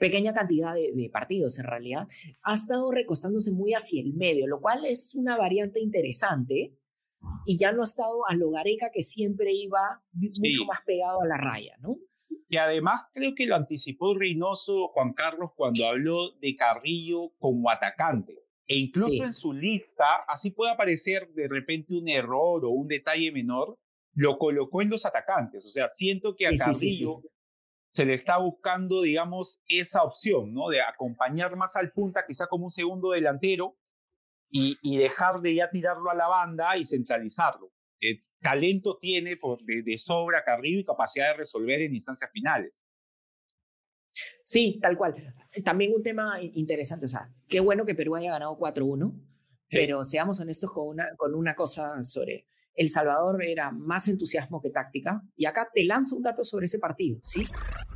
pequeña 0.00 0.34
cantidad 0.34 0.74
de, 0.74 0.92
de, 0.92 1.08
partidos 1.08 1.58
en 1.58 1.66
realidad, 1.66 2.06
ha 2.42 2.54
estado 2.54 2.90
recostándose 2.90 3.52
muy 3.52 3.72
hacia 3.72 4.02
el 4.02 4.12
medio, 4.12 4.46
lo 4.46 4.60
cual 4.60 4.84
es 4.84 5.14
una 5.14 5.38
variante 5.38 5.80
interesante 5.80 6.74
y 7.46 7.58
ya 7.58 7.72
no 7.72 7.82
ha 7.82 7.84
estado 7.84 8.26
a 8.28 8.34
lo 8.34 8.50
Gareca 8.50 8.90
que 8.92 9.02
siempre 9.02 9.52
iba 9.52 10.02
mucho 10.12 10.64
más 10.66 10.80
pegado 10.86 11.22
a 11.22 11.26
la 11.26 11.36
raya, 11.36 11.76
¿no? 11.80 11.96
Y 12.48 12.56
además 12.56 13.02
creo 13.12 13.34
que 13.34 13.46
lo 13.46 13.56
anticipó 13.56 14.16
Reynoso 14.16 14.88
Juan 14.88 15.12
Carlos 15.12 15.50
cuando 15.56 15.86
habló 15.86 16.30
de 16.40 16.56
Carrillo 16.56 17.32
como 17.38 17.70
atacante. 17.70 18.44
E 18.66 18.78
incluso 18.78 19.24
en 19.24 19.32
su 19.32 19.52
lista, 19.52 20.04
así 20.26 20.50
puede 20.50 20.72
aparecer 20.72 21.28
de 21.34 21.48
repente 21.48 21.94
un 21.94 22.08
error 22.08 22.64
o 22.64 22.70
un 22.70 22.88
detalle 22.88 23.30
menor, 23.30 23.78
lo 24.14 24.38
colocó 24.38 24.80
en 24.80 24.90
los 24.90 25.04
atacantes. 25.04 25.66
O 25.66 25.68
sea, 25.68 25.88
siento 25.88 26.34
que 26.34 26.46
a 26.46 26.52
Carrillo 26.56 27.22
se 27.90 28.06
le 28.06 28.14
está 28.14 28.38
buscando, 28.38 29.02
digamos, 29.02 29.62
esa 29.68 30.02
opción, 30.02 30.54
¿no? 30.54 30.68
De 30.68 30.80
acompañar 30.80 31.56
más 31.56 31.76
al 31.76 31.92
punta, 31.92 32.24
quizá 32.26 32.46
como 32.46 32.64
un 32.64 32.70
segundo 32.70 33.10
delantero, 33.10 33.76
y, 34.56 34.98
dejar 34.98 35.40
de 35.40 35.56
ya 35.56 35.68
tirarlo 35.68 36.10
a 36.10 36.14
la 36.14 36.28
banda 36.28 36.76
y 36.76 36.86
centralizarlo. 36.86 37.72
Eh, 38.00 38.22
talento 38.40 38.98
tiene 38.98 39.36
por, 39.36 39.60
de, 39.64 39.98
sobra 39.98 40.44
Carrillo 40.44 40.78
y 40.78 40.84
capacidad 40.84 41.32
de 41.32 41.38
resolver 41.38 41.80
en 41.80 41.92
instancias 41.92 42.30
finales. 42.30 42.84
Sí, 44.44 44.78
tal 44.80 44.96
cual. 44.96 45.34
También 45.64 45.92
un 45.92 46.04
tema 46.04 46.40
interesante, 46.40 47.06
o 47.06 47.08
sea, 47.08 47.28
qué 47.48 47.58
bueno 47.58 47.84
que 47.84 47.96
Perú 47.96 48.14
haya 48.14 48.30
ganado 48.30 48.56
4-1, 48.56 49.12
pero 49.68 50.04
seamos 50.04 50.38
honestos 50.38 50.72
con 50.72 50.86
una, 50.86 51.16
con 51.16 51.34
una 51.34 51.56
cosa 51.56 52.04
sobre 52.04 52.46
El 52.74 52.88
Salvador 52.88 53.42
era 53.42 53.72
más 53.72 54.06
entusiasmo 54.06 54.62
que 54.62 54.70
táctica, 54.70 55.20
y 55.34 55.46
acá 55.46 55.68
te 55.74 55.82
lanzo 55.82 56.14
un 56.14 56.22
dato 56.22 56.44
sobre 56.44 56.66
ese 56.66 56.78
partido, 56.78 57.18
¿sí? 57.24 57.42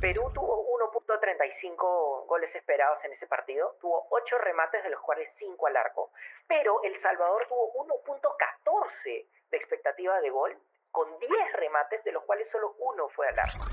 Perú 0.01 0.23
tuvo 0.33 0.65
1.35 0.93 2.08
goles 2.49 2.55
esperados 2.55 2.97
en 3.05 3.13
ese 3.13 3.27
partido, 3.27 3.77
tuvo 3.81 4.07
8 4.11 4.37
remates 4.43 4.83
de 4.83 4.89
los 4.89 5.01
cuales 5.01 5.27
5 5.39 5.67
al 5.67 5.77
arco, 5.77 6.11
pero 6.47 6.81
El 6.83 6.99
Salvador 7.01 7.45
tuvo 7.47 7.73
1.14 7.85 9.27
de 9.51 9.57
expectativa 9.57 10.19
de 10.21 10.29
gol 10.29 10.51
con 10.91 11.07
10 11.19 11.29
remates, 11.57 12.03
de 12.03 12.11
los 12.11 12.23
cuales 12.23 12.47
solo 12.51 12.75
uno 12.79 13.07
fue 13.15 13.27
al 13.27 13.39
arco. 13.39 13.65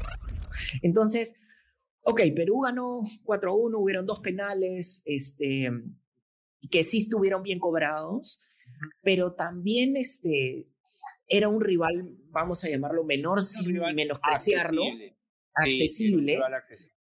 Entonces, 0.83 1.35
ok, 2.03 2.21
Perú 2.35 2.61
ganó 2.61 3.03
4-1, 3.25 3.79
hubieron 3.79 4.07
dos 4.07 4.21
penales, 4.21 5.03
este, 5.07 5.71
que 6.71 6.85
sí 6.85 6.99
estuvieron 6.99 7.43
bien 7.43 7.59
cobrados, 7.59 8.47
pero 9.03 9.35
también 9.35 9.97
este, 9.97 10.67
era 11.27 11.49
un 11.49 11.61
rival, 11.61 12.11
vamos 12.31 12.65
a 12.65 12.69
llamarlo 12.69 13.05
menor, 13.05 13.43
sin 13.43 13.73
menospreciarlo, 13.95 14.83
accesible. 15.55 16.39
accesible 16.45 16.96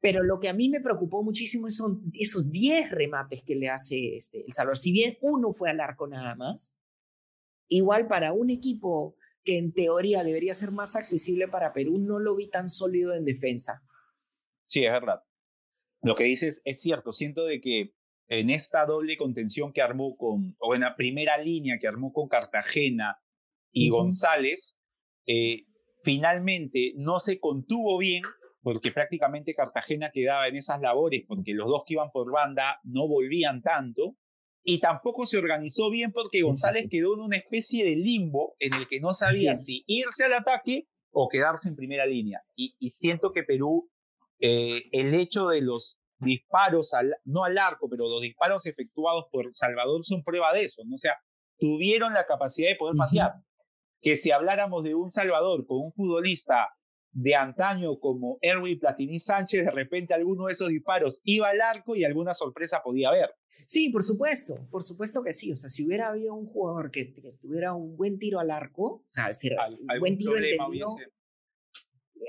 pero 0.00 0.22
lo 0.22 0.40
que 0.40 0.48
a 0.48 0.54
mí 0.54 0.68
me 0.68 0.80
preocupó 0.80 1.22
muchísimo 1.22 1.70
son 1.70 2.10
esos 2.14 2.50
10 2.50 2.90
remates 2.90 3.44
que 3.44 3.54
le 3.54 3.68
hace 3.68 4.16
este, 4.16 4.44
El 4.46 4.52
Salvador. 4.54 4.78
Si 4.78 4.92
bien 4.92 5.18
uno 5.20 5.52
fue 5.52 5.70
al 5.70 5.80
arco 5.80 6.06
nada 6.06 6.34
más, 6.36 6.78
igual 7.68 8.08
para 8.08 8.32
un 8.32 8.50
equipo 8.50 9.16
que 9.44 9.58
en 9.58 9.72
teoría 9.72 10.24
debería 10.24 10.54
ser 10.54 10.70
más 10.70 10.96
accesible 10.96 11.48
para 11.48 11.72
Perú, 11.72 11.98
no 11.98 12.18
lo 12.18 12.34
vi 12.34 12.48
tan 12.48 12.68
sólido 12.68 13.14
en 13.14 13.24
defensa. 13.24 13.82
Sí, 14.66 14.84
es 14.84 14.92
verdad. 14.92 15.22
Lo 16.02 16.16
que 16.16 16.24
dices 16.24 16.62
es 16.64 16.80
cierto. 16.80 17.12
Siento 17.12 17.44
de 17.44 17.60
que 17.60 17.94
en 18.28 18.48
esta 18.48 18.86
doble 18.86 19.16
contención 19.16 19.72
que 19.72 19.82
armó 19.82 20.16
con, 20.16 20.56
o 20.60 20.74
en 20.74 20.82
la 20.82 20.96
primera 20.96 21.36
línea 21.36 21.78
que 21.78 21.88
armó 21.88 22.12
con 22.12 22.28
Cartagena 22.28 23.18
y 23.72 23.90
González, 23.90 24.78
eh, 25.26 25.66
finalmente 26.02 26.94
no 26.96 27.20
se 27.20 27.38
contuvo 27.38 27.98
bien 27.98 28.22
porque 28.62 28.92
prácticamente 28.92 29.54
Cartagena 29.54 30.10
quedaba 30.10 30.48
en 30.48 30.56
esas 30.56 30.80
labores, 30.80 31.24
porque 31.26 31.54
los 31.54 31.68
dos 31.68 31.82
que 31.86 31.94
iban 31.94 32.10
por 32.10 32.30
banda 32.30 32.78
no 32.84 33.08
volvían 33.08 33.62
tanto, 33.62 34.16
y 34.62 34.78
tampoco 34.80 35.26
se 35.26 35.38
organizó 35.38 35.90
bien 35.90 36.12
porque 36.12 36.42
González 36.42 36.86
quedó 36.90 37.14
en 37.14 37.20
una 37.20 37.36
especie 37.36 37.84
de 37.84 37.96
limbo 37.96 38.56
en 38.58 38.74
el 38.74 38.88
que 38.88 39.00
no 39.00 39.14
sabía 39.14 39.56
si 39.56 39.84
irse 39.86 40.24
al 40.24 40.34
ataque 40.34 40.86
o 41.12 41.28
quedarse 41.28 41.68
en 41.68 41.76
primera 41.76 42.04
línea. 42.06 42.42
Y, 42.54 42.74
siento 42.90 43.32
que 43.32 43.42
Perú, 43.42 43.90
eh, 44.38 44.84
el 44.92 45.14
hecho 45.14 45.48
de 45.48 45.62
los 45.62 45.98
disparos, 46.18 46.92
al, 46.92 47.16
no 47.24 47.44
al 47.44 47.56
arco, 47.56 47.88
pero 47.88 48.08
los 48.08 48.20
disparos 48.20 48.66
efectuados 48.66 49.24
por 49.32 49.54
Salvador 49.54 50.04
son 50.04 50.22
prueba 50.22 50.52
de 50.52 50.64
eso, 50.64 50.82
¿no? 50.84 50.96
O 50.96 50.98
sea, 50.98 51.16
tuvieron 51.58 52.12
la 52.12 52.26
capacidad 52.26 52.68
de 52.68 52.76
poder 52.76 52.96
patear. 52.96 53.32
Que 54.02 54.16
si 54.16 54.30
habláramos 54.30 54.84
de 54.84 54.94
un 54.94 55.10
Salvador 55.10 55.66
con 55.66 55.78
un 55.78 55.92
futbolista 55.92 56.68
de 57.12 57.34
antaño 57.34 57.98
como 57.98 58.38
Erwin 58.40 58.78
Platini 58.78 59.18
Sánchez, 59.18 59.64
de 59.64 59.70
repente 59.72 60.14
alguno 60.14 60.46
de 60.46 60.52
esos 60.52 60.68
disparos 60.68 61.20
iba 61.24 61.48
al 61.48 61.60
arco 61.60 61.96
y 61.96 62.04
alguna 62.04 62.34
sorpresa 62.34 62.82
podía 62.82 63.08
haber. 63.08 63.30
Sí, 63.48 63.90
por 63.90 64.04
supuesto, 64.04 64.66
por 64.70 64.84
supuesto 64.84 65.22
que 65.22 65.32
sí. 65.32 65.52
O 65.52 65.56
sea, 65.56 65.70
si 65.70 65.84
hubiera 65.84 66.08
habido 66.08 66.34
un 66.34 66.46
jugador 66.46 66.90
que, 66.90 67.06
tuviera 67.40 67.74
un 67.74 67.96
buen 67.96 68.18
tiro 68.18 68.38
al 68.38 68.50
arco, 68.50 68.84
o 68.84 69.04
sea, 69.08 69.28
decir, 69.28 69.56
un 69.80 69.98
buen 69.98 70.18
tiro 70.18 70.34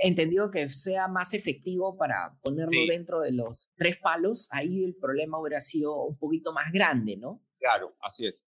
entendido, 0.01 0.49
que 0.49 0.69
sea 0.69 1.07
más 1.07 1.33
efectivo 1.33 1.97
para 1.97 2.35
ponerlo 2.41 2.81
dentro 2.87 3.19
de 3.19 3.33
los 3.33 3.71
tres 3.75 3.97
palos, 3.97 4.47
ahí 4.51 4.83
el 4.83 4.95
problema 4.95 5.39
hubiera 5.39 5.59
sido 5.59 6.05
un 6.05 6.17
poquito 6.17 6.53
más 6.53 6.71
grande, 6.71 7.17
¿no? 7.17 7.43
Claro, 7.59 7.95
así 7.99 8.25
es. 8.25 8.45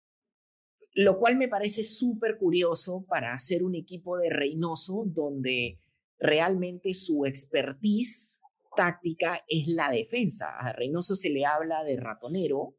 Lo 0.96 1.18
cual 1.20 1.38
me 1.38 1.48
parece 1.48 1.84
súper 1.84 2.38
curioso 2.38 3.06
para 3.08 3.34
hacer 3.34 3.64
un 3.64 3.76
equipo 3.76 4.18
de 4.18 4.30
Reynoso 4.30 5.04
donde 5.08 5.80
realmente 6.20 6.93
su 6.93 7.26
expertise 7.26 8.39
táctica 8.76 9.41
es 9.47 9.68
la 9.68 9.89
defensa. 9.89 10.57
A 10.57 10.74
Reynoso 10.74 11.16
se 11.16 11.30
le 11.30 11.45
habla 11.45 11.84
de 11.84 11.97
ratonero, 11.99 12.76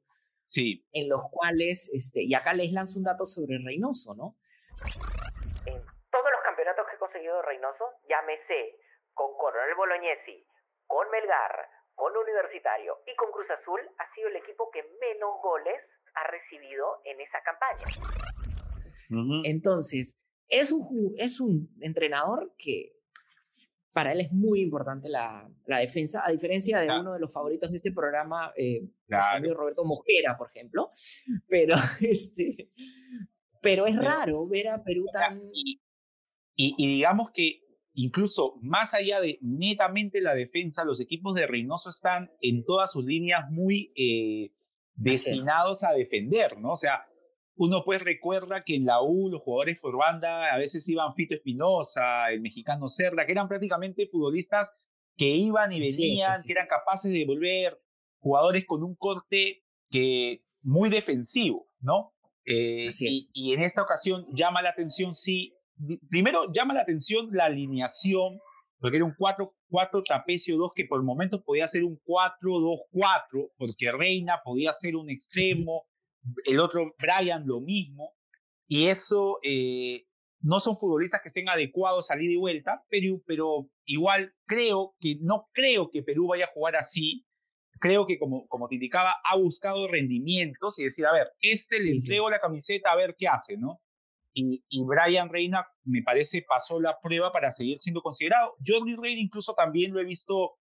sí. 0.47 0.87
en 0.93 1.09
los 1.09 1.22
cuales, 1.30 1.91
este, 1.95 2.22
y 2.22 2.35
acá 2.35 2.53
les 2.53 2.72
lanzo 2.72 2.99
un 2.99 3.05
dato 3.05 3.26
sobre 3.26 3.59
Reynoso, 3.59 4.14
¿no? 4.14 4.37
En 5.66 5.80
todos 6.11 6.30
los 6.30 6.43
campeonatos 6.43 6.87
que 6.89 6.97
he 6.97 6.99
conseguido 6.99 7.43
Reynoso, 7.43 7.85
llámese 8.09 8.78
con 9.12 9.37
Coronel 9.39 9.74
Bolognesi, 9.76 10.47
con 10.87 11.09
Melgar, 11.11 11.68
con 11.95 12.16
Universitario 12.16 12.99
y 13.07 13.14
con 13.14 13.30
Cruz 13.30 13.47
Azul, 13.51 13.80
ha 13.99 14.14
sido 14.14 14.28
el 14.28 14.37
equipo 14.37 14.70
que 14.70 14.82
menos 15.01 15.41
goles 15.43 15.80
ha 16.14 16.26
recibido 16.26 17.01
en 17.05 17.20
esa 17.20 17.39
campaña. 17.43 17.85
Entonces, 19.45 20.18
es 20.49 20.72
un, 20.72 21.14
es 21.18 21.41
un 21.41 21.68
entrenador 21.80 22.53
que 22.59 22.93
para 23.95 24.13
él 24.13 24.21
es 24.21 24.33
muy 24.33 24.61
importante 24.61 25.09
la, 25.09 25.49
la 25.67 25.79
defensa, 25.79 26.25
a 26.27 26.33
diferencia 26.33 26.81
de 26.81 26.89
uno 26.91 27.13
de 27.13 27.21
los 27.21 27.33
favoritos 27.33 27.71
de 27.71 27.77
este 27.77 27.93
programa, 27.93 28.53
eh, 28.57 28.83
Roberto 29.09 29.85
Mosquera, 29.85 30.37
por 30.37 30.49
ejemplo. 30.49 30.91
Pero, 31.49 31.77
este, 32.01 32.71
pero 33.63 33.87
es 33.87 33.97
raro 33.97 34.47
ver 34.47 34.69
a 34.69 34.83
Perú 34.83 35.07
tan... 35.11 35.41
Y, 35.53 35.81
y, 36.57 36.87
digamos 36.87 37.31
que 37.33 37.63
incluso 37.95 38.57
más 38.61 38.95
allá 38.95 39.21
de 39.21 39.39
netamente 39.41 40.21
la 40.21 40.35
defensa, 40.35 40.85
los 40.85 41.01
equipos 41.01 41.35
de 41.35 41.47
Reynoso 41.47 41.91
están 41.91 42.31
en 42.41 42.65
todas 42.65 42.93
sus 42.93 43.05
líneas 43.05 43.51
muy 43.51 43.93
eh, 43.97 44.53
destinados 44.95 45.83
a 45.83 45.93
defender, 45.93 46.59
¿no? 46.59 46.73
O 46.73 46.77
sea, 46.77 47.07
uno 47.57 47.85
pues 47.85 48.03
recuerda 48.03 48.65
que 48.65 48.77
en 48.77 48.87
la 48.87 49.01
U 49.03 49.29
los 49.31 49.43
jugadores 49.43 49.79
por 49.79 49.97
banda 49.97 50.53
a 50.53 50.59
veces 50.59 50.89
iban 50.89 51.15
Fito 51.15 51.35
Espinosa, 51.35 52.31
el 52.31 52.41
mexicano 52.41 52.89
Serra, 52.89 53.27
que 53.27 53.33
eran 53.33 53.49
prácticamente 53.49 54.09
futbolistas 54.11 54.73
que 55.17 55.29
iban 55.37 55.73
y 55.73 55.81
venían, 55.81 56.43
que 56.43 56.53
eran 56.53 56.67
capaces 56.67 57.13
de 57.13 57.25
volver 57.25 57.81
jugadores 58.19 58.65
con 58.67 58.83
un 58.83 58.97
corte 58.97 59.63
que 59.91 60.43
muy 60.63 60.91
defensivo, 60.91 61.69
¿no? 61.81 62.13
Eh, 62.47 62.89
y, 63.01 63.31
y, 63.33 63.53
en 63.53 63.63
esta 63.63 63.83
ocasión 63.83 64.27
llama 64.35 64.61
la 64.61 64.71
atención, 64.71 65.15
sí, 65.15 65.55
primero 66.11 66.53
llama 66.53 66.75
la 66.75 66.81
atención 66.81 67.29
la 67.33 67.47
alineación, 67.47 68.41
porque 68.79 68.97
era 68.97 69.07
un 69.07 69.15
4-4 69.15 70.03
trapecio 70.05 70.57
2 70.57 70.73
que 70.75 70.85
por 70.85 71.03
momentos 71.03 71.43
podía 71.43 71.69
ser 71.69 71.85
un 71.85 72.01
4-2-4, 72.05 73.53
porque 73.57 73.93
Reina 73.93 74.41
podía 74.45 74.73
ser 74.73 74.97
un 74.97 75.09
extremo, 75.09 75.87
el 76.45 76.61
otro 76.61 76.95
Brian 76.99 77.47
lo 77.47 77.61
mismo, 77.61 78.12
y 78.66 78.87
eso 78.89 79.39
eh, 79.43 80.07
no 80.45 80.61
son 80.61 80.79
futbolistas 80.79 81.22
que 81.22 81.29
estén 81.29 81.49
adecuados 81.49 82.11
a 82.11 82.20
ida 82.20 82.33
y 82.33 82.37
vuelta, 82.37 82.85
pero, 82.91 83.20
pero 83.27 83.68
igual 83.87 84.35
creo 84.47 84.95
que 85.01 85.16
no 85.20 85.49
creo 85.53 85.91
que 85.91 86.03
Perú 86.03 86.29
vaya 86.29 86.45
a 86.45 86.53
jugar 86.53 86.77
así. 86.77 87.25
Creo 87.81 88.07
que, 88.07 88.18
como, 88.18 88.47
como 88.49 88.68
te 88.68 88.77
indicaba, 88.77 89.14
ha 89.25 89.37
buscado 89.37 89.89
rendimientos 89.89 90.79
y 90.79 90.85
decir, 90.85 91.07
a 91.07 91.12
ver, 91.12 91.29
este 91.41 91.81
le 91.81 91.91
entrego 91.91 92.31
la 92.31 92.41
camiseta 92.41 92.93
a 92.93 92.97
ver 92.97 93.14
qué 93.18 93.27
hace, 93.27 93.57
¿no? 93.57 93.81
Y, 94.33 94.64
y, 94.68 94.85
Brian 94.85 95.29
Reina, 95.31 95.66
me 95.85 96.03
parece, 96.03 96.45
pasó 96.47 96.81
la 96.81 96.99
prueba 97.01 97.33
para 97.33 97.53
seguir 97.53 97.81
siendo 97.81 98.03
considerado. 98.03 98.55
Jordi 98.66 98.97
Reina 98.97 99.20
incluso 99.20 99.55
también 99.55 99.93
lo 99.93 100.01
he 100.01 100.05
visto, 100.05 100.59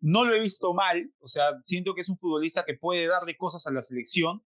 no 0.00 0.24
lo 0.24 0.34
he 0.34 0.40
visto 0.40 0.74
mal, 0.74 1.10
o 1.20 1.28
sea, 1.28 1.50
siento 1.64 1.94
que 1.94 2.02
es 2.02 2.08
un 2.08 2.18
futbolista 2.18 2.64
que 2.64 2.74
puede 2.74 3.06
darle 3.06 3.36
cosas 3.36 3.66
a 3.66 3.72
la 3.72 3.82
selección, 3.82 4.42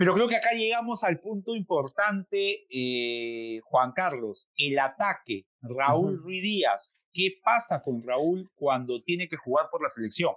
pero 0.00 0.14
creo 0.14 0.28
que 0.28 0.36
acá 0.36 0.52
llegamos 0.54 1.04
al 1.04 1.20
punto 1.20 1.54
importante, 1.54 2.66
eh, 2.70 3.60
Juan 3.64 3.92
Carlos, 3.92 4.48
el 4.56 4.78
ataque. 4.78 5.44
Raúl 5.60 6.16
Ruiz 6.22 6.42
Díaz. 6.42 6.98
¿Qué 7.12 7.34
pasa 7.44 7.82
con 7.82 8.02
Raúl 8.02 8.50
cuando 8.54 9.02
tiene 9.02 9.28
que 9.28 9.36
jugar 9.36 9.66
por 9.70 9.82
la 9.82 9.90
selección? 9.90 10.32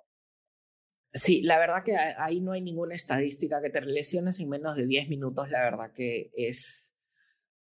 Sí, 1.14 1.44
la 1.44 1.60
verdad 1.60 1.82
que 1.82 1.96
ahí 1.96 2.42
no 2.42 2.52
hay 2.52 2.60
ninguna 2.60 2.94
estadística 2.94 3.62
que 3.62 3.70
te 3.70 3.80
lesiones 3.80 4.38
en 4.42 4.50
menos 4.50 4.76
de 4.76 4.86
10 4.86 5.08
minutos, 5.08 5.50
la 5.50 5.62
verdad 5.62 5.94
que 5.94 6.30
es... 6.36 6.92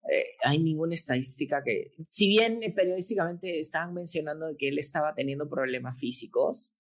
Eh, 0.09 0.27
hay 0.45 0.61
ninguna 0.61 0.95
estadística 0.95 1.65
que, 1.65 1.91
si 2.09 2.29
bien 2.29 2.61
periodísticamente 2.73 3.59
estaban 3.59 3.95
mencionando 3.95 4.47
que 4.57 4.69
él 4.69 4.79
estaba 4.79 5.13
teniendo 5.13 5.51
problemas 5.51 5.99
físicos, 5.99 6.77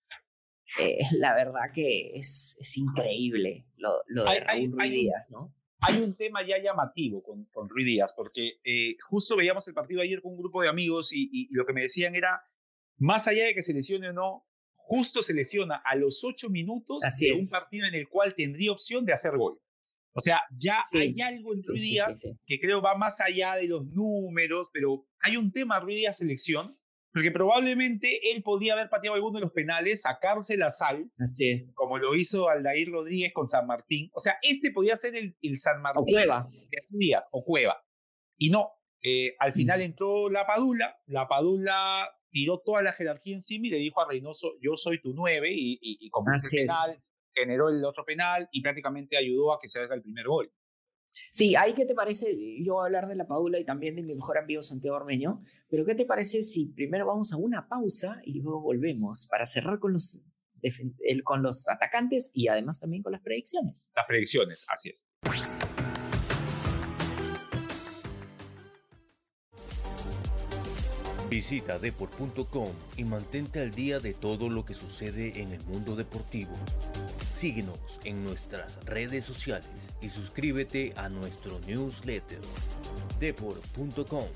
eh, 0.78 0.98
la 1.18 1.34
verdad 1.34 1.72
que 1.74 2.12
es, 2.14 2.56
es 2.58 2.76
increíble 2.76 3.66
lo, 3.76 3.90
lo 4.06 4.24
de 4.24 4.44
hay, 4.46 4.68
Ruiz 4.68 4.90
Díaz, 4.90 5.26
¿no? 5.30 5.54
Hay 5.82 5.96
un 6.02 6.14
tema 6.14 6.46
ya 6.46 6.62
llamativo 6.62 7.22
con, 7.22 7.46
con 7.46 7.68
Ruiz 7.68 7.86
Díaz, 7.86 8.12
porque 8.14 8.60
eh, 8.64 8.96
justo 9.08 9.36
veíamos 9.36 9.66
el 9.66 9.72
partido 9.72 10.02
ayer 10.02 10.20
con 10.20 10.32
un 10.32 10.38
grupo 10.38 10.60
de 10.60 10.68
amigos 10.68 11.10
y, 11.10 11.30
y, 11.32 11.48
lo 11.52 11.64
que 11.64 11.72
me 11.72 11.82
decían 11.82 12.14
era, 12.14 12.42
más 12.98 13.26
allá 13.26 13.46
de 13.46 13.54
que 13.54 13.62
se 13.62 13.72
lesione 13.72 14.10
o 14.10 14.12
no, 14.12 14.46
justo 14.76 15.22
se 15.22 15.32
lesiona 15.32 15.76
a 15.76 15.94
los 15.94 16.22
ocho 16.22 16.50
minutos 16.50 17.02
de 17.18 17.32
un 17.32 17.48
partido 17.48 17.86
en 17.86 17.94
el 17.94 18.08
cual 18.08 18.34
tendría 18.34 18.72
opción 18.72 19.06
de 19.06 19.14
hacer 19.14 19.38
gol. 19.38 19.58
O 20.12 20.20
sea, 20.20 20.42
ya 20.58 20.82
hay 20.92 21.20
algo 21.20 21.54
en 21.54 21.62
Ruiz 21.62 21.82
Díaz 21.82 22.26
que 22.44 22.58
creo 22.60 22.82
va 22.82 22.96
más 22.96 23.20
allá 23.20 23.54
de 23.54 23.68
los 23.68 23.86
números, 23.86 24.68
pero 24.72 25.06
hay 25.20 25.36
un 25.36 25.52
tema 25.52 25.80
Ruiz 25.80 25.98
Díaz 25.98 26.18
selección 26.18 26.79
porque 27.12 27.30
probablemente 27.30 28.30
él 28.32 28.42
podía 28.42 28.74
haber 28.74 28.88
pateado 28.88 29.16
alguno 29.16 29.38
de 29.38 29.44
los 29.44 29.52
penales, 29.52 30.02
sacarse 30.02 30.56
la 30.56 30.70
sal. 30.70 31.10
Así 31.18 31.50
es. 31.50 31.74
Como 31.74 31.98
lo 31.98 32.14
hizo 32.14 32.48
Aldair 32.48 32.90
Rodríguez 32.90 33.32
con 33.32 33.48
San 33.48 33.66
Martín. 33.66 34.10
O 34.12 34.20
sea, 34.20 34.36
este 34.42 34.70
podía 34.70 34.96
ser 34.96 35.16
el, 35.16 35.36
el 35.42 35.58
San 35.58 35.82
Martín. 35.82 36.02
O 36.02 36.06
Cueva. 36.06 36.48
Díaz, 36.88 37.24
o 37.32 37.44
Cueva. 37.44 37.82
Y 38.36 38.50
no. 38.50 38.70
Eh, 39.02 39.34
al 39.38 39.52
final 39.52 39.80
entró 39.80 40.28
la 40.28 40.46
Padula. 40.46 40.96
La 41.06 41.26
Padula 41.26 42.08
tiró 42.30 42.60
toda 42.64 42.82
la 42.82 42.92
jerarquía 42.92 43.34
encima 43.34 43.66
y 43.66 43.70
le 43.70 43.78
dijo 43.78 44.00
a 44.00 44.08
Reynoso: 44.08 44.52
Yo 44.60 44.76
soy 44.76 45.00
tu 45.00 45.12
nueve. 45.12 45.50
Y, 45.52 45.74
y, 45.80 46.06
y 46.06 46.10
como 46.10 46.30
el 46.32 46.40
penal, 46.48 47.02
generó 47.34 47.70
el 47.70 47.84
otro 47.84 48.04
penal 48.04 48.48
y 48.52 48.62
prácticamente 48.62 49.16
ayudó 49.16 49.52
a 49.52 49.58
que 49.60 49.68
se 49.68 49.80
haga 49.80 49.96
el 49.96 50.02
primer 50.02 50.26
gol. 50.26 50.52
Sí, 51.30 51.56
ahí 51.56 51.74
qué 51.74 51.86
te 51.86 51.94
parece, 51.94 52.36
yo 52.62 52.74
voy 52.74 52.82
a 52.82 52.86
hablar 52.86 53.06
de 53.08 53.16
la 53.16 53.26
Padula 53.26 53.58
y 53.58 53.64
también 53.64 53.96
de 53.96 54.02
mi 54.02 54.14
mejor 54.14 54.38
amigo 54.38 54.62
Santiago 54.62 54.96
Ormeño, 54.96 55.42
pero 55.68 55.84
¿qué 55.84 55.94
te 55.94 56.04
parece 56.04 56.42
si 56.42 56.66
primero 56.66 57.06
vamos 57.06 57.32
a 57.32 57.36
una 57.36 57.68
pausa 57.68 58.20
y 58.24 58.40
luego 58.40 58.60
volvemos 58.60 59.26
para 59.30 59.46
cerrar 59.46 59.78
con 59.78 59.92
los, 59.92 60.24
con 61.24 61.42
los 61.42 61.68
atacantes 61.68 62.30
y 62.34 62.48
además 62.48 62.80
también 62.80 63.02
con 63.02 63.12
las 63.12 63.22
predicciones? 63.22 63.90
Las 63.94 64.06
predicciones, 64.06 64.64
así 64.68 64.90
es. 64.90 65.04
Visita 71.30 71.78
deport.com 71.78 72.72
y 72.96 73.04
mantente 73.04 73.60
al 73.60 73.70
día 73.70 74.00
de 74.00 74.14
todo 74.14 74.48
lo 74.48 74.64
que 74.64 74.74
sucede 74.74 75.40
en 75.40 75.52
el 75.52 75.62
mundo 75.62 75.94
deportivo. 75.94 76.50
Síguenos 77.30 78.00
en 78.04 78.22
nuestras 78.22 78.84
redes 78.84 79.24
sociales 79.24 79.94
y 80.02 80.10
suscríbete 80.10 80.92
a 80.96 81.08
nuestro 81.08 81.58
newsletter 81.60 82.40
deport.com. 83.18 84.26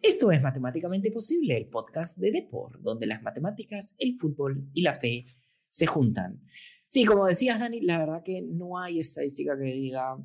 Esto 0.00 0.30
es 0.30 0.42
Matemáticamente 0.42 1.10
Posible, 1.10 1.56
el 1.56 1.66
podcast 1.66 2.18
de 2.18 2.30
Deport, 2.30 2.80
donde 2.80 3.06
las 3.06 3.22
matemáticas, 3.22 3.96
el 3.98 4.16
fútbol 4.16 4.68
y 4.72 4.82
la 4.82 4.92
fe 4.92 5.24
se 5.68 5.86
juntan. 5.86 6.40
Sí, 6.86 7.04
como 7.04 7.26
decías, 7.26 7.58
Dani, 7.58 7.80
la 7.80 7.98
verdad 7.98 8.22
que 8.22 8.42
no 8.42 8.78
hay 8.78 9.00
estadística 9.00 9.58
que 9.58 9.64
diga 9.64 10.16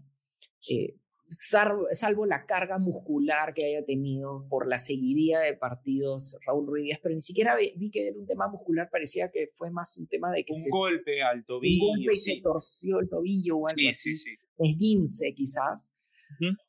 eh, 0.69 0.95
salvo, 1.29 2.25
la 2.25 2.45
carga 2.45 2.77
muscular 2.77 3.53
que 3.53 3.65
haya 3.65 3.85
tenido 3.85 4.47
por 4.49 4.67
la 4.67 4.79
seguiría 4.79 5.39
de 5.39 5.53
partidos 5.53 6.37
Raúl 6.45 6.67
Ruiz 6.67 6.97
pero 7.01 7.15
ni 7.15 7.21
siquiera 7.21 7.55
vi, 7.55 7.89
que 7.91 8.07
era 8.07 8.17
un 8.17 8.25
tema 8.25 8.47
muscular, 8.47 8.89
parecía 8.91 9.29
que 9.31 9.49
fue 9.53 9.71
más 9.71 9.97
un 9.97 10.07
tema 10.07 10.31
de 10.31 10.43
que 10.43 10.53
un 10.53 10.69
golpe 10.69 11.21
al 11.21 11.45
tobillo. 11.45 11.85
Un 11.85 11.97
golpe 11.97 12.13
y 12.13 12.17
se 12.17 12.41
torció 12.41 12.99
el 12.99 13.09
tobillo 13.09 13.57
o 13.57 13.67
algo 13.67 13.89
así. 13.89 14.15
Sí, 14.15 14.35
Esguince 14.57 15.33
quizás. 15.33 15.91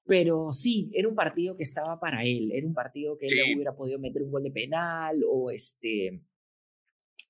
Pero 0.07 0.53
sí, 0.53 0.91
era 0.95 1.07
un 1.07 1.15
partido 1.15 1.57
que 1.57 1.63
estaba 1.63 2.01
para 2.01 2.25
él, 2.25 2.51
era 2.53 2.67
un 2.67 2.75
partido 2.75 3.17
que 3.19 3.27
él 3.27 3.55
hubiera 3.55 3.77
podido 3.77 3.99
meter 3.99 4.23
un 4.23 4.31
gol 4.31 4.43
de 4.43 4.51
penal 4.51 5.23
o 5.29 5.51
este 5.51 6.23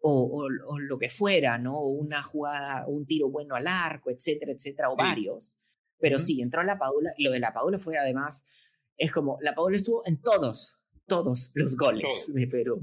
o, 0.03 0.47
o, 0.66 0.78
lo 0.78 0.99
que 0.99 1.09
fuera, 1.09 1.59
¿no? 1.59 1.83
Una 1.83 2.22
jugada, 2.22 2.87
un 2.87 3.05
tiro 3.07 3.28
bueno 3.28 3.55
al 3.55 3.66
arco, 3.66 4.11
etcétera, 4.11 4.53
etcétera, 4.53 4.91
o 4.91 4.97
varios. 4.97 5.59
Pero 6.01 6.18
sí, 6.18 6.40
entró 6.40 6.62
la 6.62 6.78
Padula. 6.78 7.12
Lo 7.18 7.30
de 7.30 7.40
la 7.40 7.53
Padula 7.53 7.78
fue 7.78 7.96
además, 7.98 8.44
es 8.96 9.12
como, 9.12 9.38
la 9.40 9.55
Padula 9.55 9.76
estuvo 9.76 10.03
en 10.07 10.20
todos, 10.20 10.78
todos 11.07 11.53
los 11.55 11.76
goles 11.76 12.30
de 12.32 12.46
Perú. 12.46 12.80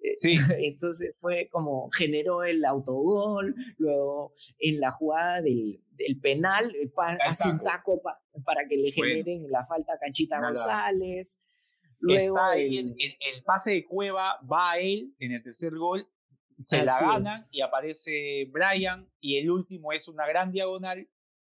Eh, 0.00 0.16
sí. 0.16 0.32
Entonces 0.58 1.16
fue 1.20 1.48
como, 1.50 1.90
generó 1.90 2.44
el 2.44 2.64
autogol, 2.64 3.54
luego 3.76 4.32
en 4.58 4.80
la 4.80 4.90
jugada 4.90 5.42
del, 5.42 5.82
del 5.90 6.18
penal, 6.20 6.74
eh, 6.74 6.90
hace 7.26 7.50
un 7.50 7.60
taco 7.60 8.00
para 8.44 8.66
que 8.68 8.76
le 8.76 8.92
generen 8.92 9.50
la 9.50 9.64
falta 9.64 9.94
a 9.94 9.98
Canchita 9.98 10.40
González. 10.40 11.44
Luego 12.00 12.38
el, 12.52 12.94
el, 12.96 13.42
pase 13.44 13.72
de 13.72 13.84
Cueva 13.84 14.38
va 14.50 14.72
a 14.72 14.78
él 14.78 15.14
en 15.18 15.32
el 15.32 15.42
tercer 15.42 15.74
gol, 15.74 16.08
se 16.64 16.84
la 16.84 17.00
gana 17.00 17.46
y 17.50 17.60
aparece 17.60 18.48
Brian 18.52 19.08
y 19.20 19.38
el 19.38 19.50
último 19.50 19.92
es 19.92 20.06
una 20.06 20.26
gran 20.26 20.52
diagonal 20.52 21.08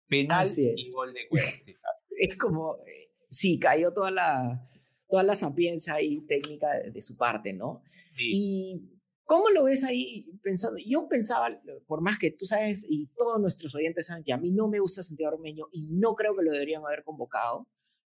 Penal 0.08 0.48
y 0.58 0.92
gol 0.92 1.14
de 1.14 1.28
Cueva. 1.28 1.48
es 2.20 2.38
como, 2.38 2.78
eh, 2.86 3.12
sí, 3.30 3.60
cayó 3.60 3.92
toda 3.94 4.12
la, 4.12 4.62
toda 5.10 5.24
la 5.24 5.36
sapiencia 5.36 6.02
y 6.02 6.22
técnica 6.22 6.68
de, 6.80 7.02
su 7.02 7.18
parte, 7.18 7.54
¿no? 7.54 7.84
Y 8.18 8.94
¿Cómo 9.26 9.50
lo 9.50 9.64
ves 9.64 9.84
ahí 9.84 10.30
pensando? 10.44 10.78
Yo 10.86 11.08
pensaba, 11.08 11.48
por 11.88 12.02
más 12.02 12.20
que 12.20 12.32
tú 12.32 12.46
sabes 12.46 12.86
y 12.88 13.08
todos 13.16 13.40
nuestros 13.40 13.74
oyentes 13.74 14.08
saben 14.08 14.24
que 14.24 14.34
a 14.34 14.38
mí 14.38 14.52
no 14.52 14.68
me 14.68 14.80
gusta 14.80 15.02
Santiago 15.02 15.36
Ormeño 15.36 15.70
y 15.72 15.94
no 15.94 16.14
creo 16.16 16.36
que 16.36 16.44
lo 16.44 16.52
deberían 16.52 16.86
haber 16.86 17.04
convocado. 17.04 17.70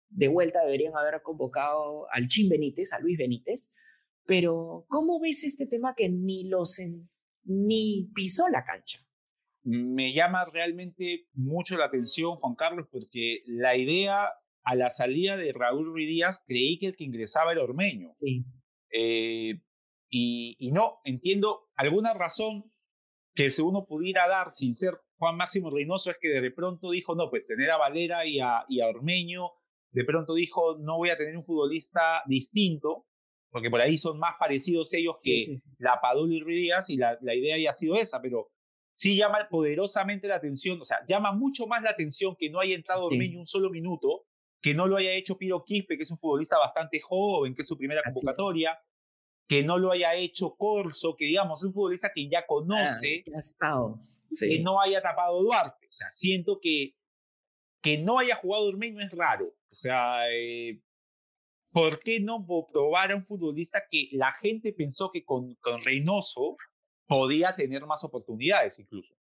De 0.09 0.29
vuelta 0.29 0.65
deberían 0.65 0.97
haber 0.97 1.21
convocado 1.23 2.07
al 2.11 2.29
Chin 2.29 2.49
Benítez, 2.49 2.93
a 2.93 3.01
Luis 3.01 3.19
Benítez. 3.19 3.73
Pero 4.25 4.87
¿cómo 4.89 5.21
ves 5.21 5.45
este 5.45 5.67
tema 5.67 5.95
que 5.95 6.09
ni 6.09 6.49
los 6.49 6.79
ni 7.45 8.11
pisó 8.15 8.49
la 8.49 8.65
cancha? 8.65 9.04
Me 9.65 10.13
llama 10.13 10.45
realmente 10.45 11.27
mucho 11.33 11.77
la 11.77 11.87
atención, 11.87 12.37
Juan 12.37 12.55
Carlos, 12.55 12.87
porque 12.91 13.43
la 13.47 13.77
idea 13.77 14.31
a 14.63 14.75
la 14.75 14.91
salida 14.91 15.37
de 15.37 15.53
Raúl 15.53 15.87
Ruiz 15.87 16.09
Díaz 16.09 16.45
creí 16.47 16.79
que 16.79 16.87
el 16.89 16.97
que 16.97 17.05
ingresaba 17.05 17.53
era 17.53 17.65
Ormeño. 17.65 18.11
Sí. 18.13 18.45
Eh, 18.93 19.61
y, 20.11 20.71
no, 20.73 21.01
entiendo 21.05 21.69
alguna 21.75 22.15
razón 22.15 22.71
que 23.35 23.51
si 23.51 23.63
uno 23.63 23.85
pudiera 23.87 24.29
dar 24.29 24.55
sin 24.55 24.77
ser 24.77 25.01
Juan 25.17 25.37
Máximo 25.37 25.71
Reynoso 25.71 26.11
es 26.11 26.19
que 26.21 26.29
de 26.29 26.51
pronto 26.53 26.91
dijo, 26.91 27.17
no, 27.17 27.31
pues 27.31 27.49
tener 27.49 27.71
a 27.71 27.79
Valera 27.79 28.25
y 28.27 28.39
a, 28.41 28.65
y 28.69 28.81
a 28.81 28.87
Ormeño, 28.87 29.51
de 29.91 30.05
pronto 30.05 30.35
dijo, 30.35 30.77
no 30.79 30.99
voy 30.99 31.11
a 31.11 31.17
tener 31.17 31.37
un 31.37 31.45
futbolista 31.45 32.23
distinto, 32.27 33.07
porque 33.51 33.71
por 33.71 33.81
ahí 33.81 33.99
son 33.99 34.19
más 34.19 34.35
parecidos 34.39 34.93
ellos 34.93 35.17
que 35.23 35.57
la 35.79 36.01
Padula 36.01 36.35
y 36.35 36.41
Ruiz 36.41 36.59
Díaz, 36.59 36.91
y 36.91 36.97
la, 36.97 37.19
la 37.23 37.35
idea 37.35 37.59
ya 37.59 37.71
ha 37.71 37.73
sido 37.75 37.97
esa, 37.97 38.21
pero 38.21 38.51
sí 38.95 39.17
llama 39.17 39.47
poderosamente 39.51 40.27
la 40.27 40.37
atención, 40.37 40.81
o 40.81 40.85
sea, 40.85 41.05
llama 41.07 41.33
mucho 41.33 41.67
más 41.67 41.83
la 41.83 41.91
atención 41.91 42.37
que 42.39 42.49
no 42.49 42.61
haya 42.61 42.75
entrado 42.75 43.11
sí. 43.11 43.37
un 43.37 43.47
solo 43.47 43.69
minuto, 43.69 44.25
que 44.63 44.73
no 44.73 44.87
lo 44.87 44.97
haya 44.97 45.13
hecho 45.13 45.37
Piro 45.37 45.65
Quispe, 45.65 45.99
que 45.99 46.05
es 46.05 46.11
un 46.11 46.19
futbolista 46.19 46.57
bastante 46.59 47.01
joven, 47.01 47.55
que 47.55 47.63
es 47.63 47.69
su 47.69 47.77
primera 47.77 48.03
convocatoria, 48.03 48.79
que 49.47 49.63
no 49.63 49.79
lo 49.79 49.91
haya 49.91 50.15
hecho 50.15 50.55
Corso, 50.57 51.17
que 51.17 51.27
digamos, 51.27 51.61
es 51.61 51.67
un 51.67 51.75
futbolista 51.75 52.13
que 52.15 52.29
ya 52.31 52.47
conoce, 52.47 53.25
ha 53.35 53.39
estado. 53.39 53.99
que 54.41 54.61
no 54.61 54.81
haya 54.81 55.03
tapado 55.03 55.43
Duarte. 55.43 55.87
O 55.87 55.93
sea, 55.93 56.11
siento 56.11 56.61
que 56.63 56.95
que 57.85 57.99
no 57.99 58.19
haya 58.19 58.37
jugado 58.37 58.67
Ormeño 58.69 59.03
es 59.03 59.13
raro, 59.13 59.55
O 59.71 59.75
sea, 59.75 60.33
eh, 60.33 60.81
¿por 61.71 61.99
qué 61.99 62.19
no 62.19 62.47
probar 62.73 63.13
a 63.13 63.17
un 63.17 63.27
futbolista 63.27 63.83
que 63.91 64.09
la 64.13 64.33
gente 64.33 64.73
pensó 64.73 65.11
que 65.11 65.23
con, 65.23 65.55
con 65.57 65.85
Reynoso 65.85 66.57
podía 67.07 67.55
tener 67.55 67.85
más 67.87 68.05
oportunidades 68.05 68.79
incluso? 68.79 69.15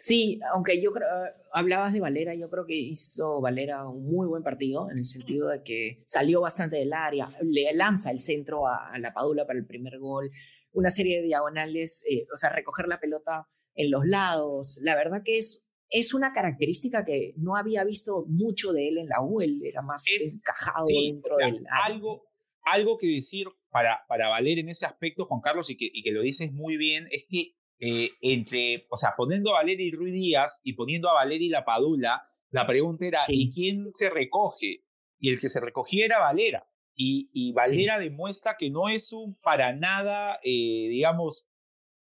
Sí, 0.00 0.40
aunque 0.52 0.80
yo 0.82 0.92
creo, 0.92 1.08
hablabas 1.52 1.92
de 1.92 2.00
Valera, 2.00 2.34
yo 2.34 2.50
creo 2.50 2.66
que 2.66 2.74
hizo 2.74 3.40
Valera 3.40 3.86
un 3.86 4.04
muy 4.04 4.26
buen 4.26 4.42
partido 4.42 4.90
en 4.90 4.98
el 4.98 5.04
sentido 5.04 5.48
de 5.48 5.62
que 5.62 6.02
salió 6.06 6.40
bastante 6.40 6.76
del 6.76 6.92
área, 6.92 7.30
le 7.42 7.72
lanza 7.74 8.10
el 8.10 8.20
centro 8.20 8.66
a, 8.66 8.98
la 8.98 9.12
Padula 9.12 9.46
para 9.46 9.58
el 9.58 9.66
primer 9.66 9.98
gol, 9.98 10.30
una 10.72 10.90
serie 10.90 11.20
de 11.20 11.26
diagonales, 11.26 12.04
eh, 12.10 12.26
o 12.32 12.36
sea, 12.36 12.50
recoger 12.50 12.88
la 12.88 13.00
pelota 13.00 13.46
en 13.74 13.90
los 13.90 14.04
lados. 14.06 14.78
La 14.82 14.96
verdad 14.96 15.22
que 15.24 15.38
es, 15.38 15.66
es 15.90 16.12
una 16.12 16.32
característica 16.32 17.04
que 17.04 17.34
no 17.36 17.56
había 17.56 17.84
visto 17.84 18.24
mucho 18.26 18.72
de 18.72 18.88
él 18.88 18.98
en 18.98 19.08
la 19.08 19.22
U, 19.22 19.40
él 19.40 19.60
era 19.64 19.82
más 19.82 20.04
encajado 20.20 20.86
dentro 20.86 21.36
del 21.36 21.64
Algo, 21.84 22.24
algo 22.62 22.98
que 22.98 23.06
decir 23.06 23.46
para, 23.70 24.04
para 24.08 24.28
valer 24.28 24.58
en 24.58 24.68
ese 24.68 24.86
aspecto, 24.86 25.26
Juan 25.26 25.40
Carlos, 25.40 25.70
y 25.70 25.76
que, 25.76 25.88
y 25.92 26.02
que 26.02 26.12
lo 26.12 26.22
dices 26.22 26.52
muy 26.52 26.76
bien, 26.76 27.08
es 27.10 27.24
que 27.28 27.54
eh, 27.80 28.10
entre, 28.20 28.86
o 28.90 28.96
sea, 28.96 29.14
poniendo 29.16 29.50
a 29.50 29.60
Valeria 29.60 29.86
y 29.86 29.92
Ruiz 29.92 30.12
Díaz 30.12 30.60
y 30.64 30.72
poniendo 30.72 31.08
a 31.08 31.14
Valeria 31.14 31.46
y 31.46 31.50
la 31.50 31.64
Padula, 31.64 32.22
la 32.50 32.66
pregunta 32.66 33.06
era, 33.06 33.20
¿y 33.28 33.52
quién 33.52 33.90
se 33.92 34.10
recoge? 34.10 34.84
Y 35.18 35.30
el 35.30 35.40
que 35.40 35.48
se 35.48 35.60
recogía 35.60 36.06
era 36.06 36.18
Valera. 36.18 36.66
Y, 36.94 37.30
y 37.32 37.52
Valera 37.52 37.98
demuestra 37.98 38.56
que 38.58 38.70
no 38.70 38.88
es 38.88 39.12
un 39.12 39.36
para 39.40 39.72
nada, 39.72 40.40
eh, 40.42 40.88
digamos, 40.88 41.46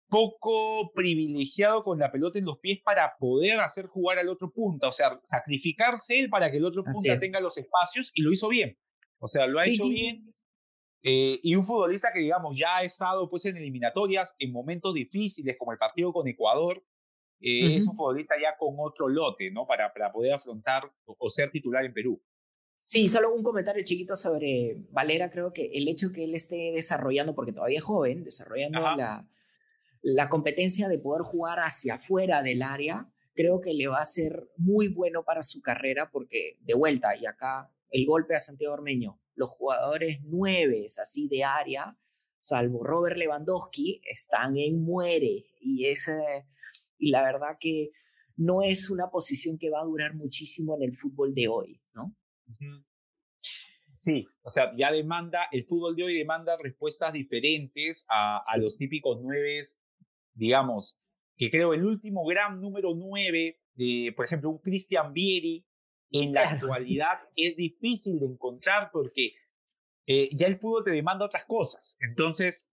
poco 0.09 0.93
privilegiado 0.95 1.85
con 1.85 1.99
la 1.99 2.11
pelota 2.11 2.39
en 2.39 2.47
los 2.47 2.59
pies 2.59 2.81
para 2.83 3.17
poder 3.19 3.61
hacer 3.61 3.87
jugar 3.87 4.19
al 4.19 4.29
otro 4.29 4.51
punta, 4.53 4.89
o 4.89 4.93
sea, 4.93 5.21
sacrificarse 5.25 6.19
él 6.19 6.31
para 6.31 6.51
que 6.51 6.57
el 6.57 6.65
otro 6.65 6.83
punta 6.85 7.17
tenga 7.17 7.41
los 7.41 7.57
espacios 7.59 8.11
y 8.15 8.23
lo 8.23 8.33
hizo 8.33 8.49
bien. 8.49 8.79
O 9.19 9.29
sea, 9.29 9.47
lo 9.47 9.61
ha 9.61 9.67
hecho 9.67 9.89
bien 9.89 10.35
eh, 11.03 11.41
y 11.43 11.55
un 11.55 11.67
futbolista 11.67 12.13
que, 12.13 12.21
digamos, 12.21 12.57
ya 12.59 12.79
ha 12.79 12.83
estado 12.83 13.29
pues, 13.31 13.45
en 13.47 13.57
eliminatorias 13.57 14.35
en 14.39 14.53
momentos 14.53 14.95
difíciles, 14.95 15.57
como 15.59 15.73
el 15.73 15.79
partido 15.79 16.13
con 16.13 16.29
Ecuador, 16.29 16.85
eh, 17.41 17.77
es 17.77 17.89
un 17.89 17.97
futbolista 17.97 18.35
ya 18.41 18.57
con 18.59 18.75
otro 18.79 19.09
lote, 19.09 19.51
¿no? 19.51 19.67
Para, 19.67 19.93
para 19.93 20.13
poder 20.13 20.35
afrontar 20.35 20.93
o, 21.07 21.31
ser 21.31 21.51
titular 21.51 21.85
en 21.85 21.95
Perú. 21.95 22.23
Sí, 22.83 23.09
solo 23.09 23.33
un 23.33 23.43
comentario 23.43 23.83
chiquito 23.83 24.15
sobre 24.15 24.77
Valera. 24.91 25.31
Creo 25.31 25.53
que 25.53 25.71
el 25.73 25.89
hecho 25.89 26.13
que 26.13 26.25
él 26.25 26.35
esté 26.35 26.73
desarrollando, 26.75 27.35
porque 27.35 27.53
todavía 27.53 27.79
es 27.79 27.85
joven, 27.85 28.25
desarrollando 28.25 28.81
la, 28.81 29.27
la 30.03 30.29
competencia 30.29 30.89
de 30.89 30.99
poder 30.99 31.23
jugar 31.23 31.61
hacia 31.61 31.95
afuera 31.95 32.43
del 32.43 32.63
área, 32.63 33.11
creo 33.35 33.61
que 33.63 33.73
le 33.73 33.87
va 33.87 33.99
a 33.99 34.05
ser 34.05 34.51
muy 34.57 34.89
bueno 34.89 35.25
para 35.25 35.43
su 35.43 35.63
carrera, 35.63 36.11
porque 36.11 36.59
de 36.61 36.75
vuelta, 36.75 37.17
y 37.17 37.25
acá 37.25 37.73
el 37.91 38.05
golpe 38.05 38.35
a 38.35 38.41
Santiago 38.41 38.75
Ormeño, 38.75 39.19
los 39.41 39.49
jugadores 39.49 40.19
nueve, 40.23 40.87
así 41.03 41.27
de 41.29 41.45
área, 41.45 41.99
salvo 42.39 42.85
Robert 42.85 43.17
Lewandowski, 43.17 44.03
están 44.05 44.59
en 44.59 44.83
muere. 44.83 45.47
Y, 45.61 45.87
es, 45.87 46.11
y 46.99 47.11
la 47.11 47.23
verdad 47.23 47.57
que 47.59 47.91
no 48.37 48.63
es 48.63 48.91
una 48.91 49.09
posición 49.11 49.59
que 49.59 49.71
va 49.71 49.81
a 49.81 49.85
durar 49.85 50.15
muchísimo 50.15 50.77
en 50.77 50.83
el 50.83 50.95
fútbol 50.95 51.35
de 51.35 51.49
hoy, 51.49 51.81
¿no? 51.95 52.15
Sí, 53.95 54.27
o 54.43 54.51
sea, 54.51 54.75
ya 54.77 54.93
demanda, 54.93 55.49
el 55.53 55.65
fútbol 55.65 55.97
de 55.97 56.05
hoy 56.05 56.15
demanda 56.19 56.57
respuestas 56.59 57.13
diferentes 57.13 58.05
a, 58.09 58.41
a 58.47 58.59
los 58.59 58.77
típicos 58.77 59.19
nueve, 59.23 59.65
digamos, 60.35 60.99
que 61.37 61.51
creo 61.51 61.73
el 61.73 61.87
último 61.87 62.27
gran 62.27 62.61
número 62.61 62.95
nueve, 62.95 63.59
por 64.15 64.25
ejemplo, 64.27 64.51
un 64.51 64.59
Cristian 64.59 65.15
Vieri, 65.15 65.67
en 66.13 66.33
la 66.33 66.51
actualidad 66.51 67.21
es 67.37 67.57
difícil 67.57 68.19
de 68.19 68.27
encontrar 68.27 68.91
porque 68.93 69.35
eh, 70.07 70.29
ya 70.33 70.47
el 70.47 70.59
fútbol 70.59 70.85
te 70.85 70.91
demanda 70.91 71.27
otras 71.27 71.45
cosas. 71.45 71.97
Entonces, 72.01 72.69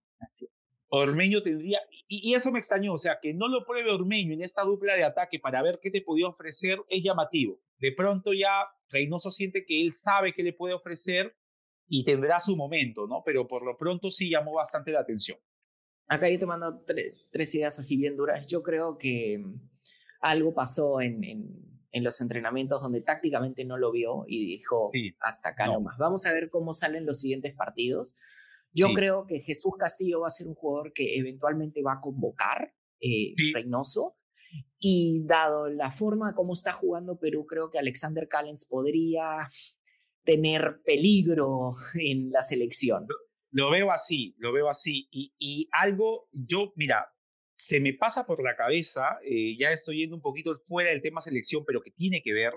Ormeño 0.90 1.44
tendría, 1.44 1.80
y, 2.08 2.34
eso 2.34 2.52
me 2.52 2.60
extrañó, 2.60 2.94
o 2.94 2.98
sea, 2.98 3.20
que 3.22 3.34
no 3.34 3.48
lo 3.48 3.66
pruebe 3.66 3.92
Ormeño 3.92 4.34
en 4.34 4.42
esta 4.42 4.64
dupla 4.64 4.96
de 4.96 5.04
ataque 5.04 5.40
para 5.40 5.62
ver 5.62 5.80
qué 5.82 5.92
te 5.92 6.02
podía 6.02 6.28
ofrecer 6.28 6.80
es 6.90 7.04
llamativo. 7.04 7.62
De 7.78 7.92
pronto 7.92 8.34
ya 8.34 8.66
Reynoso 8.90 9.30
siente 9.32 9.66
que 9.66 9.82
él 9.82 9.94
sabe 9.94 10.34
qué 10.34 10.44
le 10.44 10.54
puede 10.54 10.74
ofrecer 10.74 11.36
y 11.88 12.04
tendrá 12.06 12.40
su 12.40 12.56
momento, 12.56 13.06
¿no? 13.06 13.22
Pero 13.26 13.48
por 13.48 13.64
lo 13.66 13.78
pronto 13.78 14.10
sí 14.10 14.30
llamó 14.30 14.54
bastante 14.54 14.92
la 14.92 15.02
atención. 15.02 15.38
Acá 16.08 16.30
yo 16.30 16.40
te 16.40 16.46
mando 16.46 16.84
tres, 16.86 17.30
tres 17.32 17.54
ideas 17.54 17.78
así 17.78 17.98
bien 17.98 18.16
duras. 18.16 18.48
Yo 18.48 18.64
creo 18.64 18.98
que 18.98 19.44
algo 20.22 20.54
pasó 20.54 21.02
en, 21.02 21.24
en 21.24 21.77
los 22.04 22.22
entrenamientos 22.22 22.82
donde 22.82 23.02
tácticamente 23.02 23.66
no 23.66 23.78
lo 23.78 23.92
vio 23.92 24.26
y 24.28 24.46
dijo, 24.46 24.92
hasta 25.20 25.50
acá 25.50 25.68
no. 25.68 25.74
nomás. 25.74 25.98
Vamos 25.98 26.26
a 26.26 26.34
ver 26.34 26.50
cómo 26.50 26.74
salen 26.74 27.06
los 27.06 27.20
siguientes 27.20 27.56
partidos. 27.56 28.16
Yo 28.74 28.90
creo 28.94 29.26
que 29.26 29.40
Jesús 29.40 29.74
Castillo 29.80 30.22
va 30.22 30.28
a 30.28 30.32
ser 30.32 30.48
un 30.48 30.56
jugador 30.56 30.94
que 30.94 31.18
eventualmente 31.18 31.82
va 31.82 31.94
a 31.94 32.02
convocar 32.02 32.74
eh, 33.00 33.34
Reynoso. 33.54 34.18
Y 34.80 35.24
dado 35.26 35.68
la 35.68 35.92
forma 35.92 36.34
como 36.34 36.54
está 36.54 36.72
jugando 36.72 37.20
Perú, 37.20 37.46
creo 37.46 37.70
que 37.70 37.80
Alexander 37.80 38.28
Callens 38.28 38.66
podría 38.66 39.50
tener 40.24 40.82
peligro 40.86 41.72
en 41.96 42.32
la 42.32 42.44
selección. 42.44 43.08
Lo, 43.52 43.72
veo 43.72 43.92
así, 43.92 44.36
lo 44.38 44.54
veo 44.54 44.70
así. 44.70 45.08
Y, 45.12 45.34
y 45.38 45.70
algo, 45.72 46.30
yo, 46.32 46.74
mira, 46.76 47.08
se 47.58 47.80
me 47.80 47.94
pasa 47.94 48.26
por 48.26 48.44
la 48.44 48.56
cabeza, 48.56 49.18
eh, 49.24 49.58
ya 49.58 49.72
estoy 49.72 49.98
yendo 49.98 50.16
un 50.16 50.22
poquito 50.22 50.58
fuera 50.68 50.92
del 50.92 51.02
tema 51.02 51.22
selección, 51.22 51.66
pero 51.66 51.82
que 51.82 51.92
tiene 51.92 52.22
que 52.22 52.32
ver, 52.32 52.54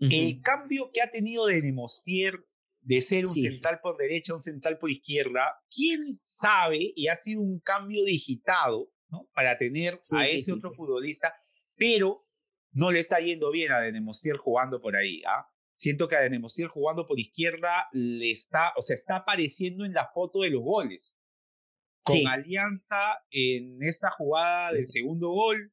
el 0.00 0.42
cambio 0.42 0.90
que 0.92 1.00
ha 1.00 1.10
tenido 1.10 1.46
de 1.46 1.62
Nemostier 1.62 2.44
de 2.80 3.00
ser 3.00 3.24
un 3.24 3.32
central 3.32 3.78
por 3.80 3.96
derecha, 3.96 4.34
un 4.34 4.42
central 4.42 4.78
por 4.78 4.90
izquierda, 4.90 5.56
quién 5.70 6.18
sabe, 6.22 6.92
y 6.94 7.06
ha 7.06 7.16
sido 7.16 7.40
un 7.40 7.60
cambio 7.60 8.04
digitado, 8.04 8.90
¿no? 9.08 9.30
Para 9.32 9.56
tener 9.56 10.00
a 10.10 10.24
ese 10.24 10.52
otro 10.52 10.74
futbolista, 10.74 11.32
pero 11.76 12.26
no 12.72 12.90
le 12.90 13.00
está 13.00 13.20
yendo 13.20 13.50
bien 13.50 13.72
a 13.72 13.80
Denemostier 13.80 14.36
jugando 14.36 14.82
por 14.82 14.96
ahí, 14.96 15.22
¿ah? 15.26 15.48
Siento 15.72 16.08
que 16.08 16.16
a 16.16 16.20
Denemostier 16.20 16.68
jugando 16.68 17.06
por 17.06 17.18
izquierda 17.18 17.88
le 17.92 18.32
está, 18.32 18.74
o 18.76 18.82
sea, 18.82 18.96
está 18.96 19.16
apareciendo 19.16 19.84
en 19.84 19.94
la 19.94 20.10
foto 20.12 20.40
de 20.40 20.50
los 20.50 20.62
goles 20.62 21.16
con 22.04 22.26
Alianza 22.28 23.22
en 23.30 23.82
esta 23.82 24.10
jugada 24.10 24.72
del 24.72 24.88
segundo 24.88 25.30
gol, 25.30 25.72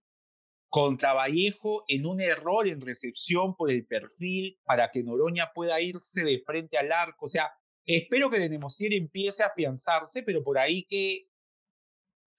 contra 0.69 1.13
Vallejo 1.13 1.83
en 1.89 2.05
un 2.05 2.21
error 2.21 2.65
en 2.65 2.79
recepción 2.79 3.55
por 3.57 3.69
el 3.69 3.85
perfil 3.85 4.57
para 4.63 4.89
que 4.89 5.03
Noroña 5.03 5.51
pueda 5.53 5.81
irse 5.81 6.23
de 6.23 6.41
frente 6.45 6.77
al 6.77 6.93
arco. 6.93 7.25
O 7.25 7.29
sea, 7.29 7.51
espero 7.85 8.29
que 8.29 8.39
Denemostier 8.39 8.93
empiece 8.93 9.43
a 9.43 9.47
afianzarse, 9.47 10.23
pero 10.23 10.43
por 10.43 10.57
ahí 10.57 10.85
que 10.85 11.27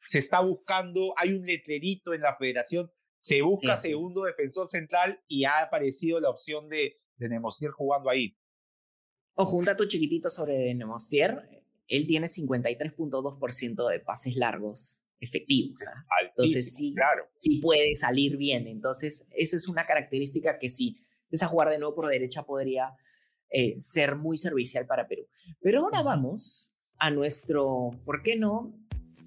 se 0.01 0.19
está 0.19 0.41
buscando, 0.41 1.13
hay 1.19 1.35
un 1.35 1.45
letrerito 1.45 2.15
en 2.15 2.23
la 2.23 2.35
federación, 2.37 2.91
se 3.21 3.43
busca 3.43 3.77
segundo 3.77 4.25
defensor 4.25 4.67
central 4.69 5.23
y 5.29 5.45
ha 5.45 5.61
aparecido 5.61 6.19
la 6.19 6.31
opción 6.31 6.71
de 6.71 6.97
Denemostier 7.17 7.71
jugando 7.71 8.09
ahí. 8.09 8.35
Ojo, 9.35 9.59
un 9.59 9.67
dato 9.67 9.87
chiquitito 9.87 10.31
sobre 10.31 10.55
Denemostier 10.55 11.62
él 11.93 12.07
tiene 12.07 12.27
53.2% 12.27 13.91
de 13.91 14.01
pases 14.01 14.35
largos 14.35 15.03
efectivos. 15.21 15.81
Entonces 16.27 16.75
sí, 16.75 16.95
claro. 16.95 17.25
sí 17.37 17.61
puede 17.61 17.95
salir 17.97 18.39
bien. 18.39 18.67
Entonces 18.67 19.27
esa 19.37 19.57
es 19.57 19.69
una 19.69 19.85
característica 19.85 20.59
que 20.59 20.71
si 20.71 20.97
empieza 21.25 21.47
a 21.47 21.49
jugar 21.49 21.69
de 21.69 21.79
nuevo 21.79 21.95
por 21.95 22.09
derecha 22.09 22.45
podría 22.45 22.95
eh, 23.51 23.77
ser 23.81 24.17
muy 24.17 24.39
servicial 24.39 24.87
para 24.87 25.07
Perú. 25.07 25.29
Pero 25.61 25.81
ahora 25.81 26.03
vamos 26.03 26.73
a 26.99 27.11
nuestro, 27.11 27.91
¿por 28.07 28.23
qué 28.23 28.37
no? 28.37 28.75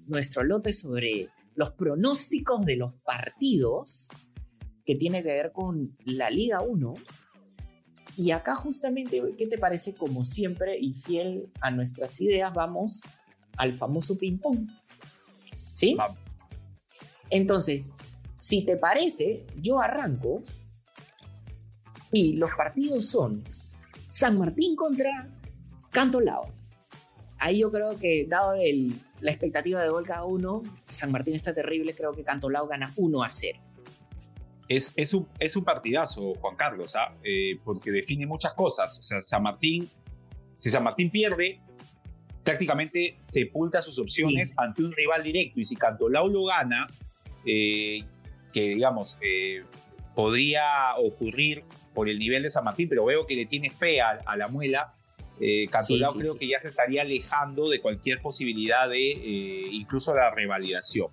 Nuestro 0.06 0.42
lote 0.42 0.72
sobre 0.72 1.28
los 1.54 1.70
pronósticos 1.70 2.66
de 2.66 2.76
los 2.76 2.94
partidos 3.04 4.08
que 4.84 4.96
tiene 4.96 5.22
que 5.22 5.32
ver 5.32 5.52
con 5.52 5.96
la 6.04 6.30
Liga 6.30 6.62
1 6.62 6.94
y 8.16 8.30
acá 8.30 8.54
justamente, 8.54 9.22
¿qué 9.36 9.46
te 9.46 9.58
parece? 9.58 9.94
Como 9.94 10.24
siempre 10.24 10.78
y 10.78 10.94
fiel 10.94 11.52
a 11.60 11.70
nuestras 11.70 12.18
ideas, 12.20 12.52
vamos 12.54 13.04
al 13.56 13.74
famoso 13.74 14.16
ping-pong. 14.16 14.68
¿Sí? 15.72 15.96
Entonces, 17.28 17.94
si 18.38 18.64
te 18.64 18.76
parece, 18.76 19.44
yo 19.60 19.80
arranco 19.80 20.42
y 22.10 22.34
los 22.36 22.50
partidos 22.54 23.06
son 23.06 23.44
San 24.08 24.38
Martín 24.38 24.76
contra 24.76 25.28
Cantolao. 25.90 26.54
Ahí 27.38 27.60
yo 27.60 27.70
creo 27.70 27.98
que, 27.98 28.26
dado 28.26 28.54
la 29.20 29.30
expectativa 29.30 29.82
de 29.82 29.90
gol 29.90 30.06
cada 30.06 30.24
uno, 30.24 30.62
San 30.88 31.12
Martín 31.12 31.34
está 31.34 31.52
terrible, 31.52 31.94
creo 31.94 32.14
que 32.14 32.24
Cantolao 32.24 32.66
gana 32.66 32.90
1 32.96 33.22
a 33.22 33.28
0 33.28 33.58
es, 34.68 34.92
es, 34.96 35.14
un, 35.14 35.28
es 35.38 35.56
un 35.56 35.64
partidazo, 35.64 36.34
Juan 36.34 36.56
Carlos, 36.56 36.96
¿ah? 36.96 37.14
eh, 37.22 37.58
porque 37.64 37.90
define 37.90 38.26
muchas 38.26 38.54
cosas. 38.54 38.98
O 38.98 39.02
sea, 39.02 39.22
San 39.22 39.42
Martín, 39.42 39.88
si 40.58 40.70
San 40.70 40.82
Martín 40.82 41.10
pierde, 41.10 41.60
prácticamente 42.46 43.16
sepulta 43.20 43.82
sus 43.82 43.98
opciones 43.98 44.54
ante 44.56 44.84
un 44.84 44.92
rival 44.92 45.22
directo. 45.24 45.60
Y 45.60 45.64
si 45.64 45.74
Cantolao 45.74 46.28
lo 46.28 46.44
gana, 46.44 46.86
eh, 47.44 48.04
que 48.52 48.68
digamos, 48.68 49.18
eh, 49.20 49.64
podría 50.14 50.96
ocurrir 50.96 51.64
por 51.92 52.08
el 52.08 52.18
nivel 52.18 52.44
de 52.44 52.50
San 52.50 52.64
Martín, 52.64 52.88
pero 52.88 53.04
veo 53.04 53.26
que 53.26 53.34
le 53.34 53.46
tiene 53.46 53.70
fe 53.70 54.00
a, 54.00 54.36
la 54.36 54.46
muela. 54.46 54.94
Eh, 55.40 55.66
Cantolao 55.66 56.14
creo 56.14 56.38
que 56.38 56.48
ya 56.48 56.60
se 56.60 56.68
estaría 56.68 57.02
alejando 57.02 57.68
de 57.68 57.80
cualquier 57.80 58.22
posibilidad 58.22 58.88
de 58.88 59.10
incluso 59.72 60.14
la 60.14 60.30
revalidación. 60.30 61.08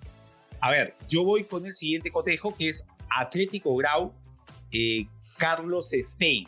A 0.60 0.70
ver, 0.70 0.94
yo 1.08 1.24
voy 1.24 1.44
con 1.44 1.66
el 1.66 1.74
siguiente 1.74 2.10
cotejo 2.10 2.56
que 2.56 2.68
es 2.68 2.86
Atlético 3.14 3.76
Grau, 3.76 4.12
eh, 4.70 5.06
Carlos 5.38 5.90
Stein. 5.92 6.46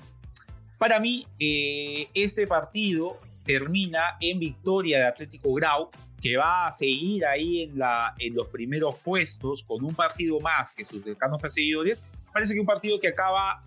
Para 0.78 1.00
mí, 1.00 1.26
eh, 1.38 2.08
este 2.14 2.46
partido 2.46 3.18
termina 3.44 4.16
en 4.20 4.38
victoria 4.38 4.98
de 4.98 5.04
Atlético 5.06 5.54
Grau, 5.54 5.90
que 6.20 6.36
va 6.36 6.66
a 6.66 6.72
seguir 6.72 7.24
ahí 7.24 7.62
en, 7.62 7.78
la, 7.78 8.14
en 8.18 8.34
los 8.34 8.48
primeros 8.48 8.96
puestos 8.96 9.62
con 9.62 9.84
un 9.84 9.94
partido 9.94 10.40
más 10.40 10.72
que 10.72 10.84
sus 10.84 11.02
cercanos 11.02 11.40
perseguidores. 11.40 12.02
Parece 12.32 12.54
que 12.54 12.60
un 12.60 12.66
partido 12.66 12.98
que 13.00 13.08
acaba 13.08 13.62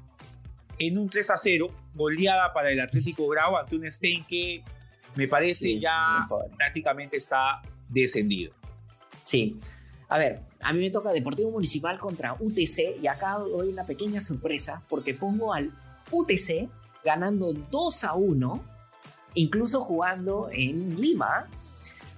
en 0.77 0.97
un 0.97 1.09
3 1.09 1.29
a 1.29 1.37
0, 1.37 1.67
goleada 1.93 2.53
para 2.53 2.71
el 2.71 2.79
Atlético 2.79 3.27
Grau 3.27 3.57
ante 3.57 3.75
un 3.75 3.91
Stein 3.91 4.23
que 4.25 4.63
me 5.15 5.27
parece 5.27 5.79
ya 5.79 6.27
prácticamente 6.57 7.17
está 7.17 7.61
descendido. 7.89 8.53
Sí. 9.21 9.59
A 10.09 10.17
ver, 10.17 10.41
a 10.59 10.73
mí 10.73 10.79
me 10.79 10.89
toca 10.89 11.11
Deportivo 11.11 11.51
Municipal 11.51 11.99
contra 11.99 12.33
UTC 12.33 12.99
y 13.01 13.07
acá 13.07 13.37
doy 13.37 13.69
una 13.69 13.85
pequeña 13.85 14.19
sorpresa 14.19 14.81
porque 14.89 15.13
pongo 15.13 15.53
al 15.53 15.71
UTC 16.11 16.67
ganando 17.05 17.53
2 17.53 18.03
a 18.03 18.15
1, 18.15 18.63
incluso 19.35 19.81
jugando 19.81 20.49
en 20.51 20.99
Lima, 20.99 21.47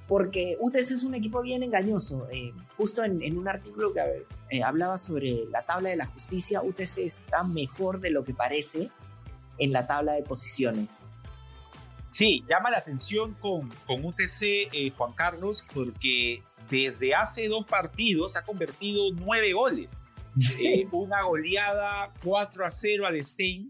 porque 0.08 0.58
UTC 0.60 0.92
es 0.92 1.04
un 1.04 1.16
equipo 1.16 1.42
bien 1.42 1.64
engañoso. 1.64 2.28
Eh, 2.32 2.54
justo 2.78 3.04
en, 3.04 3.38
un 3.38 3.48
artículo 3.50 3.94
que 3.94 4.26
eh, 4.50 4.64
hablaba 4.64 4.98
sobre 4.98 5.46
la 5.50 5.62
tabla 5.64 5.90
de 5.90 5.98
la 5.98 6.06
justicia, 6.06 6.62
UTC 6.64 7.00
está 7.00 7.44
mejor 7.44 8.00
de 8.00 8.10
lo 8.10 8.24
que 8.24 8.34
parece 8.34 8.90
en 9.58 9.74
la 9.74 9.86
tabla 9.86 10.14
de 10.14 10.24
posiciones. 10.24 11.06
Sí, 12.08 12.44
llama 12.50 12.72
la 12.72 12.80
atención 12.80 13.36
con, 13.40 13.70
con 13.86 14.04
UTC 14.04 14.42
eh, 14.42 14.92
Juan 14.98 15.14
Carlos, 15.14 15.66
porque 15.74 16.44
desde 16.72 17.14
hace 17.14 17.48
dos 17.48 17.66
partidos 17.66 18.36
ha 18.36 18.44
convertido 18.44 19.04
nueve 19.14 19.54
goles. 19.54 20.08
una 20.94 21.24
goleada 21.24 22.14
4 22.24 22.66
a 22.66 22.72
0 22.72 23.06
al 23.06 23.24
Stein 23.24 23.68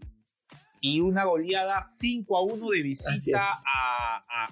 y 0.80 1.00
una 1.00 1.24
goleada 1.24 1.82
5 1.82 2.36
a 2.36 2.42
1 2.42 2.68
de 2.70 2.82
visita 2.82 3.62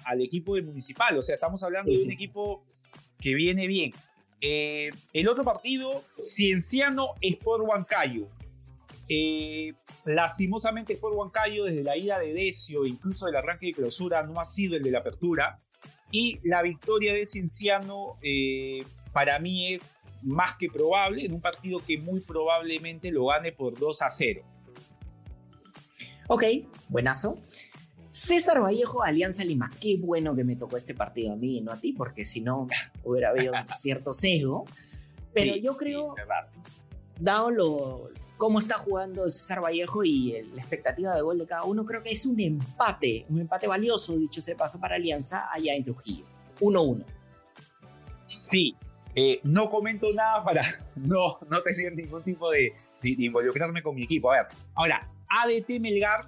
al 0.05 0.21
equipo 0.21 0.55
de 0.55 0.61
Municipal. 0.61 1.17
O 1.17 1.23
sea, 1.23 1.35
estamos 1.35 1.63
hablando 1.63 1.91
de 1.91 2.03
un 2.03 2.11
equipo 2.11 2.65
que 3.17 3.33
viene 3.33 3.67
bien. 3.67 3.91
Eh, 4.41 4.89
el 5.13 5.27
otro 5.27 5.43
partido, 5.43 6.03
Cienciano 6.23 7.15
Sport 7.21 7.63
Huancayo. 7.65 8.27
Eh, 9.07 9.73
lastimosamente 10.05 10.93
Sport 10.93 11.15
Huancayo 11.15 11.65
desde 11.65 11.83
la 11.83 11.95
ida 11.95 12.17
de 12.19 12.33
Decio, 12.33 12.85
incluso 12.85 13.25
del 13.25 13.35
arranque 13.35 13.67
de 13.67 13.73
clausura, 13.73 14.23
no 14.23 14.39
ha 14.39 14.45
sido 14.45 14.75
el 14.75 14.83
de 14.83 14.91
la 14.91 14.99
apertura. 14.99 15.61
Y 16.11 16.39
la 16.43 16.61
victoria 16.61 17.13
de 17.13 17.25
Cienciano 17.25 18.17
eh, 18.21 18.83
para 19.13 19.39
mí 19.39 19.73
es 19.73 19.97
más 20.21 20.55
que 20.57 20.69
probable 20.69 21.25
en 21.25 21.33
un 21.33 21.41
partido 21.41 21.79
que 21.79 21.97
muy 21.97 22.19
probablemente 22.19 23.11
lo 23.11 23.27
gane 23.27 23.51
por 23.51 23.77
2 23.77 24.01
a 24.01 24.09
0. 24.09 24.43
Ok, 26.27 26.43
buenazo. 26.89 27.39
César 28.11 28.61
Vallejo, 28.61 29.03
Alianza 29.03 29.43
Lima. 29.43 29.71
Qué 29.79 29.97
bueno 29.97 30.35
que 30.35 30.43
me 30.43 30.55
tocó 30.55 30.77
este 30.77 30.93
partido 30.93 31.33
a 31.33 31.35
mí 31.35 31.57
y 31.57 31.61
no 31.61 31.71
a 31.71 31.77
ti, 31.77 31.93
porque 31.93 32.25
si 32.25 32.41
no 32.41 32.67
hubiera 33.03 33.29
habido 33.29 33.53
un 33.53 33.67
cierto 33.67 34.13
sesgo. 34.13 34.65
Pero 35.33 35.55
yo 35.55 35.77
creo, 35.77 36.13
dado 37.19 37.51
lo, 37.51 38.09
cómo 38.41 38.57
está 38.57 38.79
jugando 38.79 39.29
César 39.29 39.63
Vallejo 39.63 40.03
y 40.03 40.31
la 40.55 40.61
expectativa 40.61 41.13
de 41.13 41.21
gol 41.21 41.37
de 41.37 41.45
cada 41.45 41.63
uno, 41.63 41.85
creo 41.85 42.01
que 42.01 42.09
es 42.09 42.25
un 42.25 42.39
empate, 42.39 43.23
un 43.29 43.39
empate 43.39 43.67
valioso, 43.67 44.17
dicho 44.17 44.41
sea 44.41 44.57
paso, 44.57 44.79
para 44.79 44.95
Alianza 44.95 45.47
allá 45.53 45.75
en 45.75 45.83
Trujillo. 45.83 46.25
1-1. 46.59 47.05
Sí, 48.39 48.75
eh, 49.13 49.41
no 49.43 49.69
comento 49.69 50.07
nada 50.15 50.43
para 50.43 50.63
no, 50.95 51.37
no 51.51 51.61
tener 51.61 51.93
ningún 51.93 52.23
tipo 52.23 52.49
de, 52.49 52.73
de, 53.03 53.15
de 53.15 53.25
involucrarme 53.25 53.83
con 53.83 53.93
mi 53.93 54.05
equipo. 54.05 54.31
A 54.31 54.37
ver, 54.37 54.47
ahora, 54.73 55.07
ADT 55.27 55.79
Melgar, 55.79 56.27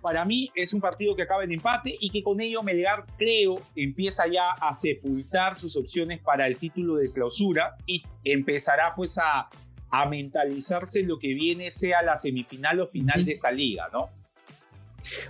para 0.00 0.24
mí 0.24 0.50
es 0.54 0.72
un 0.72 0.80
partido 0.80 1.14
que 1.14 1.24
acaba 1.24 1.44
en 1.44 1.52
empate 1.52 1.94
y 2.00 2.08
que 2.08 2.22
con 2.22 2.40
ello 2.40 2.62
Melgar 2.62 3.04
creo 3.18 3.56
empieza 3.76 4.26
ya 4.26 4.52
a 4.52 4.72
sepultar 4.72 5.58
sus 5.58 5.76
opciones 5.76 6.18
para 6.22 6.46
el 6.46 6.56
título 6.56 6.94
de 6.94 7.12
clausura 7.12 7.76
y 7.84 8.02
empezará 8.24 8.94
pues 8.96 9.18
a, 9.18 9.50
a 9.92 10.06
mentalizarse 10.06 11.02
lo 11.02 11.18
que 11.18 11.34
viene 11.34 11.70
sea 11.70 12.02
la 12.02 12.16
semifinal 12.16 12.80
o 12.80 12.88
final 12.88 13.26
de 13.26 13.32
esa 13.32 13.52
liga, 13.52 13.88
¿no? 13.92 14.08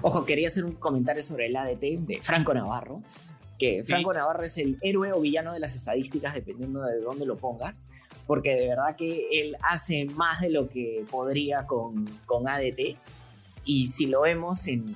Ojo, 0.03 0.25
quería 0.25 0.47
hacer 0.47 0.65
un 0.65 0.75
comentario 0.75 1.23
sobre 1.23 1.47
el 1.47 1.57
ADT 1.57 1.81
de 1.81 2.21
Franco 2.23 2.55
Navarro, 2.55 3.03
que 3.59 3.83
Franco 3.85 4.15
Navarro 4.15 4.45
es 4.45 4.59
el 4.59 4.79
héroe 4.81 5.13
o 5.13 5.21
villano 5.21 5.53
de 5.53 5.59
las 5.59 5.75
estadísticas, 5.75 6.35
dependiendo 6.35 6.81
de 6.85 7.01
dónde 7.01 7.27
lo 7.27 7.37
pongas, 7.37 7.87
porque 8.29 8.55
de 8.55 8.69
verdad 8.69 8.95
que 8.97 9.27
él 9.33 9.57
hace 9.63 10.05
más 10.05 10.41
de 10.41 10.51
lo 10.51 10.69
que 10.69 11.05
podría 11.11 11.67
con, 11.67 12.07
con 12.25 12.47
ADT. 12.49 12.97
Y 13.65 13.87
si 13.89 14.07
lo 14.07 14.21
vemos 14.21 14.69
en, 14.69 14.95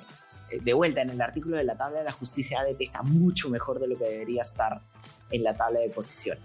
de 0.62 0.75
vuelta 0.75 1.03
en 1.03 1.11
el 1.11 1.21
artículo 1.21 1.57
de 1.57 1.64
la 1.64 1.77
tabla 1.77 1.99
de 1.99 2.05
la 2.05 2.12
justicia, 2.12 2.61
ADT 2.61 2.83
está 2.83 3.03
mucho 3.03 3.49
mejor 3.51 3.81
de 3.81 3.89
lo 3.89 3.99
que 3.99 4.05
debería 4.05 4.43
estar 4.43 4.81
en 5.33 5.43
la 5.43 5.57
tabla 5.57 5.81
de 5.81 5.91
posiciones. 5.91 6.45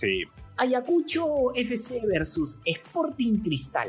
Sí. 0.00 0.24
Ayacucho 0.60 1.54
FC 1.54 2.02
versus 2.06 2.60
Sporting 2.66 3.38
Cristal. 3.38 3.88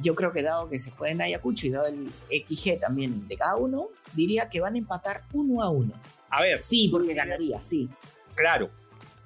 Yo 0.00 0.16
creo 0.16 0.32
que 0.32 0.42
dado 0.42 0.68
que 0.68 0.80
se 0.80 0.90
juega 0.90 1.12
en 1.12 1.22
Ayacucho 1.22 1.68
y 1.68 1.70
dado 1.70 1.86
el 1.86 2.10
XG 2.28 2.80
también 2.80 3.28
de 3.28 3.36
cada 3.36 3.54
uno, 3.54 3.90
diría 4.12 4.48
que 4.48 4.58
van 4.58 4.74
a 4.74 4.78
empatar 4.78 5.22
uno 5.32 5.62
a 5.62 5.70
uno. 5.70 5.92
A 6.28 6.42
ver. 6.42 6.58
Sí, 6.58 6.88
porque 6.90 7.14
ganaría, 7.14 7.62
sí. 7.62 7.88
Claro, 8.34 8.68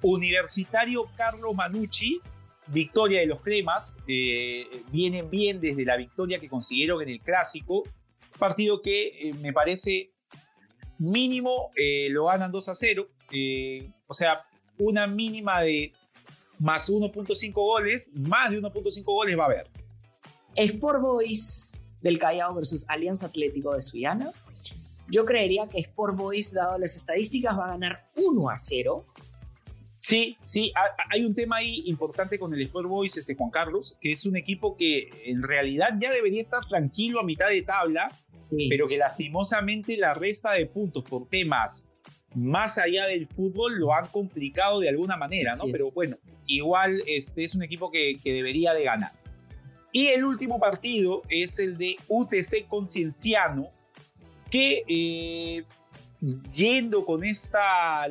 Universitario 0.03 1.09
Carlos 1.15 1.55
Manucci, 1.55 2.21
victoria 2.67 3.21
de 3.21 3.25
los 3.25 3.41
cremas, 3.41 3.97
eh, 4.07 4.67
vienen 4.91 5.31
bien 5.31 5.61
desde 5.61 5.83
la 5.83 5.97
victoria 5.97 6.37
que 6.37 6.47
consiguieron 6.47 7.01
en 7.01 7.09
el 7.09 7.21
clásico, 7.21 7.81
partido 8.37 8.83
que 8.83 9.29
eh, 9.29 9.33
me 9.41 9.51
parece 9.51 10.11
mínimo 10.99 11.71
eh, 11.75 12.09
lo 12.11 12.25
ganan 12.25 12.51
2 12.51 12.69
a 12.69 12.75
0, 12.75 13.09
o 14.05 14.13
sea, 14.13 14.45
una 14.77 15.07
mínima 15.07 15.61
de 15.61 15.91
más 16.61 16.89
1.5 16.89 17.53
goles, 17.53 18.11
más 18.13 18.51
de 18.51 18.61
1.5 18.61 19.03
goles 19.03 19.37
va 19.37 19.43
a 19.43 19.45
haber. 19.47 19.69
Sport 20.55 21.01
Boys 21.01 21.71
del 22.01 22.19
Callao 22.19 22.53
versus 22.53 22.85
Alianza 22.87 23.25
Atlético 23.25 23.73
de 23.73 23.81
Suiana. 23.81 24.31
Yo 25.09 25.25
creería 25.25 25.67
que 25.67 25.79
Sport 25.79 26.15
Boys, 26.15 26.53
dado 26.53 26.77
las 26.77 26.95
estadísticas, 26.95 27.57
va 27.57 27.65
a 27.65 27.67
ganar 27.69 28.09
1 28.15 28.49
a 28.49 28.55
0. 28.55 29.05
Sí, 29.97 30.37
sí, 30.43 30.71
hay 31.09 31.25
un 31.25 31.35
tema 31.35 31.57
ahí 31.57 31.83
importante 31.85 32.39
con 32.39 32.53
el 32.53 32.61
Sport 32.61 32.87
Boys, 32.87 33.17
este 33.17 33.35
Juan 33.35 33.49
Carlos, 33.49 33.97
que 33.99 34.11
es 34.11 34.25
un 34.25 34.35
equipo 34.35 34.77
que 34.77 35.09
en 35.25 35.43
realidad 35.43 35.97
ya 35.99 36.11
debería 36.11 36.41
estar 36.41 36.67
tranquilo 36.67 37.19
a 37.19 37.23
mitad 37.23 37.49
de 37.49 37.61
tabla, 37.63 38.07
pero 38.69 38.87
que 38.87 38.97
lastimosamente 38.97 39.97
la 39.97 40.13
resta 40.13 40.53
de 40.53 40.65
puntos 40.65 41.03
por 41.03 41.27
temas 41.27 41.85
más 42.33 42.77
allá 42.77 43.07
del 43.07 43.27
fútbol 43.27 43.77
lo 43.77 43.93
han 43.93 44.05
complicado 44.07 44.79
de 44.79 44.89
alguna 44.89 45.17
manera, 45.17 45.55
¿no? 45.57 45.65
Pero 45.71 45.91
bueno, 45.91 46.17
igual 46.47 47.01
este 47.07 47.43
es 47.43 47.55
un 47.55 47.63
equipo 47.63 47.91
que, 47.91 48.17
debería 48.23 48.73
de 48.73 48.83
ganar. 48.83 49.11
Y 49.91 50.07
el 50.07 50.23
último 50.23 50.59
partido 50.59 51.21
es 51.29 51.59
el 51.59 51.77
de 51.77 51.97
UTC 52.07 52.67
Concienciano, 52.69 53.69
que 54.49 54.83
eh, 54.87 55.63
yendo 56.53 57.05
con 57.05 57.23
esta 57.23 58.07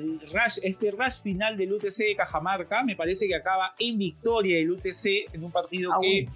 este 0.62 0.90
rush 0.90 1.22
final 1.22 1.56
del 1.56 1.72
UTC 1.72 1.96
de 1.96 2.16
Cajamarca, 2.16 2.82
me 2.84 2.96
parece 2.96 3.26
que 3.26 3.34
acaba 3.34 3.74
en 3.78 3.98
victoria 3.98 4.58
del 4.58 4.72
UTC 4.72 5.32
en 5.32 5.44
un 5.44 5.50
partido 5.50 5.92
que 6.02 6.28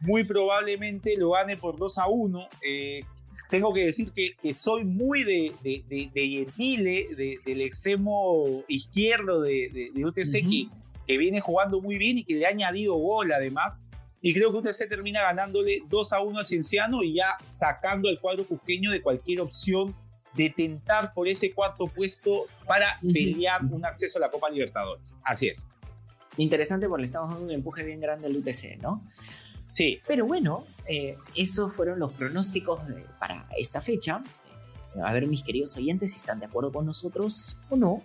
muy 0.00 0.24
probablemente 0.24 1.16
lo 1.16 1.30
gane 1.30 1.56
por 1.56 1.76
2 1.76 1.98
a 1.98 2.08
1. 2.08 2.48
Eh, 2.66 3.04
tengo 3.48 3.72
que 3.72 3.86
decir 3.86 4.12
que, 4.12 4.54
soy 4.54 4.84
muy 4.84 5.24
de, 5.24 5.52
de, 5.62 5.82
de, 5.88 6.28
Gentile, 6.28 7.40
del 7.44 7.60
extremo 7.62 8.62
izquierdo 8.68 9.40
de, 9.42 9.90
UTC, 9.94 10.32
que, 10.48 10.68
que 11.06 11.18
viene 11.18 11.40
jugando 11.40 11.80
muy 11.80 11.98
bien 11.98 12.18
y 12.18 12.24
que 12.24 12.34
le 12.34 12.46
ha 12.46 12.50
añadido 12.50 12.94
gol 12.94 13.32
además. 13.32 13.82
Y 14.20 14.34
creo 14.34 14.50
que 14.50 14.58
UTC 14.58 14.88
termina 14.88 15.22
ganándole 15.22 15.82
2 15.88 16.12
a 16.12 16.20
1 16.20 16.38
al 16.40 16.46
Cienciano 16.46 17.02
y 17.02 17.14
ya 17.14 17.36
sacando 17.50 18.08
al 18.08 18.20
cuadro 18.20 18.44
cusqueño 18.44 18.90
de 18.90 19.00
cualquier 19.00 19.40
opción 19.40 19.94
de 20.34 20.50
tentar 20.50 21.14
por 21.14 21.26
ese 21.28 21.52
cuarto 21.52 21.86
puesto 21.86 22.46
para 22.66 23.00
pelear 23.00 23.64
un 23.64 23.84
acceso 23.84 24.18
a 24.18 24.20
la 24.20 24.30
Copa 24.30 24.50
Libertadores. 24.50 25.16
Así 25.24 25.48
es. 25.48 25.66
Interesante 26.36 26.88
porque 26.88 27.02
le 27.02 27.06
estamos 27.06 27.30
dando 27.30 27.46
un 27.46 27.50
empuje 27.50 27.84
bien 27.84 28.00
grande 28.00 28.28
al 28.28 28.36
UTC, 28.36 28.80
¿no? 28.80 29.04
Sí. 29.72 30.00
Pero 30.06 30.26
bueno, 30.26 30.64
eh, 30.86 31.16
esos 31.36 31.72
fueron 31.72 31.98
los 31.98 32.12
pronósticos 32.12 32.80
para 33.18 33.48
esta 33.56 33.80
fecha. 33.80 34.22
A 35.02 35.12
ver, 35.12 35.26
mis 35.26 35.42
queridos 35.42 35.76
oyentes, 35.76 36.12
si 36.12 36.18
están 36.18 36.40
de 36.40 36.46
acuerdo 36.46 36.72
con 36.72 36.86
nosotros 36.86 37.58
o 37.70 37.76
no. 37.76 38.02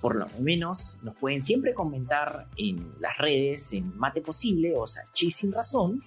por 0.00 0.14
lo 0.14 0.26
menos 0.40 0.98
nos 1.02 1.16
pueden 1.16 1.40
siempre 1.40 1.74
comentar 1.74 2.46
en 2.56 2.92
las 3.00 3.16
redes, 3.18 3.72
en 3.72 3.96
Mate 3.96 4.20
Posible 4.20 4.74
o 4.76 4.84
Chi 5.12 5.30
Sin 5.30 5.50
Razón, 5.50 6.02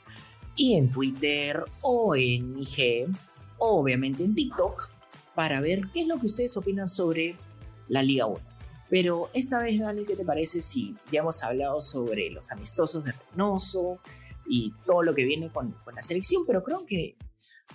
y 0.56 0.76
en 0.76 0.92
Twitter 0.92 1.64
o 1.82 2.16
en 2.16 2.58
IG, 2.60 3.08
obviamente 3.58 4.24
en 4.24 4.36
TikTok, 4.36 4.92
para 5.34 5.60
ver 5.62 5.82
qué 5.94 6.02
es 6.02 6.08
lo 6.08 6.20
que 6.20 6.28
ustedes 6.28 6.56
opinan 6.58 6.88
sobre 6.88 7.36
la 7.88 8.04
Liga 8.04 8.26
1. 8.26 8.40
Pero 8.90 9.30
esta 9.34 9.60
vez, 9.60 9.80
Dani, 9.80 10.06
¿qué 10.06 10.16
te 10.16 10.26
parece 10.26 10.62
si 10.62 10.96
ya 11.12 11.20
hemos 11.20 11.44
hablado 11.44 11.80
sobre 11.80 12.30
los 12.30 12.52
amistosos 12.52 13.04
de 13.04 13.14
Reynoso 13.14 14.00
y 14.50 14.74
todo 14.86 15.04
lo 15.04 15.14
que 15.14 15.24
viene 15.24 15.50
con, 15.52 15.72
con 15.86 15.96
la 15.96 16.02
selección? 16.02 16.44
Pero 16.46 16.64
creo 16.64 16.86
que 16.86 17.16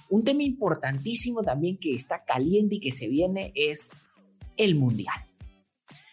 un 0.08 0.24
tema 0.24 0.42
importantísimo 0.42 1.42
también 1.42 1.78
que 1.78 1.92
está 1.92 2.24
caliente 2.24 2.76
y 2.76 2.80
que 2.80 2.90
se 2.90 3.08
viene 3.08 3.52
es 3.54 4.02
el 4.56 4.74
Mundial. 4.74 5.14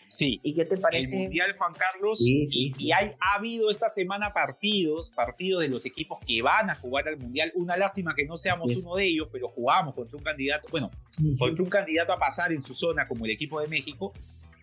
Sí. 0.08 0.40
¿Y 0.44 0.54
qué 0.54 0.66
te 0.66 0.78
parece? 0.78 1.16
El 1.16 1.24
Mundial, 1.24 1.56
Juan 1.58 1.74
Carlos. 1.74 2.20
Sí, 2.20 2.46
sí, 2.46 2.70
y, 2.78 2.92
hay, 2.92 3.14
ha 3.20 3.38
habido 3.38 3.72
esta 3.72 3.90
semana 3.90 4.34
partidos, 4.34 5.10
partidos 5.16 5.64
de 5.64 5.70
los 5.70 5.84
equipos 5.86 6.20
que 6.20 6.44
van 6.44 6.70
a 6.70 6.76
jugar 6.76 7.08
al 7.08 7.18
Mundial. 7.18 7.52
Una 7.56 7.76
lástima 7.76 8.14
que 8.14 8.26
no 8.26 8.38
seamos 8.38 8.72
uno 8.72 8.96
de 8.96 9.06
ellos, 9.06 9.30
pero 9.32 9.50
jugamos 9.50 9.96
contra 9.96 10.18
un 10.18 10.24
candidato, 10.24 10.68
bueno, 10.70 10.92
contra 11.40 11.64
un 11.64 11.70
candidato 11.70 12.14
a 12.14 12.18
pasar 12.18 12.52
en 12.52 12.62
su 12.62 12.76
zona 12.76 13.08
como 13.08 13.26
el 13.26 13.32
equipo 13.32 13.60
de 13.62 13.68
México. 13.68 14.14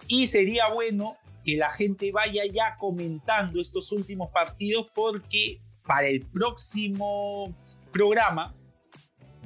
Y 0.07 0.29
sería 0.29 0.69
bueno 0.69 1.17
que 1.45 1.57
la 1.57 1.71
gente 1.71 2.13
vaya 2.13 2.45
ya 2.47 2.77
comentando 2.79 3.61
estos 3.61 3.91
últimos 3.91 4.31
partidos 4.31 4.87
porque 4.95 5.61
para 5.89 6.07
el 6.07 6.21
próximo 6.27 7.57
programa 7.93 8.55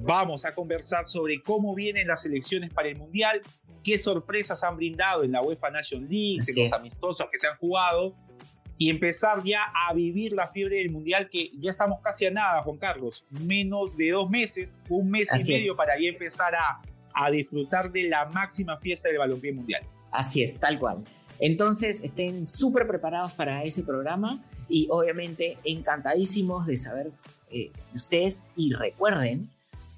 vamos 0.01 0.45
a 0.45 0.53
conversar 0.53 1.09
sobre 1.09 1.40
cómo 1.40 1.72
vienen 1.72 2.09
las 2.09 2.26
elecciones 2.26 2.74
para 2.74 2.88
el 2.88 2.97
Mundial, 2.97 3.40
qué 3.84 3.97
sorpresas 3.97 4.64
han 4.64 4.76
brindado 4.76 5.22
en 5.22 5.30
la 5.30 5.40
UEFA 5.40 5.70
Nation 5.70 6.03
League, 6.09 6.40
en 6.49 6.64
los 6.64 6.72
amistosos 6.72 7.28
que 7.30 7.38
se 7.38 7.47
han 7.47 7.57
jugado 7.59 8.16
y 8.76 8.90
empezar 8.90 9.45
ya 9.45 9.62
a 9.72 9.95
vivir 9.95 10.32
la 10.32 10.49
fiebre 10.49 10.78
del 10.78 10.90
mundial 10.90 11.30
que 11.30 11.53
ya 11.61 11.70
estamos 11.70 12.01
casi 12.03 12.26
a 12.26 12.32
nada, 12.32 12.62
Juan 12.64 12.78
Carlos, 12.78 13.24
menos 13.30 13.97
de 13.97 14.11
dos 14.11 14.28
meses, 14.28 14.76
un 14.88 15.12
mes 15.12 15.28
y 15.32 15.53
medio 15.53 15.76
para 15.76 15.97
ya 15.97 16.09
empezar 16.09 16.57
a, 16.57 16.82
a 17.14 17.30
disfrutar 17.30 17.93
de 17.93 18.09
la 18.09 18.24
máxima 18.26 18.78
fiesta 18.78 19.09
del 19.09 19.18
balompié 19.18 19.53
mundial. 19.53 19.82
Así 20.11 20.43
es, 20.43 20.59
tal 20.59 20.80
cual. 20.80 21.05
Entonces 21.38 22.01
estén 22.03 22.49
súper 22.49 22.88
preparados 22.88 23.30
para 23.32 23.62
ese 23.62 23.84
programa 23.84 24.43
y 24.69 24.89
obviamente 24.91 25.57
encantadísimos 25.65 26.67
de 26.67 26.77
saber 26.77 27.13
eh, 27.51 27.71
de 27.73 27.97
ustedes 27.97 28.43
y 28.57 28.73
recuerden 28.73 29.49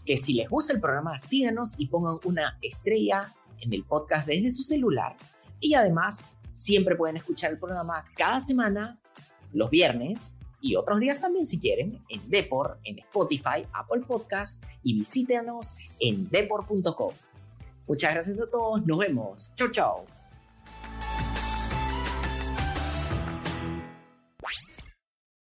que 0.04 0.18
si 0.18 0.34
les 0.34 0.48
gusta 0.48 0.72
el 0.72 0.80
programa 0.80 1.18
síganos 1.18 1.74
y 1.78 1.86
pongan 1.86 2.18
una 2.24 2.58
estrella 2.60 3.32
en 3.60 3.72
el 3.72 3.84
podcast 3.84 4.26
desde 4.26 4.50
su 4.50 4.62
celular. 4.62 5.16
Y 5.60 5.74
además, 5.74 6.36
siempre 6.52 6.96
pueden 6.96 7.16
escuchar 7.16 7.52
el 7.52 7.58
programa 7.58 8.04
cada 8.16 8.40
semana, 8.40 9.00
los 9.52 9.70
viernes 9.70 10.36
y 10.60 10.76
otros 10.76 11.00
días 11.00 11.20
también 11.20 11.46
si 11.46 11.58
quieren, 11.58 12.02
en 12.08 12.30
Depor, 12.30 12.78
en 12.84 12.98
Spotify, 12.98 13.66
Apple 13.72 14.02
Podcast 14.06 14.64
y 14.82 14.94
visítenos 14.94 15.76
en 16.00 16.28
depor.com. 16.30 17.12
Muchas 17.86 18.14
gracias 18.14 18.40
a 18.40 18.50
todos, 18.50 18.84
nos 18.86 18.98
vemos. 18.98 19.52
Chau, 19.56 19.70
chau. 19.70 20.13